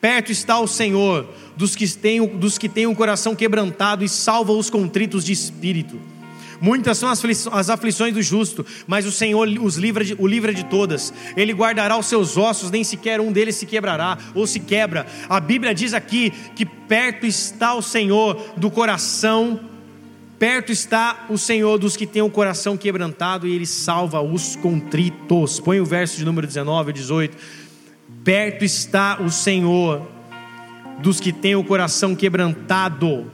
Perto 0.00 0.32
está 0.32 0.58
o 0.58 0.66
Senhor 0.66 1.28
dos 1.58 1.76
que 1.76 1.86
têm, 1.86 2.26
dos 2.26 2.56
que 2.56 2.70
têm 2.70 2.86
um 2.86 2.94
coração 2.94 3.36
quebrantado 3.36 4.02
e 4.02 4.08
salva 4.08 4.50
os 4.50 4.70
contritos 4.70 5.22
de 5.22 5.34
espírito. 5.34 6.00
Muitas 6.58 6.96
são 6.96 7.10
as 7.52 7.68
aflições 7.68 8.14
do 8.14 8.22
justo, 8.22 8.64
mas 8.86 9.04
o 9.04 9.12
Senhor 9.12 9.46
os 9.60 9.76
livra 9.76 10.02
de, 10.02 10.14
o 10.18 10.26
livra 10.26 10.54
de 10.54 10.64
todas. 10.64 11.12
Ele 11.36 11.52
guardará 11.52 11.98
os 11.98 12.06
seus 12.06 12.38
ossos, 12.38 12.70
nem 12.70 12.82
sequer 12.82 13.20
um 13.20 13.30
deles 13.30 13.56
se 13.56 13.66
quebrará 13.66 14.16
ou 14.34 14.46
se 14.46 14.58
quebra. 14.58 15.06
A 15.28 15.38
Bíblia 15.38 15.74
diz 15.74 15.92
aqui 15.92 16.30
que 16.56 16.64
perto 16.64 17.26
está 17.26 17.74
o 17.74 17.82
Senhor 17.82 18.54
do 18.56 18.70
coração 18.70 19.67
Perto 20.38 20.70
está 20.70 21.26
o 21.28 21.36
Senhor 21.36 21.78
dos 21.78 21.96
que 21.96 22.06
têm 22.06 22.22
o 22.22 22.30
coração 22.30 22.76
quebrantado 22.76 23.46
e 23.46 23.54
ele 23.54 23.66
salva 23.66 24.20
os 24.20 24.54
contritos. 24.54 25.58
Põe 25.58 25.80
o 25.80 25.84
verso 25.84 26.16
de 26.16 26.24
número 26.24 26.46
19 26.46 26.90
e 26.90 26.92
18. 26.92 27.36
Perto 28.22 28.64
está 28.64 29.20
o 29.20 29.30
Senhor 29.30 30.06
dos 31.00 31.18
que 31.18 31.32
têm 31.32 31.56
o 31.56 31.64
coração 31.64 32.14
quebrantado 32.14 33.30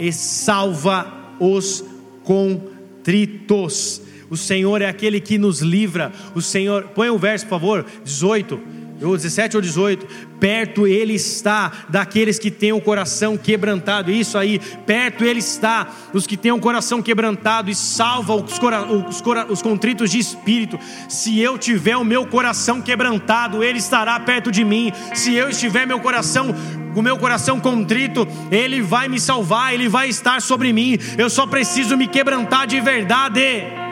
e 0.00 0.12
salva 0.12 1.06
os 1.38 1.84
contritos. 2.24 4.02
O 4.28 4.36
Senhor 4.36 4.82
é 4.82 4.86
aquele 4.86 5.20
que 5.20 5.38
nos 5.38 5.60
livra. 5.60 6.12
O 6.34 6.42
Senhor, 6.42 6.88
põe 6.88 7.08
o 7.08 7.18
verso, 7.18 7.46
por 7.46 7.50
favor, 7.50 7.86
18 8.04 8.77
ou 9.02 9.16
17 9.16 9.56
ou 9.56 9.62
18, 9.62 10.06
perto 10.38 10.86
ele 10.86 11.14
está 11.14 11.72
daqueles 11.88 12.38
que 12.38 12.50
têm 12.50 12.72
o 12.72 12.80
coração 12.80 13.36
quebrantado, 13.36 14.10
isso 14.10 14.36
aí, 14.36 14.60
perto 14.86 15.24
ele 15.24 15.38
está 15.38 15.88
dos 16.12 16.26
que 16.26 16.36
têm 16.36 16.52
o 16.52 16.58
coração 16.58 17.02
quebrantado 17.02 17.70
e 17.70 17.74
salva 17.74 18.34
os, 18.34 18.58
cora, 18.58 18.82
os, 18.82 19.20
cora, 19.20 19.46
os 19.50 19.62
contritos 19.62 20.10
de 20.10 20.18
espírito. 20.18 20.78
Se 21.08 21.38
eu 21.40 21.58
tiver 21.58 21.96
o 21.96 22.04
meu 22.04 22.26
coração 22.26 22.80
quebrantado, 22.80 23.62
ele 23.62 23.78
estará 23.78 24.18
perto 24.20 24.50
de 24.50 24.64
mim. 24.64 24.92
Se 25.14 25.34
eu 25.34 25.48
estiver 25.48 25.86
meu 25.86 26.00
coração 26.00 26.54
o 26.94 27.02
meu 27.02 27.16
coração 27.16 27.60
contrito, 27.60 28.26
ele 28.50 28.82
vai 28.82 29.08
me 29.08 29.20
salvar, 29.20 29.72
ele 29.72 29.88
vai 29.88 30.08
estar 30.08 30.42
sobre 30.42 30.72
mim. 30.72 30.98
Eu 31.16 31.30
só 31.30 31.46
preciso 31.46 31.96
me 31.96 32.08
quebrantar 32.08 32.66
de 32.66 32.80
verdade. 32.80 33.87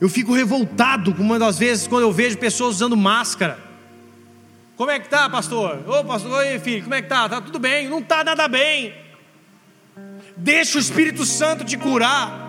Eu 0.00 0.08
fico 0.08 0.32
revoltado 0.32 1.12
com 1.14 1.38
das 1.38 1.58
vezes 1.58 1.86
quando 1.86 2.02
eu 2.04 2.12
vejo 2.12 2.38
pessoas 2.38 2.76
usando 2.76 2.96
máscara. 2.96 3.58
Como 4.76 4.90
é 4.90 5.00
que 5.00 5.08
tá, 5.08 5.28
pastor? 5.28 5.82
Ô, 5.88 6.04
pastor, 6.04 6.30
oi, 6.30 6.58
filho, 6.60 6.84
como 6.84 6.94
é 6.94 7.02
que 7.02 7.08
tá? 7.08 7.28
Tá 7.28 7.40
tudo 7.40 7.58
bem? 7.58 7.88
Não 7.88 8.00
tá 8.00 8.22
nada 8.22 8.46
bem. 8.46 8.94
Deixa 10.36 10.78
o 10.78 10.80
Espírito 10.80 11.24
Santo 11.24 11.64
te 11.64 11.76
curar. 11.76 12.46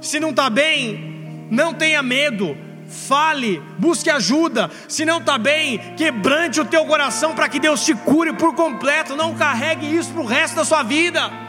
Se 0.00 0.20
não 0.20 0.30
está 0.30 0.48
bem, 0.48 1.48
não 1.50 1.74
tenha 1.74 2.00
medo, 2.00 2.56
fale, 2.88 3.60
busque 3.76 4.08
ajuda. 4.08 4.70
Se 4.88 5.04
não 5.04 5.18
está 5.18 5.36
bem, 5.36 5.78
quebrante 5.96 6.60
o 6.60 6.64
teu 6.64 6.84
coração 6.86 7.34
para 7.34 7.48
que 7.48 7.58
Deus 7.58 7.84
te 7.84 7.92
cure 7.92 8.32
por 8.32 8.54
completo. 8.54 9.16
Não 9.16 9.34
carregue 9.34 9.96
isso 9.96 10.12
para 10.12 10.22
o 10.22 10.26
resto 10.26 10.54
da 10.54 10.64
sua 10.64 10.84
vida. 10.84 11.45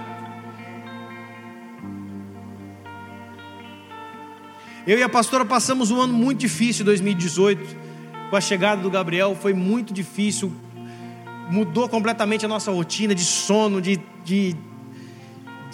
Eu 4.88 4.98
e 4.98 5.04
a 5.04 5.10
pastora 5.10 5.44
passamos 5.44 5.92
um 5.92 6.00
ano 6.00 6.14
muito 6.14 6.40
difícil, 6.40 6.86
2018, 6.86 7.76
com 8.30 8.36
a 8.38 8.40
chegada 8.40 8.82
do 8.82 8.90
Gabriel, 8.90 9.36
foi 9.36 9.54
muito 9.54 9.94
difícil, 9.94 10.50
mudou 11.52 11.90
completamente 11.90 12.46
a 12.46 12.48
nossa 12.48 12.72
rotina 12.72 13.14
de 13.14 13.26
sono, 13.26 13.82
de, 13.82 14.00
de, 14.24 14.56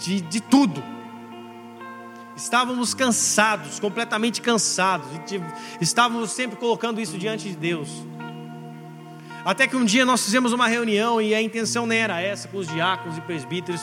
de, 0.04 0.20
de 0.20 0.42
tudo. 0.42 0.84
Estávamos 2.36 2.96
cansados, 2.96 3.80
completamente 3.80 4.42
cansados, 4.42 5.08
estávamos 5.80 6.32
sempre 6.32 6.56
colocando 6.56 7.00
isso 7.00 7.16
diante 7.16 7.48
de 7.50 7.56
Deus. 7.56 7.90
Até 9.46 9.68
que 9.68 9.76
um 9.76 9.86
dia 9.86 10.06
nós 10.06 10.26
fizemos 10.26 10.54
uma 10.54 10.68
reunião 10.68 11.22
e 11.22 11.36
a 11.36 11.42
intenção 11.42 11.86
nem 11.86 12.00
era 12.00 12.20
essa, 12.20 12.48
com 12.48 12.58
os 12.58 12.68
diáconos 12.68 13.16
e 13.16 13.22
presbíteros, 13.22 13.82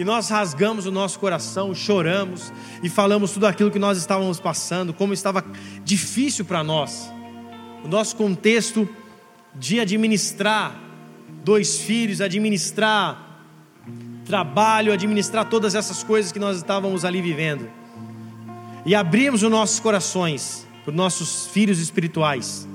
e 0.00 0.04
nós 0.04 0.30
rasgamos 0.30 0.86
o 0.86 0.90
nosso 0.90 1.20
coração, 1.20 1.74
choramos 1.74 2.50
e 2.82 2.88
falamos 2.88 3.32
tudo 3.32 3.46
aquilo 3.46 3.70
que 3.70 3.78
nós 3.78 3.98
estávamos 3.98 4.40
passando, 4.40 4.94
como 4.94 5.12
estava 5.12 5.44
difícil 5.84 6.42
para 6.46 6.64
nós, 6.64 7.12
o 7.84 7.88
nosso 7.88 8.16
contexto 8.16 8.88
de 9.54 9.78
administrar 9.78 10.74
dois 11.44 11.80
filhos, 11.80 12.22
administrar 12.22 13.44
trabalho, 14.24 14.90
administrar 14.90 15.50
todas 15.50 15.74
essas 15.74 16.02
coisas 16.02 16.32
que 16.32 16.38
nós 16.38 16.56
estávamos 16.56 17.04
ali 17.04 17.20
vivendo 17.20 17.70
e 18.86 18.94
abrirmos 18.94 19.42
os 19.42 19.50
nossos 19.50 19.80
corações 19.80 20.66
para 20.82 20.92
os 20.92 20.96
nossos 20.96 21.48
filhos 21.48 21.78
espirituais. 21.78 22.66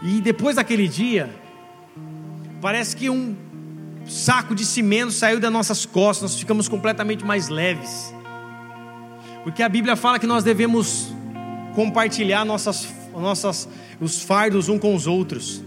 E 0.00 0.20
depois 0.20 0.54
daquele 0.54 0.86
dia, 0.86 1.34
parece 2.60 2.94
que 2.94 3.10
um 3.10 3.34
saco 4.06 4.54
de 4.54 4.64
cimento 4.64 5.12
saiu 5.12 5.40
das 5.40 5.52
nossas 5.52 5.86
costas, 5.86 6.30
nós 6.32 6.38
ficamos 6.38 6.68
completamente 6.68 7.24
mais 7.24 7.48
leves. 7.48 8.14
Porque 9.42 9.62
a 9.62 9.68
Bíblia 9.68 9.96
fala 9.96 10.18
que 10.18 10.26
nós 10.26 10.42
devemos 10.42 11.12
compartilhar 11.74 12.44
nossas, 12.44 12.88
nossas, 13.12 13.68
os 14.00 14.22
fardos 14.22 14.68
um 14.68 14.78
com 14.78 14.94
os 14.94 15.06
outros. 15.06 15.62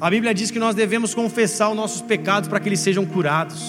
A 0.00 0.10
Bíblia 0.10 0.34
diz 0.34 0.50
que 0.50 0.58
nós 0.58 0.74
devemos 0.74 1.14
confessar 1.14 1.70
os 1.70 1.76
nossos 1.76 2.02
pecados 2.02 2.48
para 2.48 2.58
que 2.60 2.68
eles 2.68 2.80
sejam 2.80 3.06
curados. 3.06 3.62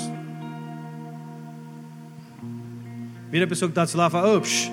Vira 3.30 3.46
a 3.46 3.48
pessoa 3.48 3.68
que 3.68 3.72
está 3.72 3.84
do 3.84 3.90
seu 3.90 3.98
lado 4.00 4.10
e 4.10 4.14
fala: 4.14 4.38
Ops. 4.38 4.72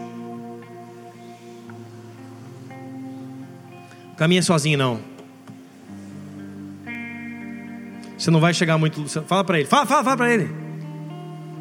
Caminha 4.17 4.43
sozinho 4.43 4.77
não. 4.77 5.01
Você 8.21 8.31
não 8.31 8.39
vai 8.39 8.53
chegar 8.53 8.77
muito. 8.77 9.09
Fala 9.23 9.43
para 9.43 9.59
ele. 9.59 9.67
Fala, 9.67 9.87
fala, 9.87 10.05
fala 10.05 10.17
para 10.19 10.35
ele. 10.35 10.47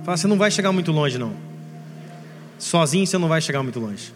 Fala, 0.04 0.18
você 0.18 0.28
não 0.28 0.38
vai 0.38 0.52
chegar 0.52 0.74
muito 0.74 0.92
longe 0.92 1.18
não. 1.18 1.34
Sozinho 2.58 3.08
você 3.08 3.18
não 3.18 3.30
vai 3.30 3.40
chegar 3.40 3.64
muito 3.64 3.80
longe. 3.80 4.12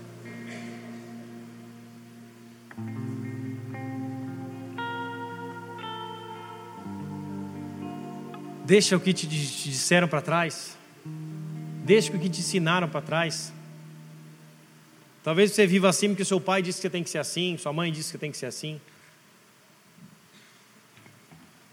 Deixa 8.66 8.98
o 8.98 9.00
que 9.00 9.14
te 9.14 9.26
disseram 9.26 10.10
para 10.10 10.22
trás. 10.22 10.78
Deixa 11.86 12.12
o 12.14 12.20
que 12.20 12.28
te 12.28 12.41
ensinaram 12.41 12.89
para 12.89 13.00
trás. 13.00 13.54
Talvez 15.24 15.54
você 15.54 15.66
viva 15.66 15.88
assim 15.88 16.10
porque 16.10 16.26
seu 16.26 16.41
pai 16.41 16.62
disse 16.62 16.82
que 16.82 16.89
tem 16.89 17.04
que 17.04 17.10
ser 17.10 17.20
assim, 17.20 17.56
sua 17.58 17.72
mãe 17.72 17.89
disse 17.89 18.12
que 18.12 18.18
tem 18.18 18.32
que 18.32 18.38
ser 18.38 18.48
assim. 18.48 18.82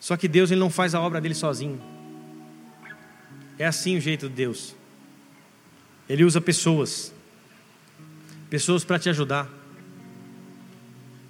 Só 0.00 0.16
que 0.16 0.26
Deus 0.26 0.50
ele 0.50 0.58
não 0.58 0.70
faz 0.70 0.94
a 0.94 1.00
obra 1.00 1.20
dele 1.20 1.34
sozinho. 1.34 1.80
É 3.58 3.66
assim 3.66 3.98
o 3.98 4.00
jeito 4.00 4.28
de 4.28 4.34
Deus. 4.34 4.74
Ele 6.08 6.24
usa 6.24 6.40
pessoas. 6.40 7.12
Pessoas 8.48 8.82
para 8.82 8.98
te 8.98 9.10
ajudar. 9.10 9.46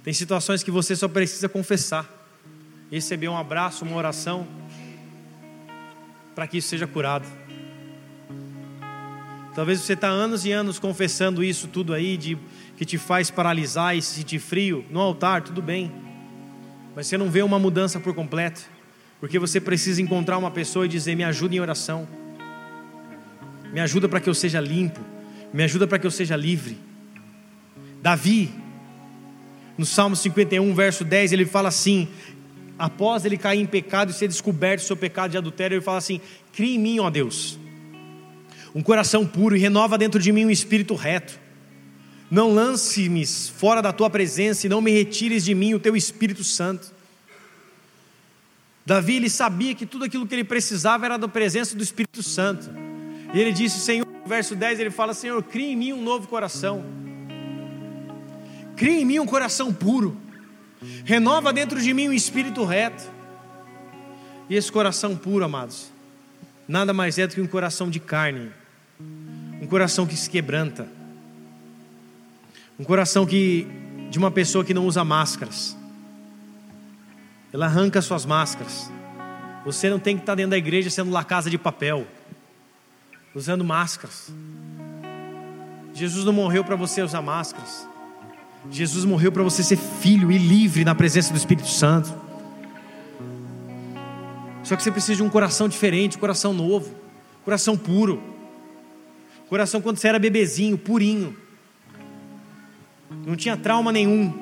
Tem 0.03 0.13
situações 0.13 0.63
que 0.63 0.71
você 0.71 0.95
só 0.95 1.09
precisa 1.09 1.49
confessar. 1.49 2.09
Receber 2.89 3.27
um 3.27 3.37
abraço, 3.37 3.85
uma 3.85 3.95
oração, 3.95 4.47
para 6.33 6.47
que 6.47 6.57
isso 6.57 6.69
seja 6.69 6.87
curado. 6.87 7.27
Talvez 9.53 9.81
você 9.81 9.93
está 9.93 10.07
anos 10.07 10.45
e 10.45 10.51
anos 10.51 10.79
confessando 10.79 11.43
isso 11.43 11.67
tudo 11.67 11.93
aí, 11.93 12.17
de, 12.17 12.37
que 12.77 12.85
te 12.85 12.97
faz 12.97 13.29
paralisar 13.29 13.95
e 13.95 14.01
se 14.01 14.15
sentir 14.15 14.39
frio 14.39 14.85
no 14.89 14.99
altar, 14.99 15.41
tudo 15.41 15.61
bem. 15.61 15.91
Mas 16.95 17.07
você 17.07 17.17
não 17.17 17.29
vê 17.29 17.41
uma 17.41 17.57
mudança 17.57 17.99
por 17.99 18.13
completo, 18.13 18.61
porque 19.19 19.39
você 19.39 19.59
precisa 19.59 20.01
encontrar 20.01 20.37
uma 20.37 20.51
pessoa 20.51 20.85
e 20.85 20.89
dizer: 20.89 21.15
Me 21.15 21.23
ajuda 21.23 21.55
em 21.55 21.59
oração, 21.59 22.07
me 23.71 23.79
ajuda 23.79 24.09
para 24.09 24.19
que 24.19 24.29
eu 24.29 24.33
seja 24.33 24.59
limpo, 24.59 24.99
me 25.53 25.63
ajuda 25.63 25.87
para 25.87 25.99
que 25.99 26.07
eu 26.07 26.11
seja 26.11 26.35
livre. 26.35 26.77
Davi, 28.01 28.51
no 29.77 29.85
Salmo 29.85 30.15
51, 30.15 30.73
verso 30.73 31.03
10, 31.03 31.33
ele 31.33 31.45
fala 31.45 31.69
assim: 31.69 32.07
após 32.77 33.25
ele 33.25 33.37
cair 33.37 33.61
em 33.61 33.65
pecado 33.65 34.11
e 34.11 34.13
ser 34.13 34.27
descoberto 34.27 34.81
o 34.81 34.85
seu 34.85 34.97
pecado 34.97 35.31
de 35.31 35.37
adultério, 35.37 35.75
ele 35.75 35.81
fala 35.81 35.97
assim: 35.97 36.19
Crie 36.51 36.75
em 36.75 36.79
mim, 36.79 36.99
ó 36.99 37.09
Deus 37.09 37.59
um 38.73 38.81
coração 38.81 39.25
puro 39.25 39.55
e 39.55 39.59
renova 39.59 39.97
dentro 39.97 40.19
de 40.19 40.31
mim 40.31 40.45
um 40.45 40.51
espírito 40.51 40.95
reto. 40.95 41.39
Não 42.31 42.53
lance-me 42.53 43.25
fora 43.27 43.81
da 43.81 43.91
tua 43.91 44.09
presença 44.09 44.65
e 44.65 44.69
não 44.69 44.79
me 44.79 44.89
retires 44.89 45.43
de 45.43 45.53
mim 45.53 45.73
o 45.73 45.79
teu 45.79 45.95
Espírito 45.95 46.43
Santo. 46.43 46.91
Davi 48.85 49.17
ele 49.17 49.29
sabia 49.29 49.75
que 49.75 49.85
tudo 49.85 50.05
aquilo 50.05 50.25
que 50.25 50.33
ele 50.33 50.45
precisava 50.45 51.05
era 51.05 51.17
da 51.17 51.27
presença 51.27 51.75
do 51.75 51.83
Espírito 51.83 52.23
Santo. 52.23 52.69
E 53.33 53.39
ele 53.39 53.51
disse, 53.51 53.79
Senhor, 53.81 54.07
no 54.07 54.27
verso 54.27 54.55
10 54.55 54.79
ele 54.79 54.89
fala: 54.89 55.13
Senhor, 55.13 55.43
crie 55.43 55.73
em 55.73 55.75
mim 55.75 55.93
um 55.93 56.01
novo 56.01 56.27
coração. 56.27 56.85
Crie 58.77 59.01
em 59.01 59.05
mim 59.05 59.19
um 59.19 59.25
coração 59.25 59.73
puro. 59.73 60.17
Renova 61.03 61.51
dentro 61.51 61.81
de 61.81 61.93
mim 61.93 62.07
um 62.07 62.13
espírito 62.13 62.63
reto. 62.63 63.03
E 64.49 64.55
esse 64.55 64.71
coração 64.71 65.15
puro, 65.15 65.45
amados, 65.45 65.91
nada 66.67 66.93
mais 66.93 67.19
é 67.19 67.27
do 67.27 67.35
que 67.35 67.41
um 67.41 67.47
coração 67.47 67.89
de 67.89 67.99
carne 67.99 68.51
um 69.61 69.67
coração 69.67 70.07
que 70.07 70.17
se 70.17 70.27
quebranta, 70.27 70.87
um 72.81 72.83
coração 72.83 73.27
que 73.27 73.67
de 74.09 74.17
uma 74.17 74.31
pessoa 74.31 74.65
que 74.65 74.73
não 74.73 74.87
usa 74.87 75.03
máscaras. 75.05 75.77
Ela 77.53 77.67
arranca 77.67 78.01
suas 78.01 78.25
máscaras. 78.25 78.91
Você 79.63 79.87
não 79.87 79.99
tem 79.99 80.15
que 80.15 80.23
estar 80.23 80.33
dentro 80.33 80.49
da 80.49 80.57
igreja 80.57 80.89
sendo 80.89 81.11
lá 81.11 81.23
casa 81.23 81.47
de 81.47 81.59
papel, 81.59 82.07
usando 83.35 83.63
máscaras. 83.63 84.33
Jesus 85.93 86.25
não 86.25 86.33
morreu 86.33 86.63
para 86.63 86.75
você 86.75 87.03
usar 87.03 87.21
máscaras. 87.21 87.87
Jesus 88.71 89.05
morreu 89.05 89.31
para 89.31 89.43
você 89.43 89.61
ser 89.61 89.77
filho 89.77 90.31
e 90.31 90.39
livre 90.39 90.83
na 90.83 90.95
presença 90.95 91.31
do 91.31 91.37
Espírito 91.37 91.67
Santo. 91.67 92.11
Só 94.63 94.75
que 94.75 94.81
você 94.81 94.91
precisa 94.91 95.17
de 95.17 95.23
um 95.23 95.29
coração 95.29 95.69
diferente, 95.69 96.17
um 96.17 96.19
coração 96.19 96.51
novo, 96.51 96.89
um 97.41 97.43
coração 97.45 97.77
puro. 97.77 98.23
Coração 99.47 99.81
quando 99.81 99.97
você 99.97 100.07
era 100.07 100.17
bebezinho, 100.17 100.79
purinho. 100.79 101.40
Não 103.25 103.35
tinha 103.35 103.55
trauma 103.57 103.91
nenhum. 103.91 104.33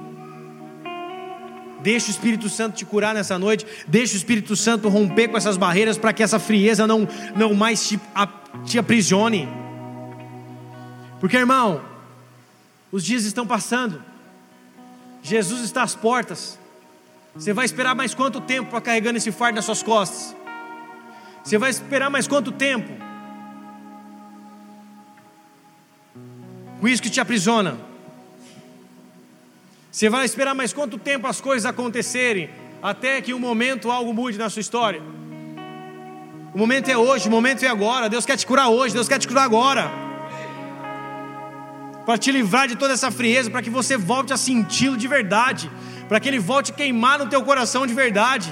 Deixa 1.81 2.07
o 2.07 2.11
Espírito 2.11 2.49
Santo 2.49 2.75
te 2.75 2.85
curar 2.85 3.13
nessa 3.13 3.39
noite. 3.39 3.65
Deixa 3.87 4.13
o 4.13 4.17
Espírito 4.17 4.55
Santo 4.55 4.89
romper 4.89 5.29
com 5.29 5.37
essas 5.37 5.57
barreiras 5.57 5.97
para 5.97 6.13
que 6.13 6.21
essa 6.21 6.39
frieza 6.39 6.85
não, 6.85 7.07
não 7.35 7.53
mais 7.53 7.87
te, 7.87 7.99
a, 8.13 8.27
te 8.65 8.77
aprisione. 8.77 9.47
Porque, 11.19 11.37
irmão, 11.37 11.81
os 12.91 13.03
dias 13.03 13.23
estão 13.23 13.47
passando. 13.47 14.01
Jesus 15.21 15.61
está 15.61 15.83
às 15.83 15.95
portas. 15.95 16.59
Você 17.33 17.53
vai 17.53 17.65
esperar 17.65 17.95
mais 17.95 18.13
quanto 18.13 18.41
tempo 18.41 18.69
para 18.69 18.81
carregando 18.81 19.17
esse 19.17 19.31
fardo 19.31 19.55
nas 19.55 19.65
suas 19.65 19.83
costas? 19.83 20.35
Você 21.43 21.57
vai 21.57 21.69
esperar 21.69 22.09
mais 22.09 22.27
quanto 22.27 22.51
tempo? 22.51 23.09
com 26.79 26.87
isso 26.87 27.01
que 27.01 27.09
te 27.09 27.19
aprisiona. 27.19 27.77
Você 29.91 30.09
vai 30.09 30.25
esperar 30.25 30.53
mais 30.53 30.71
quanto 30.71 30.97
tempo 30.97 31.25
as 31.25 31.41
coisas 31.41 31.65
acontecerem 31.65 32.49
até 32.81 33.21
que 33.21 33.33
um 33.33 33.39
momento 33.39 33.89
algo 33.89 34.13
mude 34.13 34.37
na 34.37 34.49
sua 34.49 34.59
história? 34.59 35.01
O 36.53 36.57
momento 36.57 36.89
é 36.89 36.97
hoje, 36.97 37.27
o 37.27 37.31
momento 37.31 37.63
é 37.63 37.67
agora. 37.67 38.09
Deus 38.09 38.25
quer 38.25 38.37
te 38.37 38.45
curar 38.45 38.69
hoje, 38.69 38.93
Deus 38.93 39.07
quer 39.07 39.19
te 39.19 39.27
curar 39.27 39.43
agora. 39.43 39.91
para 42.05 42.17
te 42.17 42.31
livrar 42.31 42.67
de 42.67 42.75
toda 42.75 42.93
essa 42.93 43.11
frieza, 43.11 43.51
para 43.51 43.61
que 43.61 43.69
você 43.69 43.95
volte 43.95 44.33
a 44.33 44.37
senti-lo 44.37 44.97
de 44.97 45.07
verdade, 45.07 45.69
para 46.07 46.19
que 46.19 46.27
ele 46.27 46.39
volte 46.39 46.71
a 46.71 46.75
queimar 46.75 47.19
no 47.19 47.27
teu 47.27 47.43
coração 47.43 47.85
de 47.85 47.93
verdade. 47.93 48.51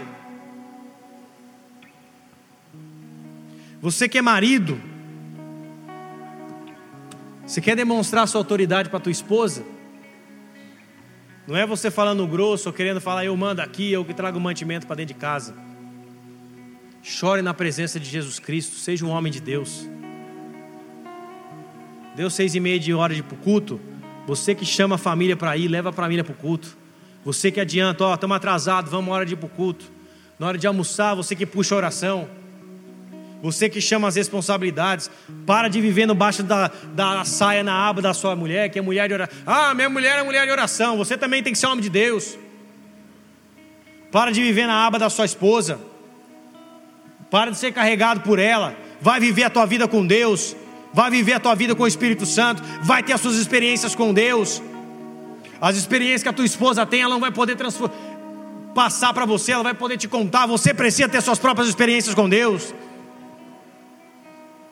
Você 3.81 4.07
que 4.07 4.19
é 4.19 4.21
marido, 4.21 4.79
você 7.47 7.59
quer 7.59 7.75
demonstrar 7.75 8.27
sua 8.27 8.41
autoridade 8.41 8.89
para 8.89 8.99
tua 8.99 9.11
esposa? 9.11 9.63
Não 11.47 11.55
é 11.55 11.65
você 11.65 11.89
falando 11.89 12.27
grosso 12.27 12.67
ou 12.67 12.73
querendo 12.73 12.99
falar, 12.99 13.23
eu 13.23 13.35
mando 13.37 13.61
aqui, 13.61 13.89
eu 13.89 14.03
que 14.03 14.13
trago 14.13 14.37
mantimento 14.37 14.85
para 14.85 14.97
dentro 14.97 15.15
de 15.15 15.19
casa. 15.19 15.55
Chore 17.01 17.41
na 17.41 17.53
presença 17.53 17.97
de 17.97 18.05
Jesus 18.05 18.37
Cristo, 18.37 18.75
seja 18.75 19.05
um 19.05 19.09
homem 19.09 19.31
de 19.31 19.39
Deus. 19.39 19.87
Deu 22.17 22.29
seis 22.29 22.53
e 22.53 22.59
meia 22.59 22.77
de 22.77 22.93
hora 22.93 23.15
de 23.15 23.23
culto. 23.23 23.79
Você 24.25 24.53
que 24.53 24.65
chama 24.65 24.95
a 24.95 24.97
família 24.97 25.37
para 25.37 25.55
ir, 25.55 25.69
leva 25.69 25.89
a 25.89 25.93
família 25.93 26.21
para 26.21 26.33
o 26.33 26.35
culto. 26.35 26.77
Você 27.23 27.49
que 27.49 27.61
adianta, 27.61 28.03
ó, 28.03 28.13
estamos 28.13 28.35
atrasados, 28.35 28.91
vamos 28.91 29.13
hora 29.13 29.25
de 29.25 29.33
ir 29.33 29.37
para 29.37 29.45
o 29.45 29.49
culto. 29.49 29.85
Na 30.37 30.47
hora 30.47 30.57
de 30.57 30.67
almoçar, 30.67 31.15
você 31.15 31.33
que 31.33 31.45
puxa 31.45 31.75
a 31.75 31.77
oração. 31.77 32.27
Você 33.41 33.69
que 33.69 33.79
chama 33.79 34.07
as 34.07 34.15
responsabilidades, 34.15 35.11
para 35.45 35.67
de 35.67 35.79
viver 35.79 36.05
no 36.05 36.15
baixo 36.15 36.41
da, 36.41 36.71
da 36.93 37.23
saia 37.23 37.63
na 37.63 37.87
aba 37.87 38.01
da 38.01 38.13
sua 38.13 38.35
mulher, 38.35 38.69
que 38.69 38.79
é 38.79 38.81
mulher 38.81 39.07
de 39.07 39.13
oração. 39.13 39.37
Ah, 39.45 39.73
minha 39.73 39.89
mulher 39.89 40.19
é 40.19 40.23
mulher 40.23 40.45
de 40.45 40.51
oração. 40.51 40.97
Você 40.97 41.17
também 41.17 41.43
tem 41.43 41.53
que 41.53 41.59
ser 41.59 41.67
homem 41.67 41.81
de 41.81 41.89
Deus. 41.89 42.37
Para 44.11 44.31
de 44.31 44.41
viver 44.41 44.65
na 44.65 44.85
aba 44.85 44.97
da 44.97 45.09
sua 45.09 45.25
esposa. 45.25 45.79
Para 47.29 47.51
de 47.51 47.57
ser 47.57 47.71
carregado 47.71 48.21
por 48.21 48.39
ela. 48.39 48.75
Vai 48.99 49.19
viver 49.19 49.43
a 49.43 49.49
tua 49.49 49.65
vida 49.65 49.87
com 49.87 50.05
Deus. 50.05 50.55
Vai 50.91 51.11
viver 51.11 51.33
a 51.33 51.39
tua 51.39 51.53
vida 51.53 51.75
com 51.75 51.83
o 51.83 51.87
Espírito 51.87 52.25
Santo. 52.25 52.63
Vai 52.81 53.03
ter 53.03 53.13
as 53.13 53.21
suas 53.21 53.35
experiências 53.35 53.93
com 53.93 54.13
Deus. 54.13 54.63
As 55.61 55.75
experiências 55.75 56.23
que 56.23 56.29
a 56.29 56.33
tua 56.33 56.45
esposa 56.45 56.85
tem, 56.85 57.01
ela 57.01 57.13
não 57.13 57.19
vai 57.19 57.31
poder 57.31 57.55
passar 58.73 59.13
para 59.13 59.25
você, 59.25 59.51
ela 59.51 59.63
vai 59.63 59.73
poder 59.73 59.97
te 59.97 60.07
contar. 60.07 60.45
Você 60.47 60.73
precisa 60.73 61.09
ter 61.09 61.21
suas 61.21 61.39
próprias 61.39 61.67
experiências 61.67 62.15
com 62.15 62.27
Deus. 62.29 62.73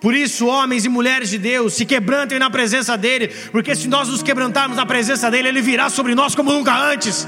Por 0.05 0.13
isso, 0.13 0.45
homens 0.45 0.85
e 0.85 0.87
mulheres 0.87 1.31
de 1.31 1.39
Deus, 1.39 1.73
se 1.73 1.83
quebrantem 1.83 2.37
na 2.37 2.47
presença 2.47 2.95
dEle, 2.95 3.27
porque 3.51 3.75
se 3.75 3.87
nós 3.87 4.07
nos 4.07 4.21
quebrantarmos 4.21 4.77
na 4.77 4.85
presença 4.85 5.31
dEle, 5.31 5.47
Ele 5.47 5.63
virá 5.63 5.89
sobre 5.89 6.13
nós 6.13 6.35
como 6.35 6.53
nunca 6.53 6.77
antes. 6.77 7.27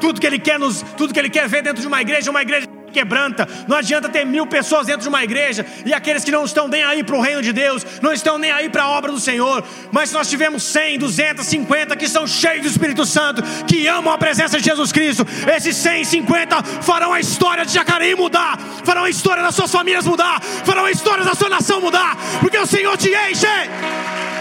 Tudo 0.00 0.20
que 0.20 0.26
Ele 0.28 0.38
quer 0.38 0.56
nos, 0.56 0.82
tudo 0.96 1.12
que 1.12 1.18
Ele 1.18 1.28
quer 1.28 1.48
ver 1.48 1.64
dentro 1.64 1.80
de 1.80 1.88
uma 1.88 2.00
igreja, 2.00 2.30
uma 2.30 2.42
igreja 2.42 2.68
quebranta. 2.96 3.46
Não 3.68 3.76
adianta 3.76 4.08
ter 4.08 4.24
mil 4.24 4.46
pessoas 4.46 4.86
dentro 4.86 5.02
de 5.02 5.08
uma 5.08 5.22
igreja 5.22 5.66
e 5.84 5.92
aqueles 5.92 6.24
que 6.24 6.30
não 6.30 6.44
estão 6.44 6.66
nem 6.66 6.82
aí 6.82 7.04
para 7.04 7.16
o 7.16 7.20
reino 7.20 7.42
de 7.42 7.52
Deus, 7.52 7.84
não 8.00 8.12
estão 8.12 8.38
nem 8.38 8.50
aí 8.50 8.70
para 8.70 8.84
a 8.84 8.88
obra 8.88 9.12
do 9.12 9.20
Senhor. 9.20 9.62
Mas 9.92 10.08
se 10.08 10.14
nós 10.14 10.28
tivermos 10.28 10.62
100, 10.62 10.98
250 10.98 11.94
que 11.96 12.08
são 12.08 12.26
cheios 12.26 12.62
do 12.62 12.68
Espírito 12.68 13.04
Santo, 13.04 13.42
que 13.66 13.86
amam 13.86 14.12
a 14.12 14.18
presença 14.18 14.58
de 14.58 14.64
Jesus 14.64 14.92
Cristo, 14.92 15.26
esses 15.54 15.76
150 15.76 16.62
farão 16.82 17.12
a 17.12 17.20
história 17.20 17.66
de 17.66 17.72
Jacareí 17.72 18.14
mudar, 18.14 18.58
farão 18.84 19.04
a 19.04 19.10
história 19.10 19.42
das 19.42 19.54
suas 19.54 19.70
famílias 19.70 20.06
mudar, 20.06 20.40
farão 20.40 20.86
a 20.86 20.90
história 20.90 21.24
da 21.24 21.34
sua 21.34 21.50
nação 21.50 21.80
mudar, 21.80 22.16
porque 22.40 22.58
o 22.58 22.66
Senhor 22.66 22.96
te 22.96 23.10
enche. 23.10 23.46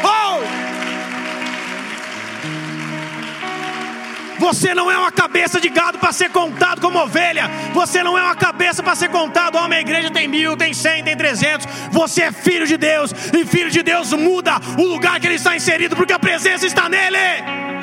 Oh! 0.03 0.64
Você 4.39 4.73
não 4.73 4.91
é 4.91 4.97
uma 4.97 5.11
cabeça 5.11 5.59
de 5.59 5.69
gado 5.69 5.97
para 5.97 6.11
ser 6.11 6.29
contado 6.29 6.81
como 6.81 6.99
ovelha. 6.99 7.49
Você 7.73 8.03
não 8.03 8.17
é 8.17 8.21
uma 8.21 8.35
cabeça 8.35 8.83
para 8.83 8.95
ser 8.95 9.09
contado. 9.09 9.61
Minha 9.67 9.81
igreja 9.81 10.11
tem 10.11 10.27
mil, 10.27 10.55
tem 10.55 10.73
cem, 10.73 11.03
tem 11.03 11.15
trezentos. 11.15 11.67
Você 11.91 12.23
é 12.23 12.31
filho 12.31 12.67
de 12.67 12.77
Deus. 12.77 13.11
E 13.33 13.45
filho 13.45 13.71
de 13.71 13.81
Deus 13.81 14.13
muda 14.13 14.59
o 14.77 14.83
lugar 14.83 15.19
que 15.19 15.27
ele 15.27 15.35
está 15.35 15.55
inserido, 15.55 15.95
porque 15.95 16.13
a 16.13 16.19
presença 16.19 16.65
está 16.65 16.87
nele. 16.87 17.74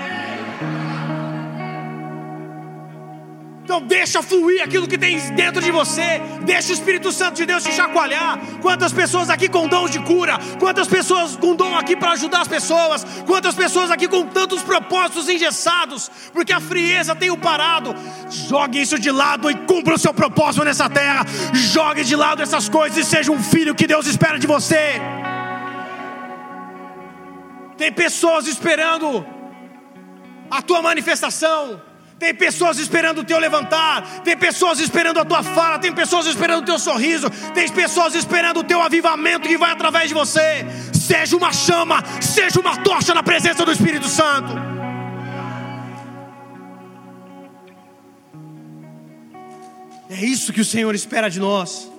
Então 3.73 3.87
deixa 3.87 4.23
fluir 4.23 4.63
aquilo 4.63 4.87
que 4.87 4.99
tem 4.99 5.19
dentro 5.31 5.63
de 5.63 5.71
você. 5.71 6.21
Deixa 6.45 6.73
o 6.73 6.75
Espírito 6.75 7.11
Santo 7.11 7.37
de 7.37 7.47
Deus 7.47 7.65
te 7.65 7.73
chacoalhar. 7.73 8.39
Quantas 8.61 8.93
pessoas 8.93 9.31
aqui 9.31 9.49
com 9.49 9.67
dons 9.67 9.91
de 9.91 9.99
cura? 10.01 10.39
Quantas 10.61 10.87
pessoas 10.87 11.37
com 11.37 11.57
dom 11.57 11.75
aqui 11.75 11.97
para 11.97 12.13
ajudar 12.13 12.43
as 12.43 12.49
pessoas? 12.49 13.03
Quantas 13.27 13.55
pessoas 13.55 13.91
aqui 13.91 14.07
com 14.07 14.27
tantos 14.27 14.63
propósitos 14.63 15.27
engessados? 15.27 16.11
Porque 16.35 16.53
a 16.53 16.61
frieza 16.61 17.17
tem 17.17 17.31
o 17.31 17.39
parado. 17.39 17.95
Jogue 18.29 18.83
isso 18.83 18.99
de 18.99 19.11
lado 19.11 19.51
e 19.51 19.55
cumpra 19.55 19.95
o 19.95 19.99
seu 19.99 20.13
propósito 20.13 20.67
nessa 20.67 20.91
terra. 20.91 21.25
Jogue 21.55 22.05
de 22.05 22.15
lado 22.15 22.43
essas 22.43 22.69
coisas 22.69 22.99
e 22.99 23.05
seja 23.09 23.33
um 23.33 23.43
filho 23.43 23.75
que 23.75 23.87
Deus 23.87 24.07
espera 24.07 24.39
de 24.39 24.47
você. 24.47 25.01
Tem 27.79 27.91
pessoas 27.91 28.47
esperando 28.47 29.25
a 30.51 30.61
tua 30.61 30.83
manifestação 30.83 31.81
tem 32.23 32.33
pessoas 32.33 32.79
esperando 32.79 33.19
o 33.19 33.25
teu 33.25 33.37
levantar, 33.37 34.21
tem 34.23 34.37
pessoas 34.37 34.79
esperando 34.79 35.19
a 35.19 35.25
tua 35.25 35.43
fala, 35.43 35.81
tem 35.81 35.93
pessoas 35.93 36.25
esperando 36.27 36.63
o 36.63 36.65
teu 36.65 36.79
sorriso, 36.79 37.29
tem 37.53 37.69
pessoas 37.69 38.15
esperando 38.15 38.61
o 38.61 38.65
teu 38.65 38.81
avivamento 38.81 39.49
que 39.49 39.59
vai 39.59 39.73
através 39.73 40.07
de 40.07 40.15
você. 40.15 40.65
Seja 40.95 41.37
uma 41.37 41.53
chama, 41.53 42.01
seja 42.21 42.61
uma 42.61 42.77
tocha 42.77 43.13
na 43.13 43.25
presença 43.25 43.65
do 43.65 43.73
Espírito 43.73 44.07
Santo. 44.07 44.53
É 50.09 50.25
isso 50.25 50.53
que 50.53 50.61
o 50.61 50.65
Senhor 50.65 50.95
espera 50.95 51.29
de 51.29 51.41
nós. 51.41 51.91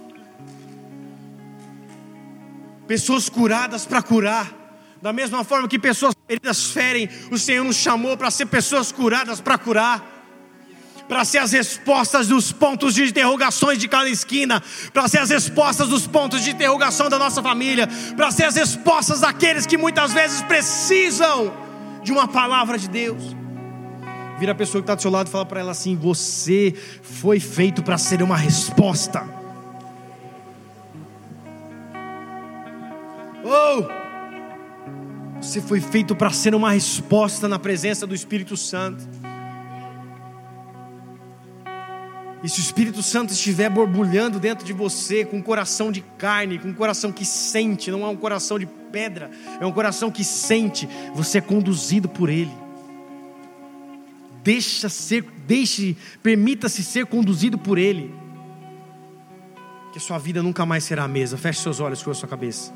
Pessoas 2.88 3.28
curadas 3.28 3.86
para 3.86 4.02
curar. 4.02 4.64
Da 5.02 5.12
mesma 5.12 5.44
forma 5.44 5.68
que 5.68 5.78
pessoas 5.78 6.16
feridas 6.26 6.68
ferem, 6.68 7.10
o 7.30 7.38
Senhor 7.38 7.66
nos 7.66 7.76
chamou 7.76 8.16
para 8.16 8.32
ser 8.32 8.46
pessoas 8.46 8.90
curadas 8.90 9.42
para 9.42 9.58
curar 9.58 10.13
para 11.14 11.24
ser 11.26 11.38
as 11.38 11.52
respostas 11.52 12.28
dos 12.28 12.52
pontos 12.52 12.96
de 12.96 13.04
interrogações 13.04 13.78
de 13.78 13.88
cada 13.88 14.10
esquina, 14.10 14.64
para 14.92 15.08
ser 15.08 15.20
as 15.20 15.30
respostas 15.30 15.88
dos 15.88 16.08
pontos 16.08 16.42
de 16.42 16.50
interrogação 16.50 17.08
da 17.08 17.20
nossa 17.20 17.40
família, 17.40 17.88
para 18.18 18.32
ser 18.32 18.46
as 18.46 18.56
respostas 18.56 19.20
daqueles 19.20 19.68
que 19.68 19.78
muitas 19.78 20.12
vezes 20.12 20.42
precisam 20.42 21.54
de 22.02 22.12
uma 22.12 22.28
palavra 22.28 22.80
de 22.80 22.90
Deus. 22.90 23.22
Vira 24.40 24.54
a 24.54 24.56
pessoa 24.56 24.82
que 24.82 24.86
está 24.86 24.96
do 24.96 25.04
seu 25.04 25.12
lado 25.12 25.28
e 25.28 25.30
fala 25.30 25.46
para 25.46 25.60
ela 25.60 25.70
assim: 25.70 25.96
Você 25.96 26.74
foi 27.04 27.40
feito 27.40 27.84
para 27.84 28.00
ser 28.00 28.24
uma 28.24 28.36
resposta. 28.36 29.24
Oh! 33.46 33.84
Você 35.40 35.62
foi 35.62 35.80
feito 35.80 36.16
para 36.16 36.32
ser 36.32 36.56
uma 36.56 36.72
resposta 36.72 37.48
na 37.48 37.60
presença 37.60 38.08
do 38.08 38.16
Espírito 38.16 38.58
Santo. 38.58 39.08
E 42.44 42.50
se 42.50 42.60
o 42.60 42.62
Espírito 42.62 43.02
Santo 43.02 43.32
estiver 43.32 43.70
borbulhando 43.70 44.38
dentro 44.38 44.66
de 44.66 44.74
você, 44.74 45.24
com 45.24 45.38
um 45.38 45.42
coração 45.42 45.90
de 45.90 46.02
carne, 46.18 46.60
com 46.60 46.68
um 46.68 46.74
coração 46.74 47.10
que 47.10 47.24
sente, 47.24 47.90
não 47.90 48.04
é 48.04 48.10
um 48.10 48.18
coração 48.18 48.60
de 48.60 48.66
pedra, 48.66 49.32
é 49.62 49.66
um 49.66 49.72
coração 49.72 50.12
que 50.12 50.26
sente, 50.26 50.90
você 51.16 51.38
é 51.38 51.42
conduzido 51.42 52.10
por 52.10 52.30
Ele. 52.30 52.52
Deixa 54.44 54.90
ser, 54.90 55.24
deixe, 55.48 55.96
permita-se 56.22 56.84
ser 56.84 57.06
conduzido 57.06 57.58
por 57.58 57.78
Ele. 57.78 58.14
Que 59.94 59.98
a 59.98 60.02
sua 60.02 60.18
vida 60.18 60.44
nunca 60.44 60.66
mais 60.66 60.84
será 60.84 61.06
a 61.06 61.08
mesma. 61.08 61.38
Feche 61.38 61.62
seus 61.62 61.80
olhos 61.80 62.04
com 62.04 62.12
a 62.12 62.14
sua 62.14 62.28
cabeça. 62.28 62.74